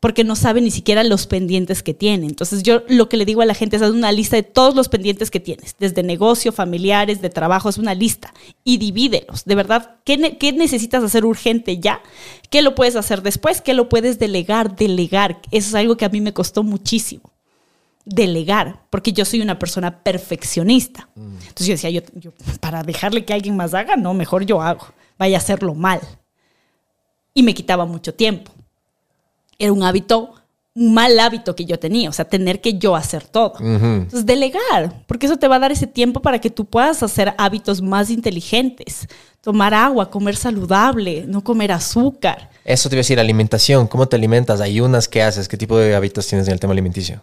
[0.00, 2.26] porque no sabe ni siquiera los pendientes que tiene.
[2.26, 4.74] Entonces yo lo que le digo a la gente es haz una lista de todos
[4.74, 8.34] los pendientes que tienes, desde negocio, familiares, de trabajo, es una lista
[8.64, 9.46] y divídelos.
[9.46, 12.02] De verdad, ¿qué, ne- qué necesitas hacer urgente ya?
[12.50, 13.62] ¿Qué lo puedes hacer después?
[13.62, 14.76] ¿Qué lo puedes delegar?
[14.76, 15.40] Delegar.
[15.50, 17.32] Eso es algo que a mí me costó muchísimo.
[18.04, 21.08] Delegar, porque yo soy una persona perfeccionista.
[21.16, 24.86] Entonces yo decía, yo, yo, para dejarle que alguien más haga, no, mejor yo hago.
[25.18, 26.00] Vaya a hacerlo mal.
[27.32, 28.52] Y me quitaba mucho tiempo
[29.58, 30.34] era un hábito,
[30.74, 33.54] un mal hábito que yo tenía, o sea, tener que yo hacer todo.
[33.60, 37.34] Entonces, delegar, porque eso te va a dar ese tiempo para que tú puedas hacer
[37.38, 39.06] hábitos más inteligentes,
[39.40, 42.50] tomar agua, comer saludable, no comer azúcar.
[42.64, 43.86] Eso te iba a decir, alimentación.
[43.86, 44.60] ¿Cómo te alimentas?
[44.60, 45.06] ¿Ayunas?
[45.06, 45.48] ¿Qué haces?
[45.48, 47.20] ¿Qué tipo de hábitos tienes en el tema alimenticio?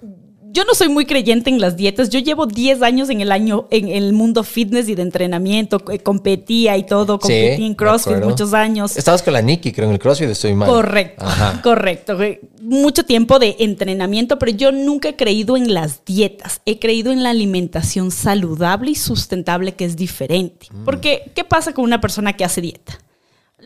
[0.53, 2.09] Yo no soy muy creyente en las dietas.
[2.09, 5.81] Yo llevo 10 años en el año en el mundo fitness y de entrenamiento.
[5.91, 7.19] eh, Competía y todo.
[7.19, 8.97] Competí Sí, en CrossFit muchos años.
[8.97, 10.67] Estabas con la Nikki, creo, en el CrossFit, estoy mal.
[10.69, 11.61] Correcto, Ajá.
[11.61, 12.17] correcto.
[12.17, 12.39] güey.
[12.61, 16.61] Mucho tiempo de entrenamiento, pero yo nunca he creído en las dietas.
[16.65, 20.67] He creído en la alimentación saludable y sustentable, que es diferente.
[20.71, 20.83] Mm.
[20.85, 22.99] Porque, ¿qué pasa con una persona que hace dieta?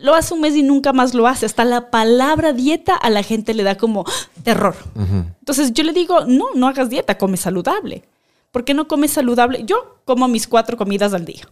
[0.01, 1.45] Lo hace un mes y nunca más lo hace.
[1.45, 4.05] Hasta la palabra dieta a la gente le da como
[4.43, 4.75] terror.
[5.39, 8.03] Entonces yo le digo, no, no hagas dieta, come saludable.
[8.51, 9.63] ¿Por qué no comes saludable?
[9.65, 11.43] Yo como mis cuatro comidas al día.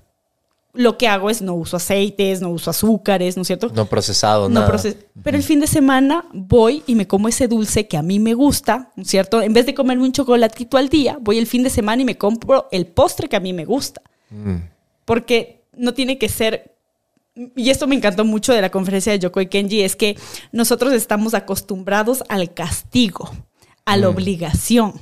[0.75, 3.69] Lo que hago es no uso aceites, no uso azúcares, ¿no es cierto?
[3.75, 4.67] No procesado, No nada.
[4.71, 8.19] proces- Pero el fin de semana voy y me como ese dulce que a mí
[8.19, 9.41] me gusta, ¿no es ¿cierto?
[9.43, 12.17] En vez de comerme un chocolatito al día, voy el fin de semana y me
[12.17, 14.01] compro el postre que a mí me gusta.
[15.05, 16.72] Porque no tiene que ser...
[17.35, 20.17] Y esto me encantó mucho de la conferencia de Yoko y Kenji, es que
[20.51, 23.31] nosotros estamos acostumbrados al castigo,
[23.85, 24.93] a la obligación.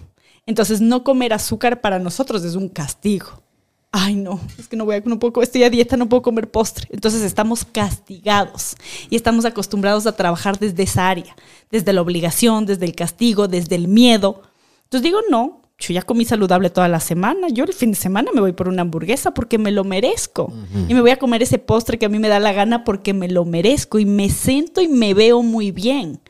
[0.45, 3.44] Entonces, no comer azúcar para nosotros es un castigo.
[3.94, 6.49] Ay, no, es que no voy a, no puedo, estoy a dieta, no puedo comer
[6.49, 6.88] postre.
[6.91, 8.78] Entonces estamos castigados
[9.10, 11.36] y estamos acostumbrados a trabajar desde esa área,
[11.70, 14.44] desde la obligación, desde el castigo, desde el miedo.
[14.84, 18.32] Entonces digo, no, yo ya comí saludable toda la semana, yo el fin de semana
[18.34, 20.53] me voy por una hamburguesa porque me lo merezco.
[20.88, 23.14] Y me voy a comer ese postre que a mí me da la gana porque
[23.14, 26.22] me lo merezco y me siento y me veo muy bien.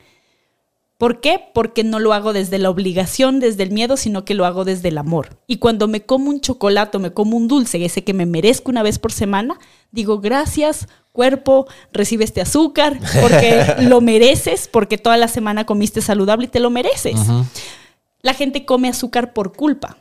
[1.02, 1.40] ¿Por qué?
[1.52, 4.86] Porque no lo hago desde la obligación, desde el miedo, sino que lo hago desde
[4.86, 5.36] el amor.
[5.48, 8.84] Y cuando me como un chocolate me como un dulce, ese que me merezco una
[8.84, 9.58] vez por semana,
[9.90, 16.44] digo, gracias, cuerpo, recibe este azúcar, porque lo mereces, porque toda la semana comiste saludable
[16.44, 17.18] y te lo mereces.
[18.22, 19.98] La gente come azúcar por culpa.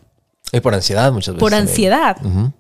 [0.53, 1.39] Y por ansiedad muchas veces.
[1.39, 2.17] por ansiedad.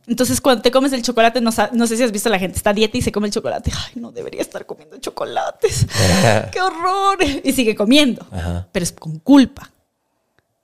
[0.07, 2.55] Entonces, cuando te comes el chocolate, no, no sé si has visto a la gente,
[2.57, 3.69] está a dieta y se come el chocolate.
[3.75, 5.87] Ay, no debería estar comiendo chocolates.
[6.51, 7.17] ¡Qué horror!
[7.43, 8.25] Y sigue comiendo.
[8.31, 8.67] Ajá.
[8.71, 9.71] Pero es con culpa.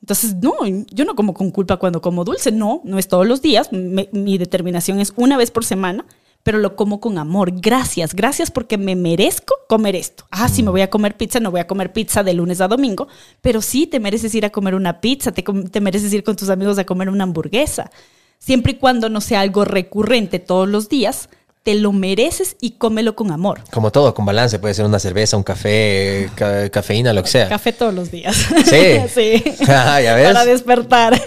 [0.02, 2.52] Entonces, no, yo no como con culpa cuando como dulce.
[2.54, 3.74] No, no es todos los días.
[3.74, 6.06] Me- mi determinación es una vez por semana,
[6.48, 7.52] pero lo como con amor.
[7.60, 10.26] Gracias, gracias porque me merezco comer esto.
[10.32, 12.70] Ah, si me voy a comer pizza, no voy a comer pizza de lunes a
[12.70, 13.10] domingo,
[13.42, 16.50] pero sí te mereces ir a comer una pizza, te, te mereces ir con tus
[16.50, 17.92] amigos a comer una hamburguesa.
[18.40, 21.28] Siempre y cuando no sea algo recurrente todos los días,
[21.68, 23.60] te lo mereces y cómelo con amor.
[23.74, 24.58] Como todo, con balance.
[24.58, 27.50] Puede ser una cerveza, un café, ca- cafeína, lo que sea.
[27.50, 28.38] Café todos los días.
[28.66, 29.02] Sí.
[29.14, 29.44] sí.
[29.68, 30.28] Ah, ¿ya ves?
[30.28, 31.22] Para despertar.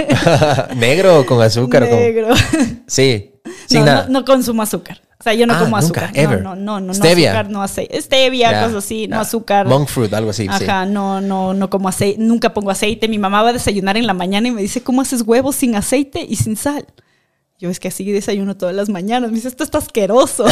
[0.77, 1.87] Negro o con azúcar.
[1.87, 2.29] con- Negro.
[2.87, 3.33] Sí,
[3.67, 4.07] sin no, nada.
[4.09, 5.03] no, no consumo azúcar.
[5.21, 6.11] O sea, yo no Ah, como nunca, azúcar.
[6.15, 6.41] ever.
[6.43, 7.33] No, no, no, no, Stevia.
[7.33, 8.01] azúcar, no aceite.
[8.01, 9.21] Stevia, cosas así, no ya.
[9.21, 9.67] azúcar.
[9.67, 10.45] Monk fruit, algo así.
[10.45, 10.65] sí.
[10.65, 13.09] Ajá, no, no, no como aceite, nunca pongo aceite.
[13.09, 15.75] Mi mamá va a desayunar en la mañana y me dice, ¿cómo haces huevos sin
[15.77, 16.87] aceite y sin sal?
[17.61, 19.31] Yo es que así desayuno todas las mañanas.
[19.31, 20.47] Me dice, esto está asqueroso.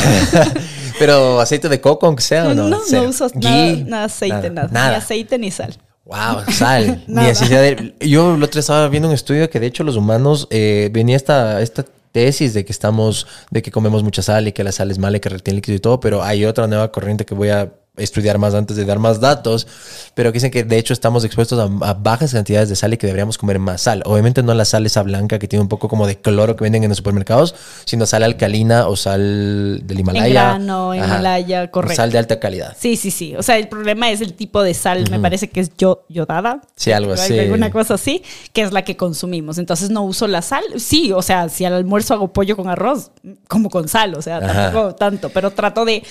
[0.98, 2.78] Pero aceite de coco, aunque sea, ¿o no, no?
[2.90, 4.68] no, uso nada, nada aceite, nada.
[4.70, 4.90] Nada.
[4.90, 5.74] Ni aceite ni sal.
[6.04, 7.02] Wow, sal.
[7.06, 9.96] Ni necesidad de- Yo el otro día estaba viendo un estudio que de hecho los
[9.96, 14.52] humanos eh, venía esta, esta tesis de que estamos, de que comemos mucha sal y
[14.52, 16.92] que la sal es mala y que retiene líquido y todo, pero hay otra nueva
[16.92, 19.66] corriente que voy a estudiar más antes de dar más datos,
[20.14, 22.96] pero que dicen que de hecho estamos expuestos a, a bajas cantidades de sal y
[22.96, 24.02] que deberíamos comer más sal.
[24.06, 26.82] Obviamente no la sal esa blanca que tiene un poco como de cloro que venden
[26.84, 27.54] en los supermercados,
[27.84, 30.26] sino sal alcalina o sal del Himalaya.
[30.26, 31.04] En grano, Ajá.
[31.04, 31.96] Himalaya, correcto.
[31.96, 32.76] Sal de alta calidad.
[32.78, 33.34] Sí, sí, sí.
[33.36, 36.60] O sea, el problema es el tipo de sal, me parece que es yo, yodada.
[36.76, 37.38] Sí, algo así.
[37.38, 38.22] Alguna cosa así,
[38.52, 39.58] que es la que consumimos.
[39.58, 40.64] Entonces no uso la sal.
[40.76, 43.10] Sí, o sea, si al almuerzo hago pollo con arroz,
[43.48, 44.70] como con sal, o sea, Ajá.
[44.70, 46.02] tampoco tanto, pero trato de...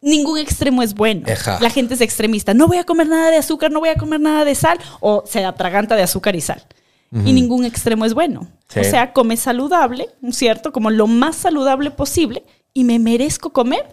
[0.00, 1.26] Ningún extremo es bueno.
[1.60, 2.54] La gente es extremista.
[2.54, 5.24] No voy a comer nada de azúcar, no voy a comer nada de sal, o
[5.26, 6.62] se atraganta de azúcar y sal.
[7.10, 8.48] Y ningún extremo es bueno.
[8.68, 8.80] Sí.
[8.80, 10.72] O sea, come saludable, ¿cierto?
[10.72, 12.44] Como lo más saludable posible
[12.74, 13.86] y me merezco comer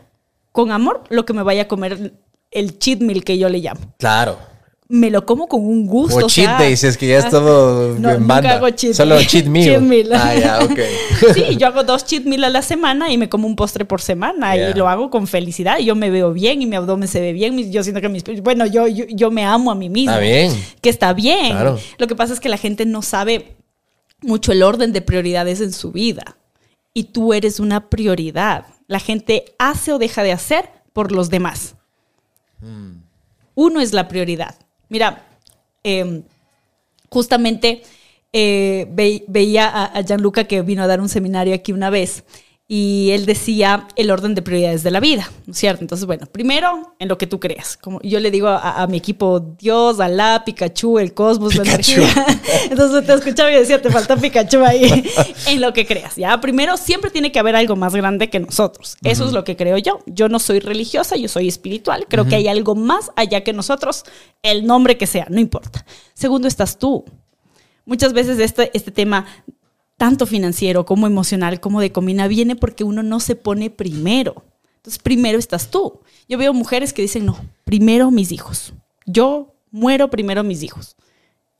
[0.51, 2.13] con amor lo que me vaya a comer
[2.51, 3.79] el cheat meal que yo le llamo.
[3.97, 4.37] Claro.
[4.87, 6.17] Me lo como con un gusto.
[6.17, 8.53] O o cheat sea, days, es que ya es todo no, en nunca banda.
[8.53, 9.65] hago cheat Solo cheat meal.
[9.65, 10.13] Cheat meal.
[10.13, 10.79] Ah, ya, ok.
[11.33, 13.99] Sí, yo hago dos cheat meal a la semana y me como un postre por
[14.01, 14.69] semana Yeah.
[14.69, 15.79] y lo hago con felicidad.
[15.79, 17.71] Yo me veo bien y mi abdomen se ve bien.
[17.71, 18.23] Yo siento que mis...
[18.43, 20.11] Bueno, yo, yo, yo me amo a mí mismo.
[20.11, 20.65] Está bien.
[20.81, 21.53] Que está bien.
[21.53, 21.79] Claro.
[21.97, 23.55] Lo que pasa es que la gente no sabe
[24.21, 26.37] mucho el orden de prioridades en su vida.
[26.93, 28.65] Y tú eres una prioridad.
[28.87, 31.75] La gente hace o deja de hacer por los demás.
[33.55, 34.55] Uno es la prioridad.
[34.89, 35.25] Mira,
[35.83, 36.23] eh,
[37.09, 37.83] justamente
[38.33, 42.23] eh, ve- veía a, a Gianluca que vino a dar un seminario aquí una vez
[42.67, 45.83] y él decía el orden de prioridades de la vida, ¿no es cierto?
[45.83, 47.77] Entonces, bueno, primero en lo que tú creas.
[47.77, 51.67] Como yo le digo a, a mi equipo, Dios, Alá, Pikachu, el cosmos, Pikachu.
[51.67, 52.25] la energía.
[52.71, 55.03] Entonces te escuchaba y decía, te falta Pikachu ahí,
[55.47, 56.15] en lo que creas.
[56.15, 58.97] Ya, primero siempre tiene que haber algo más grande que nosotros.
[59.03, 59.99] Eso es lo que creo yo.
[60.07, 62.07] Yo no soy religiosa, yo soy espiritual.
[62.09, 64.05] Creo que hay algo más allá que nosotros,
[64.41, 65.85] el nombre que sea, no importa.
[66.15, 67.05] Segundo, estás tú.
[67.85, 69.27] Muchas veces este, este tema,
[69.97, 74.43] tanto financiero como emocional, como de comida, viene porque uno no se pone primero.
[74.77, 76.01] Entonces, primero estás tú.
[76.29, 78.73] Yo veo mujeres que dicen, no, primero mis hijos.
[79.05, 80.95] Yo muero primero mis hijos.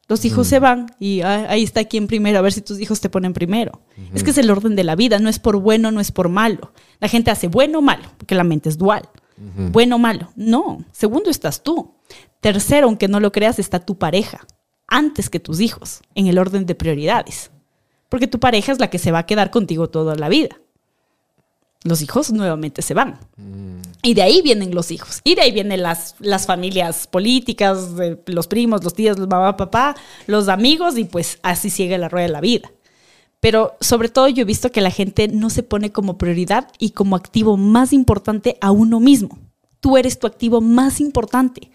[0.08, 3.02] Los hijos se van y ah, ahí está quien primero, a ver si tus hijos
[3.02, 3.82] te ponen primero.
[4.14, 6.30] Es que es el orden de la vida, no es por bueno, no es por
[6.30, 6.74] malo.
[7.00, 9.10] La gente hace bueno o malo, porque la mente es dual.
[9.38, 10.32] Bueno o malo.
[10.36, 11.96] No, segundo estás tú.
[12.40, 14.46] Tercero, aunque no lo creas, está tu pareja,
[14.88, 17.50] antes que tus hijos, en el orden de prioridades.
[18.16, 20.56] Porque tu pareja es la que se va a quedar contigo toda la vida.
[21.84, 23.20] Los hijos nuevamente se van.
[24.04, 25.20] Y de ahí vienen los hijos.
[25.26, 27.90] Y de ahí vienen las, las familias políticas,
[28.28, 29.98] los primos, los tíos, los mamá, papá,
[30.28, 32.72] los amigos, y pues así sigue la rueda de la vida.
[33.42, 36.92] Pero sobre todo yo he visto que la gente no se pone como prioridad y
[36.92, 39.38] como activo más importante a uno mismo.
[39.82, 41.70] Tú eres tu activo más importante.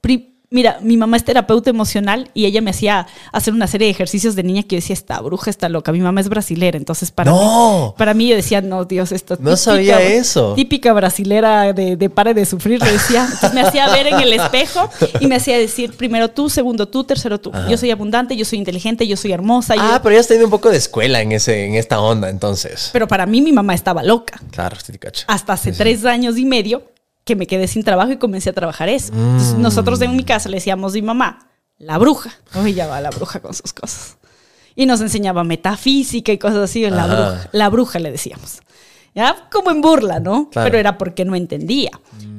[0.00, 3.90] Pri- Mira, mi mamá es terapeuta emocional y ella me hacía hacer una serie de
[3.90, 5.90] ejercicios de niña que yo decía, esta bruja está loca.
[5.90, 7.86] Mi mamá es brasilera, entonces para, No.
[7.88, 10.54] mí, para mí yo decía, no, Dios, esto No sabía eso.
[10.54, 13.24] Típica brasilera de, de pare de sufrir, le decía.
[13.24, 17.02] Entonces me hacía ver en el espejo y me hacía decir primero tú, segundo tú,
[17.02, 17.50] tercero tú.
[17.68, 19.74] Yo soy abundante, yo soy inteligente, yo soy hermosa.
[19.74, 22.30] yo- Ah, pero ya has tenido un poco de escuela en, ese, en esta onda,
[22.30, 22.90] entonces.
[22.92, 24.40] Pero para mí mi mamá estaba loca.
[24.52, 25.24] Claro, sí cacho.
[25.26, 26.82] Hasta hace tres años y medio
[27.24, 29.12] que me quedé sin trabajo y comencé a trabajar eso.
[29.12, 31.48] Entonces, nosotros en mi casa le decíamos a mi mamá,
[31.78, 32.30] la bruja.
[32.54, 34.16] Hoy ya va la bruja con sus cosas.
[34.76, 36.88] Y nos enseñaba metafísica y cosas así.
[36.90, 37.14] La Ajá.
[37.14, 38.58] bruja, la bruja le decíamos.
[39.14, 39.48] ¿Ya?
[39.52, 40.50] Como en burla, ¿no?
[40.50, 40.66] Claro.
[40.66, 41.90] Pero era porque no entendía.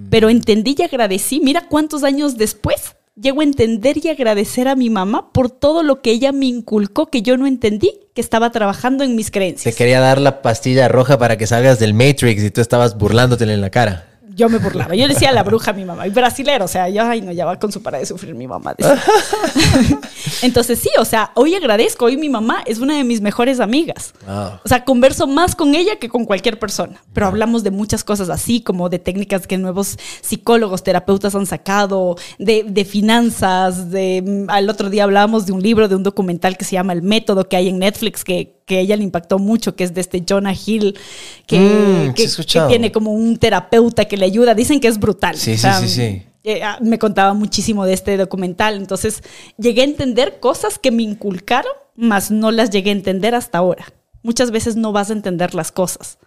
[0.10, 1.40] Pero entendí y agradecí.
[1.40, 6.02] Mira cuántos años después llego a entender y agradecer a mi mamá por todo lo
[6.02, 9.74] que ella me inculcó que yo no entendí que estaba trabajando en mis Te creencias.
[9.76, 13.62] quería dar la pastilla roja para que salgas del Matrix y tú estabas burlándotele en
[13.62, 14.15] la cara.
[14.36, 14.94] Yo me burlaba.
[14.96, 16.06] Yo decía la bruja a mi mamá.
[16.06, 18.48] Y brasilero, o sea, yo, ay, no, ya va con su para de sufrir mi
[18.48, 18.76] mamá.
[18.78, 19.02] decía.
[20.42, 22.06] Entonces, sí, o sea, hoy agradezco.
[22.06, 24.14] Hoy mi mamá es una de mis mejores amigas.
[24.28, 24.60] Wow.
[24.66, 27.02] O sea, converso más con ella que con cualquier persona.
[27.14, 32.18] Pero hablamos de muchas cosas así, como de técnicas que nuevos psicólogos, terapeutas han sacado,
[32.38, 33.90] de, de finanzas.
[33.90, 36.92] De, mm, al otro día hablábamos de un libro, de un documental que se llama
[36.92, 39.94] El Método que hay en Netflix, que, que a ella le impactó mucho, que es
[39.94, 40.98] de este Jonah Hill,
[41.46, 44.56] que, Mm, que- que tiene como un terapeuta que le ayuda.
[44.56, 45.38] Dicen que es brutal.
[45.38, 46.24] Sí, O sí, sea, sí, sí.
[46.44, 48.76] eh, ah, me contaba muchísimo de este documental.
[48.76, 49.22] Entonces
[49.58, 53.86] llegué a entender cosas que me inculcaron, mas no las llegué a entender hasta ahora.
[54.24, 56.18] Muchas veces no vas a entender las cosas.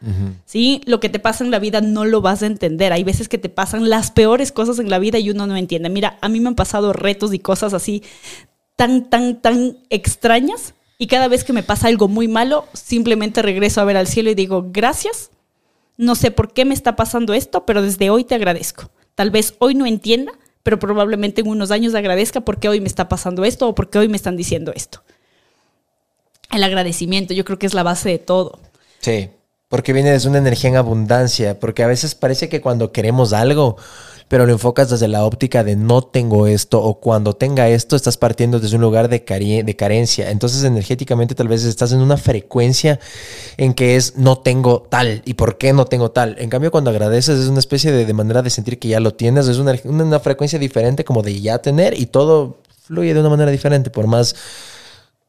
[0.47, 0.81] ¿sí?
[0.87, 2.93] Lo que te pasa en la vida no lo vas a entender.
[2.93, 5.89] Hay veces que te pasan las peores cosas en la vida y uno no entiende.
[5.89, 8.05] Mira, a mí me han pasado retos y cosas así
[8.77, 10.75] tan, tan, tan extrañas.
[10.99, 14.31] Y cada vez que me pasa algo muy malo, simplemente regreso a ver al cielo
[14.31, 15.31] y digo, gracias.
[15.97, 18.91] No sé por qué me está pasando esto, pero desde hoy te agradezco.
[19.15, 20.33] Tal vez hoy no entienda,
[20.65, 24.09] pero probablemente en unos años agradezca porque hoy me está pasando esto o porque hoy
[24.09, 25.03] me están diciendo esto.
[26.51, 28.59] El agradecimiento, yo creo que es la base de todo.
[29.01, 29.31] Sí,
[29.69, 33.77] porque viene desde una energía en abundancia, porque a veces parece que cuando queremos algo,
[34.29, 38.17] pero lo enfocas desde la óptica de no tengo esto o cuando tenga esto estás
[38.17, 39.19] partiendo desde un lugar de,
[39.65, 40.31] de carencia.
[40.31, 43.01] Entonces energéticamente tal vez estás en una frecuencia
[43.57, 46.37] en que es no tengo tal y por qué no tengo tal.
[46.39, 49.49] En cambio cuando agradeces es una especie de, manera de sentir que ya lo tienes,
[49.49, 53.51] es una, una frecuencia diferente como de ya tener y todo fluye de una manera
[53.51, 54.35] diferente, por más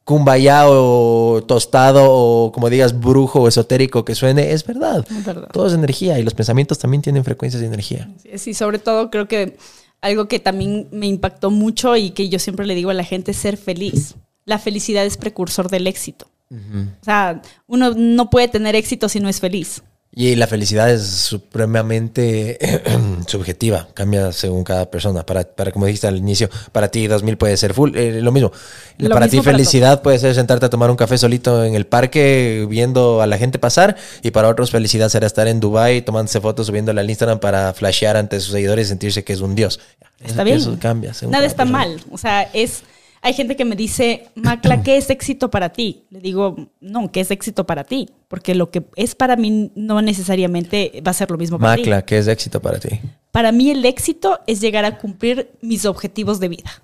[0.09, 5.05] kumbaya o tostado o como digas brujo o esotérico que suene, es verdad.
[5.07, 5.49] Es verdad.
[5.53, 8.09] Todo es energía y los pensamientos también tienen frecuencias de energía.
[8.37, 9.55] Sí, sobre todo creo que
[10.01, 13.29] algo que también me impactó mucho y que yo siempre le digo a la gente
[13.29, 14.15] es ser feliz.
[14.45, 16.25] La felicidad es precursor del éxito.
[16.49, 19.83] O sea, uno no puede tener éxito si no es feliz.
[20.11, 22.57] Y la felicidad es supremamente
[23.27, 25.23] subjetiva, cambia según cada persona.
[25.23, 28.51] Para, para como dijiste al inicio, para ti 2000 puede ser full, eh, lo mismo.
[28.97, 31.75] Lo para mismo ti para felicidad puede ser sentarte a tomar un café solito en
[31.75, 36.01] el parque viendo a la gente pasar y para otros felicidad será estar en Dubai
[36.01, 39.53] tomándose fotos subiéndola al Instagram para flashear ante sus seguidores y sentirse que es un
[39.53, 39.79] dios.
[40.25, 40.57] Está bien.
[40.57, 41.13] Eso cambia.
[41.13, 41.77] según Nada está persona.
[41.77, 42.01] mal.
[42.11, 42.81] O sea, es.
[43.21, 46.05] Hay gente que me dice, Macla, ¿qué es éxito para ti?
[46.09, 48.09] Le digo, no, ¿qué es éxito para ti?
[48.27, 51.81] Porque lo que es para mí no necesariamente va a ser lo mismo para ti.
[51.81, 52.99] Macla, ¿qué es éxito para ti?
[53.31, 56.81] Para mí el éxito es llegar a cumplir mis objetivos de vida.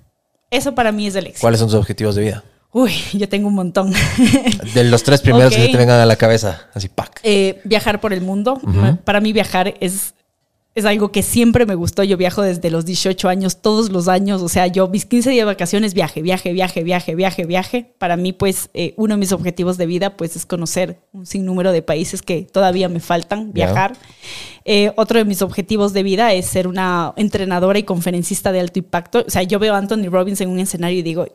[0.51, 1.41] Eso para mí es el éxito.
[1.41, 2.43] ¿Cuáles son tus objetivos de vida?
[2.71, 3.93] Uy, yo tengo un montón.
[4.73, 6.67] De los tres primeros que se te vengan a la cabeza.
[6.73, 7.21] Así, pack.
[7.23, 8.59] Eh, viajar por el mundo.
[9.05, 10.13] Para mí viajar es,
[10.75, 12.03] es algo que siempre me gustó.
[12.03, 14.41] Yo viajo desde los 18 años, todos los años.
[14.41, 17.93] O sea, yo mis 15 días de vacaciones, viaje, viaje, viaje, viaje, viaje, viaje.
[17.97, 21.71] Para mí, pues, eh, uno de mis objetivos de vida, pues, es conocer un sinnúmero
[21.71, 23.93] de países que todavía me faltan, viajar.
[24.65, 28.79] Eh, otro de mis objetivos de vida es ser una entrenadora y conferencista de alto
[28.79, 29.23] impacto.
[29.25, 31.25] O sea, yo veo a Anthony Robbins en un escenario y digo,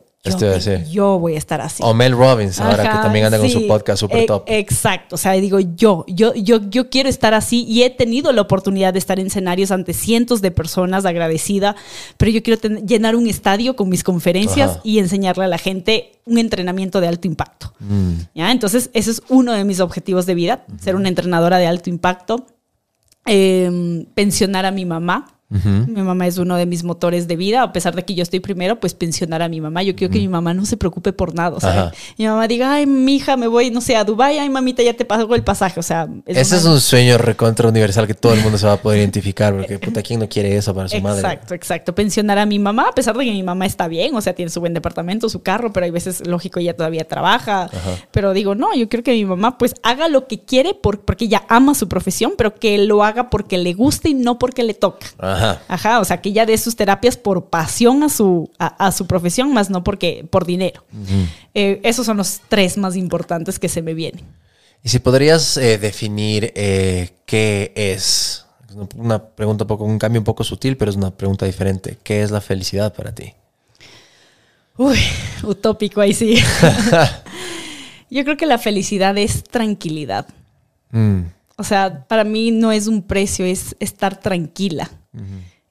[0.91, 1.81] yo, voy a estar así.
[1.83, 4.43] O Mel Robbins, ahora que también anda con su podcast super E- top.
[4.45, 8.41] Exacto, o sea, digo yo, yo, yo, yo quiero estar así y he tenido la
[8.41, 11.75] oportunidad de estar en escenarios ante cientos de personas, agradecida,
[12.17, 14.81] pero yo quiero llenar un estadio con mis conferencias Ajá.
[14.83, 17.73] y enseñarle a la gente un entrenamiento de alto impacto.
[17.79, 18.13] Mm.
[18.35, 18.51] ¿Ya?
[18.51, 22.45] Entonces, ese es uno de mis objetivos de vida, ser una entrenadora de alto impacto,
[23.25, 25.40] eh, pensionar a mi mamá.
[25.51, 28.39] Mi mamá es uno de mis motores de vida, a pesar de que yo estoy
[28.39, 29.83] primero, pues pensionar a mi mamá.
[29.83, 31.55] Yo quiero que mi mamá no se preocupe por nada.
[31.57, 34.49] O sea, mi mamá diga, ay, mi hija, me voy, no sé, a Dubái, ay,
[34.49, 35.79] mamita, ya te pago el pasaje.
[35.79, 38.73] O sea, Ese una- es un sueño recontra universal que todo el mundo se va
[38.73, 41.19] a poder identificar, porque puta, ¿quién no quiere eso para su madre?
[41.19, 41.93] Exacto, exacto.
[41.95, 44.49] Pensionar a mi mamá, a pesar de que mi mamá está bien, o sea, tiene
[44.49, 47.69] su buen departamento, su carro, pero hay veces, lógico, ella todavía trabaja.
[48.11, 51.25] Pero digo, no, yo quiero que mi mamá pues haga lo que quiere por, porque
[51.25, 54.73] ella ama su profesión, pero que lo haga porque le guste y no porque le
[54.73, 55.07] toca.
[55.17, 55.40] Ajá.
[55.67, 59.07] Ajá, o sea, que ella dé sus terapias por pasión a su, a, a su
[59.07, 60.83] profesión, más no porque por dinero.
[61.53, 64.25] Eh, esos son los tres más importantes que se me vienen.
[64.83, 68.45] Y si podrías eh, definir eh, qué es,
[68.95, 71.97] una pregunta un poco, un cambio un poco sutil, pero es una pregunta diferente.
[72.03, 73.33] ¿Qué es la felicidad para ti?
[74.77, 74.97] Uy,
[75.43, 76.39] utópico ahí sí.
[78.09, 80.27] Yo creo que la felicidad es tranquilidad.
[80.91, 81.21] Mm,
[81.57, 84.89] O sea, para mí no es un precio, es estar tranquila.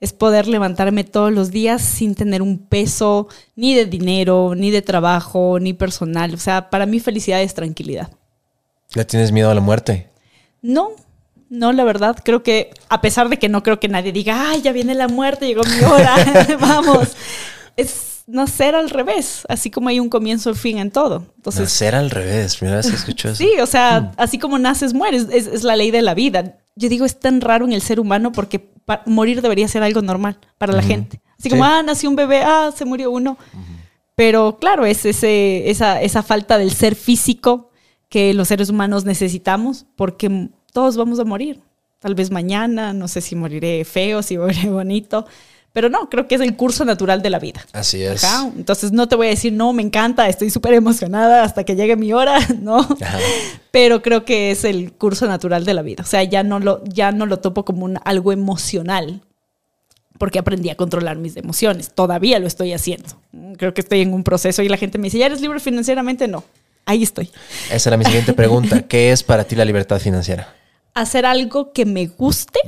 [0.01, 4.83] Es poder levantarme todos los días sin tener un peso ni de dinero, ni de
[4.83, 6.35] trabajo, ni personal.
[6.35, 8.11] O sea, para mí felicidad es tranquilidad.
[8.95, 10.09] ¿Le tienes miedo a la muerte?
[10.63, 10.91] No,
[11.51, 14.63] no, la verdad, creo que a pesar de que no creo que nadie diga, ay,
[14.63, 16.15] ya viene la muerte, llegó mi hora,
[16.61, 17.17] vamos.
[17.77, 21.27] Es, nacer al revés, así como hay un comienzo y fin en todo.
[21.37, 22.57] Entonces, Nacer al revés.
[22.57, 23.37] Primera vez que escucho eso.
[23.43, 26.57] sí, o sea, así como naces, mueres, es, es la ley de la vida.
[26.77, 28.61] Yo digo, es tan raro en el ser humano porque
[29.07, 31.21] morir debería ser algo normal para la gente.
[31.39, 31.71] Así como, Sí.
[31.73, 33.37] ah, nació un bebé, ah, se murió uno.
[34.15, 37.71] Pero claro, es ese, esa, esa falta del ser físico
[38.09, 41.61] que los seres humanos necesitamos porque todos vamos a morir.
[42.01, 45.27] Tal vez mañana, no sé si moriré feo, si moriré bonito,
[45.73, 47.65] pero no, creo que es el curso natural de la vida.
[47.73, 48.25] Así es.
[48.25, 51.77] Ajá, Entonces no te voy a decir, no, me encanta, estoy súper emocionada hasta que
[51.77, 52.81] llegue mi hora, no.
[52.81, 53.19] Ajá.
[53.71, 56.03] Pero creo que es el curso natural de la vida.
[56.03, 59.23] O sea, ya no lo, ya no lo topo como un, algo emocional,
[60.19, 61.93] porque aprendí a controlar mis emociones.
[61.95, 63.09] Todavía lo estoy haciendo.
[63.57, 66.29] Creo que estoy en un proceso y la gente me dice, ¿ya eres libre financieramente?
[66.29, 66.45] No.
[66.85, 67.31] Ahí estoy.
[67.71, 68.83] Esa era mi siguiente pregunta.
[68.89, 70.53] ¿Qué es para ti la libertad financiera?
[70.93, 72.59] Hacer algo que me guste,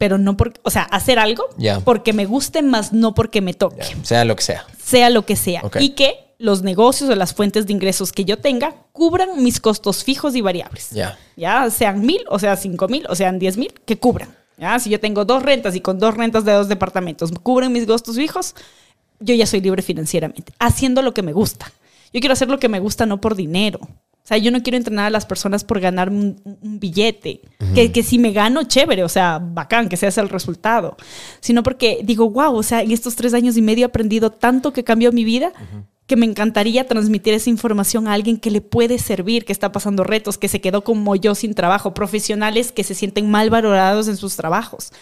[0.00, 1.44] pero no porque, o sea, hacer algo
[1.84, 3.84] porque me guste, más no porque me toque.
[4.02, 4.64] Sea lo que sea.
[4.82, 8.38] sea lo que sea, y que los negocios o las fuentes de ingresos que yo
[8.38, 10.88] tenga cubran mis costos fijos y variables.
[10.88, 11.18] Ya.
[11.36, 14.34] Ya sean mil, o sea, cinco mil, o sean diez mil, que cubran.
[14.56, 17.86] Ya, si yo tengo dos rentas y con dos rentas de dos departamentos cubren mis
[17.86, 18.54] gastos fijos,
[19.18, 21.70] yo ya soy libre financieramente, haciendo lo que me gusta.
[22.10, 23.80] Yo quiero hacer lo que me gusta no por dinero.
[24.30, 27.40] O sea, yo no quiero entrenar a las personas por ganar un, un billete.
[27.74, 30.96] que, que si me gano, chévere, o sea, bacán, que se hace el resultado.
[31.40, 34.72] Sino porque digo, wow, o sea, en estos tres años y medio he aprendido tanto
[34.72, 35.52] que cambió mi vida
[36.06, 40.04] que me encantaría transmitir esa información a alguien que le puede servir, que está pasando
[40.04, 44.16] retos, que se quedó como yo sin trabajo, profesionales que se sienten mal valorados en
[44.16, 44.92] sus trabajos.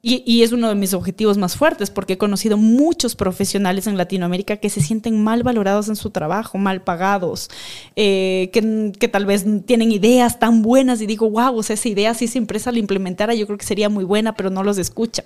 [0.00, 3.96] Y, y es uno de mis objetivos más fuertes porque he conocido muchos profesionales en
[3.96, 7.50] Latinoamérica que se sienten mal valorados en su trabajo, mal pagados,
[7.96, 11.88] eh, que, que tal vez tienen ideas tan buenas y digo, wow, o sea, esa
[11.88, 14.78] idea si esa empresa la implementara yo creo que sería muy buena, pero no los
[14.78, 15.24] escuchan.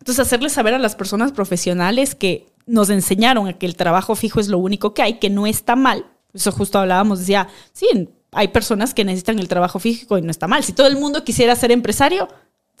[0.00, 4.40] Entonces, hacerles saber a las personas profesionales que nos enseñaron a que el trabajo fijo
[4.40, 6.06] es lo único que hay, que no está mal.
[6.32, 10.46] Eso justo hablábamos, decía, sí, hay personas que necesitan el trabajo fijo y no está
[10.46, 10.62] mal.
[10.62, 12.28] Si todo el mundo quisiera ser empresario,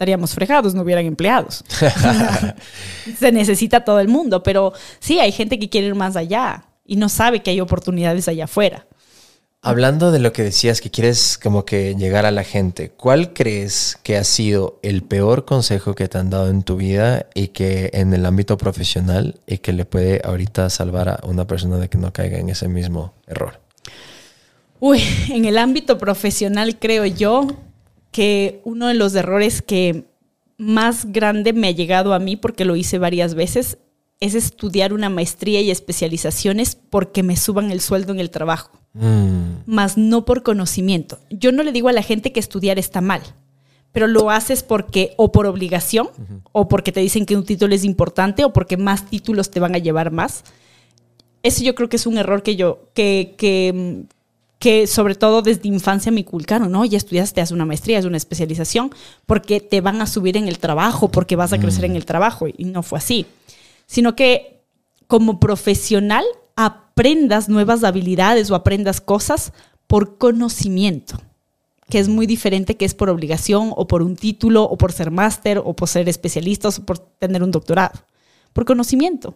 [0.00, 1.62] estaríamos fregados, no hubieran empleados.
[3.18, 6.96] Se necesita todo el mundo, pero sí, hay gente que quiere ir más allá y
[6.96, 8.86] no sabe que hay oportunidades allá afuera.
[9.60, 13.98] Hablando de lo que decías que quieres como que llegar a la gente, ¿cuál crees
[14.02, 17.90] que ha sido el peor consejo que te han dado en tu vida y que
[17.92, 21.98] en el ámbito profesional y que le puede ahorita salvar a una persona de que
[21.98, 23.60] no caiga en ese mismo error?
[24.78, 27.48] Uy, en el ámbito profesional creo yo
[28.10, 30.04] que uno de los errores que
[30.58, 33.78] más grande me ha llegado a mí, porque lo hice varias veces,
[34.20, 39.62] es estudiar una maestría y especializaciones porque me suban el sueldo en el trabajo, Mm,
[39.66, 41.20] más no por conocimiento.
[41.30, 43.22] Yo no le digo a la gente que estudiar está mal,
[43.92, 46.08] pero lo haces porque o por obligación,
[46.52, 49.74] o porque te dicen que un título es importante, o porque más títulos te van
[49.74, 50.42] a llevar más.
[51.42, 54.04] Eso yo creo que es un error que yo, que, que,
[54.60, 56.84] que sobre todo desde infancia me inculcaron, ¿no?
[56.84, 58.90] Ya estudiaste, haz una maestría, haz una especialización,
[59.24, 62.46] porque te van a subir en el trabajo, porque vas a crecer en el trabajo,
[62.46, 63.24] y no fue así.
[63.86, 64.60] Sino que
[65.06, 66.24] como profesional
[66.56, 69.54] aprendas nuevas habilidades o aprendas cosas
[69.86, 71.16] por conocimiento,
[71.88, 75.10] que es muy diferente que es por obligación o por un título o por ser
[75.10, 77.98] máster o por ser especialista o por tener un doctorado,
[78.52, 79.34] por conocimiento.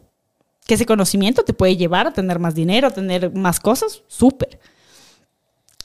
[0.67, 4.61] Que ese conocimiento te puede llevar a tener más dinero, a tener más cosas, súper.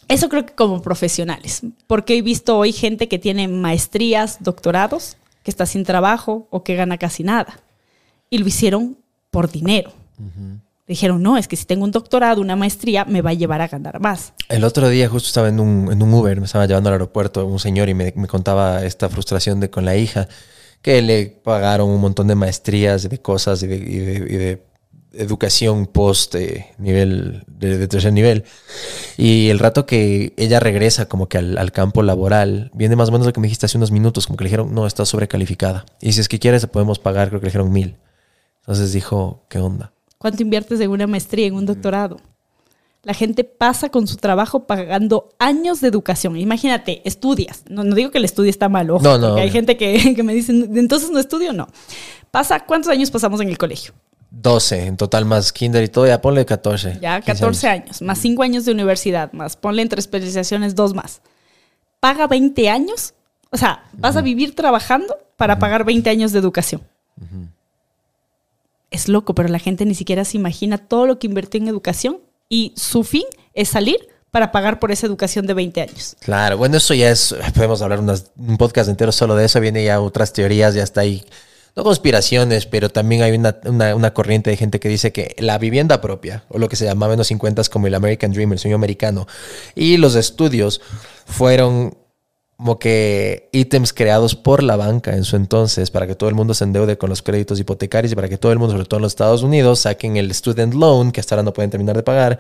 [0.10, 5.52] Eso creo que como profesionales, porque he visto hoy gente que tiene maestrías, doctorados, que
[5.52, 7.60] está sin trabajo o que gana casi nada.
[8.30, 8.98] Y lo hicieron
[9.32, 9.94] por dinero.
[10.88, 13.68] Dijeron, no, es que si tengo un doctorado, una maestría, me va a llevar a
[13.68, 14.34] ganar más.
[14.50, 17.46] El otro día justo estaba en un, en un Uber, me estaba llevando al aeropuerto
[17.46, 20.28] un señor y me, me contaba esta frustración de con la hija,
[20.82, 24.64] que le pagaron un montón de maestrías, de cosas y de, y de- y de
[25.14, 28.44] educación post eh, nivel, de, de tercer nivel.
[29.18, 33.12] Y el rato que ella regresa como que al, al campo laboral, viene más o
[33.12, 35.86] menos lo que me dijiste hace unos minutos, como que le dijeron, no, está sobrecalificada.
[36.02, 37.96] Y si es que quieres, podemos pagar, creo que le dijeron mil.
[38.62, 39.92] Entonces dijo, ¿qué onda?
[40.18, 42.18] ¿Cuánto inviertes en una maestría, en un doctorado?
[43.04, 46.36] La gente pasa con su trabajo pagando años de educación.
[46.36, 47.64] Imagínate, estudias.
[47.70, 50.14] No, no digo que el estudio está mal, ojo, No, no, porque hay gente que,
[50.16, 51.68] que me dice, entonces no estudio, no.
[52.30, 53.94] Pasa, ¿cuántos años pasamos en el colegio?
[54.32, 57.00] 12 en total más kinder y todo, ya ponle 14.
[57.02, 61.22] Ya 15 14 años, más 5 años de universidad, más ponle entre especializaciones dos más.
[62.00, 63.14] Paga 20 años,
[63.52, 66.82] o sea, vas a vivir trabajando para pagar 20 años de educación.
[68.92, 72.18] Es loco, pero la gente ni siquiera se imagina todo lo que invirtió en educación
[72.50, 74.00] y su fin es salir
[74.32, 76.16] para pagar por esa educación de 20 años.
[76.20, 79.84] Claro, bueno, eso ya es, podemos hablar unas- un podcast entero solo de eso, viene
[79.84, 81.24] ya otras teorías, ya está ahí
[81.76, 85.58] no conspiraciones, pero también hay una, una- una corriente de gente que dice que la
[85.58, 88.60] vivienda propia, o lo que se llamaba en los 50 como el American Dream, el
[88.60, 89.28] sueño americano,
[89.76, 90.82] y los estudios
[91.26, 91.96] fueron
[92.58, 96.54] como que ítems creados por la banca en su entonces para que todo el mundo
[96.54, 99.04] se endeude con los créditos hipotecarios y para que todo el mundo, sobre todo en
[99.04, 102.38] los Estados Unidos, saquen el student loan que hasta ahora no pueden terminar de pagar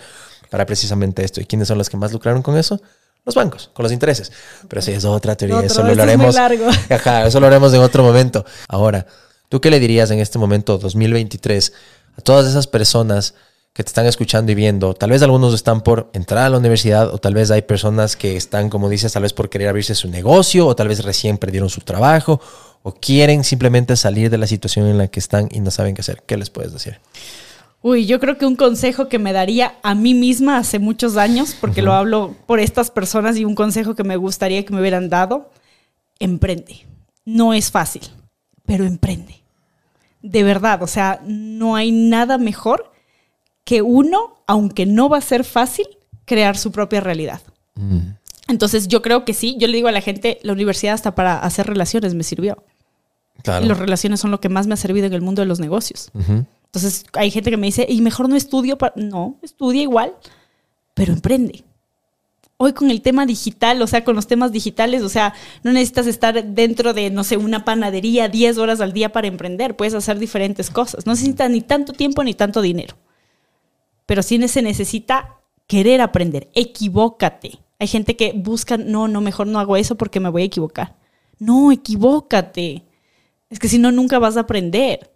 [0.49, 1.39] para precisamente esto.
[1.39, 2.81] ¿Y quiénes son los que más lucraron con eso?
[3.29, 4.31] Los bancos, con los intereses.
[4.67, 6.67] Pero sí, es otra teoría, Otro, eso lo es largo.
[6.89, 8.43] Ajá, eso lo haremos en otro momento.
[8.67, 9.05] Ahora,
[9.49, 11.71] ¿tú qué le dirías en este momento, 2023,
[12.17, 13.35] a todas esas personas
[13.71, 14.95] que te están escuchando y viendo?
[14.95, 18.35] Tal vez algunos están por entrar a la universidad o tal vez hay personas que
[18.35, 21.69] están, como dices, tal vez por querer abrirse su negocio o tal vez recién perdieron
[21.69, 22.41] su trabajo
[22.81, 26.01] o quieren simplemente salir de la situación en la que están y no saben qué
[26.01, 26.23] hacer.
[26.25, 26.97] ¿Qué les puedes decir?
[27.81, 31.55] Uy, yo creo que un consejo que me daría a mí misma hace muchos años,
[31.59, 35.09] porque lo hablo por estas personas y un consejo que me gustaría que me hubieran
[35.09, 35.49] dado,
[36.19, 36.85] emprende.
[37.23, 38.01] No es fácil,
[38.65, 39.43] pero emprende.
[40.21, 42.91] De verdad, o sea, no hay nada mejor
[43.63, 45.87] que uno, aunque no va a ser fácil,
[46.25, 47.41] crear su propia realidad.
[48.49, 51.39] Entonces yo creo que sí, yo le digo a la gente, la universidad hasta para
[51.39, 52.61] hacer relaciones me sirvió.
[53.41, 53.65] Claro.
[53.65, 56.11] Las relaciones son lo que más me ha servido en el mundo de los negocios.
[56.69, 58.77] Entonces hay gente que me dice, y mejor no estudio.
[58.77, 58.93] pa-".
[58.95, 60.13] No, estudia igual,
[60.93, 61.63] pero emprende.
[62.57, 65.33] Hoy con el tema digital, o sea, con los temas digitales, o sea,
[65.63, 69.77] no necesitas estar dentro de, no sé, una panadería 10 horas al día para emprender.
[69.77, 71.05] Puedes hacer diferentes cosas.
[71.05, 72.97] No necesitas ni tanto tiempo ni tanto dinero.
[74.05, 75.37] Pero sí se necesita
[75.67, 76.49] querer aprender.
[76.53, 77.59] Equivócate.
[77.79, 80.97] Hay gente que busca, no, no, mejor no hago eso porque me voy a equivocar.
[81.39, 82.83] No, equivócate.
[83.49, 85.09] Es que si no, nunca vas a aprender.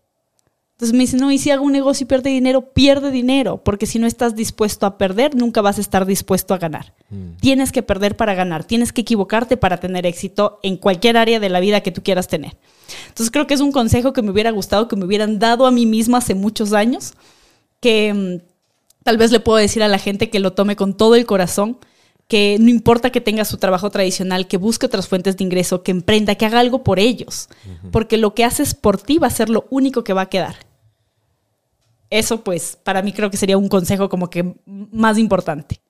[0.74, 3.86] Entonces me dicen, no, y si hago un negocio y pierde dinero, pierde dinero, porque
[3.86, 6.94] si no estás dispuesto a perder, nunca vas a estar dispuesto a ganar.
[7.40, 11.50] Tienes que perder para ganar, tienes que equivocarte para tener éxito en cualquier área de
[11.50, 12.58] la vida que tú quieras tener.
[13.08, 15.72] Entonces creo que es un consejo que me hubiera gustado que me hubieran dado a
[15.72, 17.14] mí misma hace muchos años,
[17.80, 21.14] que mm, tal vez le puedo decir a la gente que lo tome con todo
[21.14, 21.78] el corazón,
[22.28, 25.92] que no importa que tenga su trabajo tradicional, que busque otras fuentes de ingreso, que
[25.92, 27.50] emprenda, que haga algo por ellos,
[27.92, 30.56] porque lo que haces por ti va a ser lo único que va a quedar.
[32.10, 35.82] Eso pues para mí creo que sería un consejo como que más importante.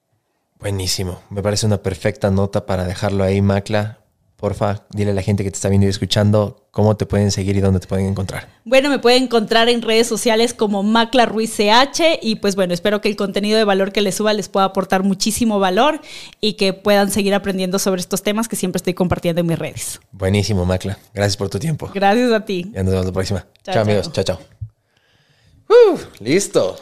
[0.58, 1.20] Buenísimo.
[1.30, 3.98] Me parece una perfecta nota para dejarlo ahí, Macla.
[4.44, 7.56] Porfa, dile a la gente que te está viendo y escuchando cómo te pueden seguir
[7.56, 8.46] y dónde te pueden encontrar.
[8.66, 13.00] Bueno, me pueden encontrar en redes sociales como Macla Ruiz CH y pues bueno, espero
[13.00, 15.98] que el contenido de valor que les suba les pueda aportar muchísimo valor
[16.42, 19.98] y que puedan seguir aprendiendo sobre estos temas que siempre estoy compartiendo en mis redes.
[20.12, 20.98] Buenísimo, Macla.
[21.14, 21.90] Gracias por tu tiempo.
[21.94, 22.70] Gracias a ti.
[22.74, 23.46] Ya nos vemos la próxima.
[23.62, 24.12] Chao, Chao, amigos.
[24.12, 24.24] chao.
[24.24, 25.94] Chao, chao.
[25.94, 26.76] Uh, listo.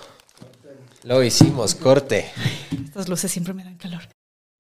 [1.05, 2.29] Lo hicimos, corte.
[2.87, 4.12] Estas luces siempre me dan calor.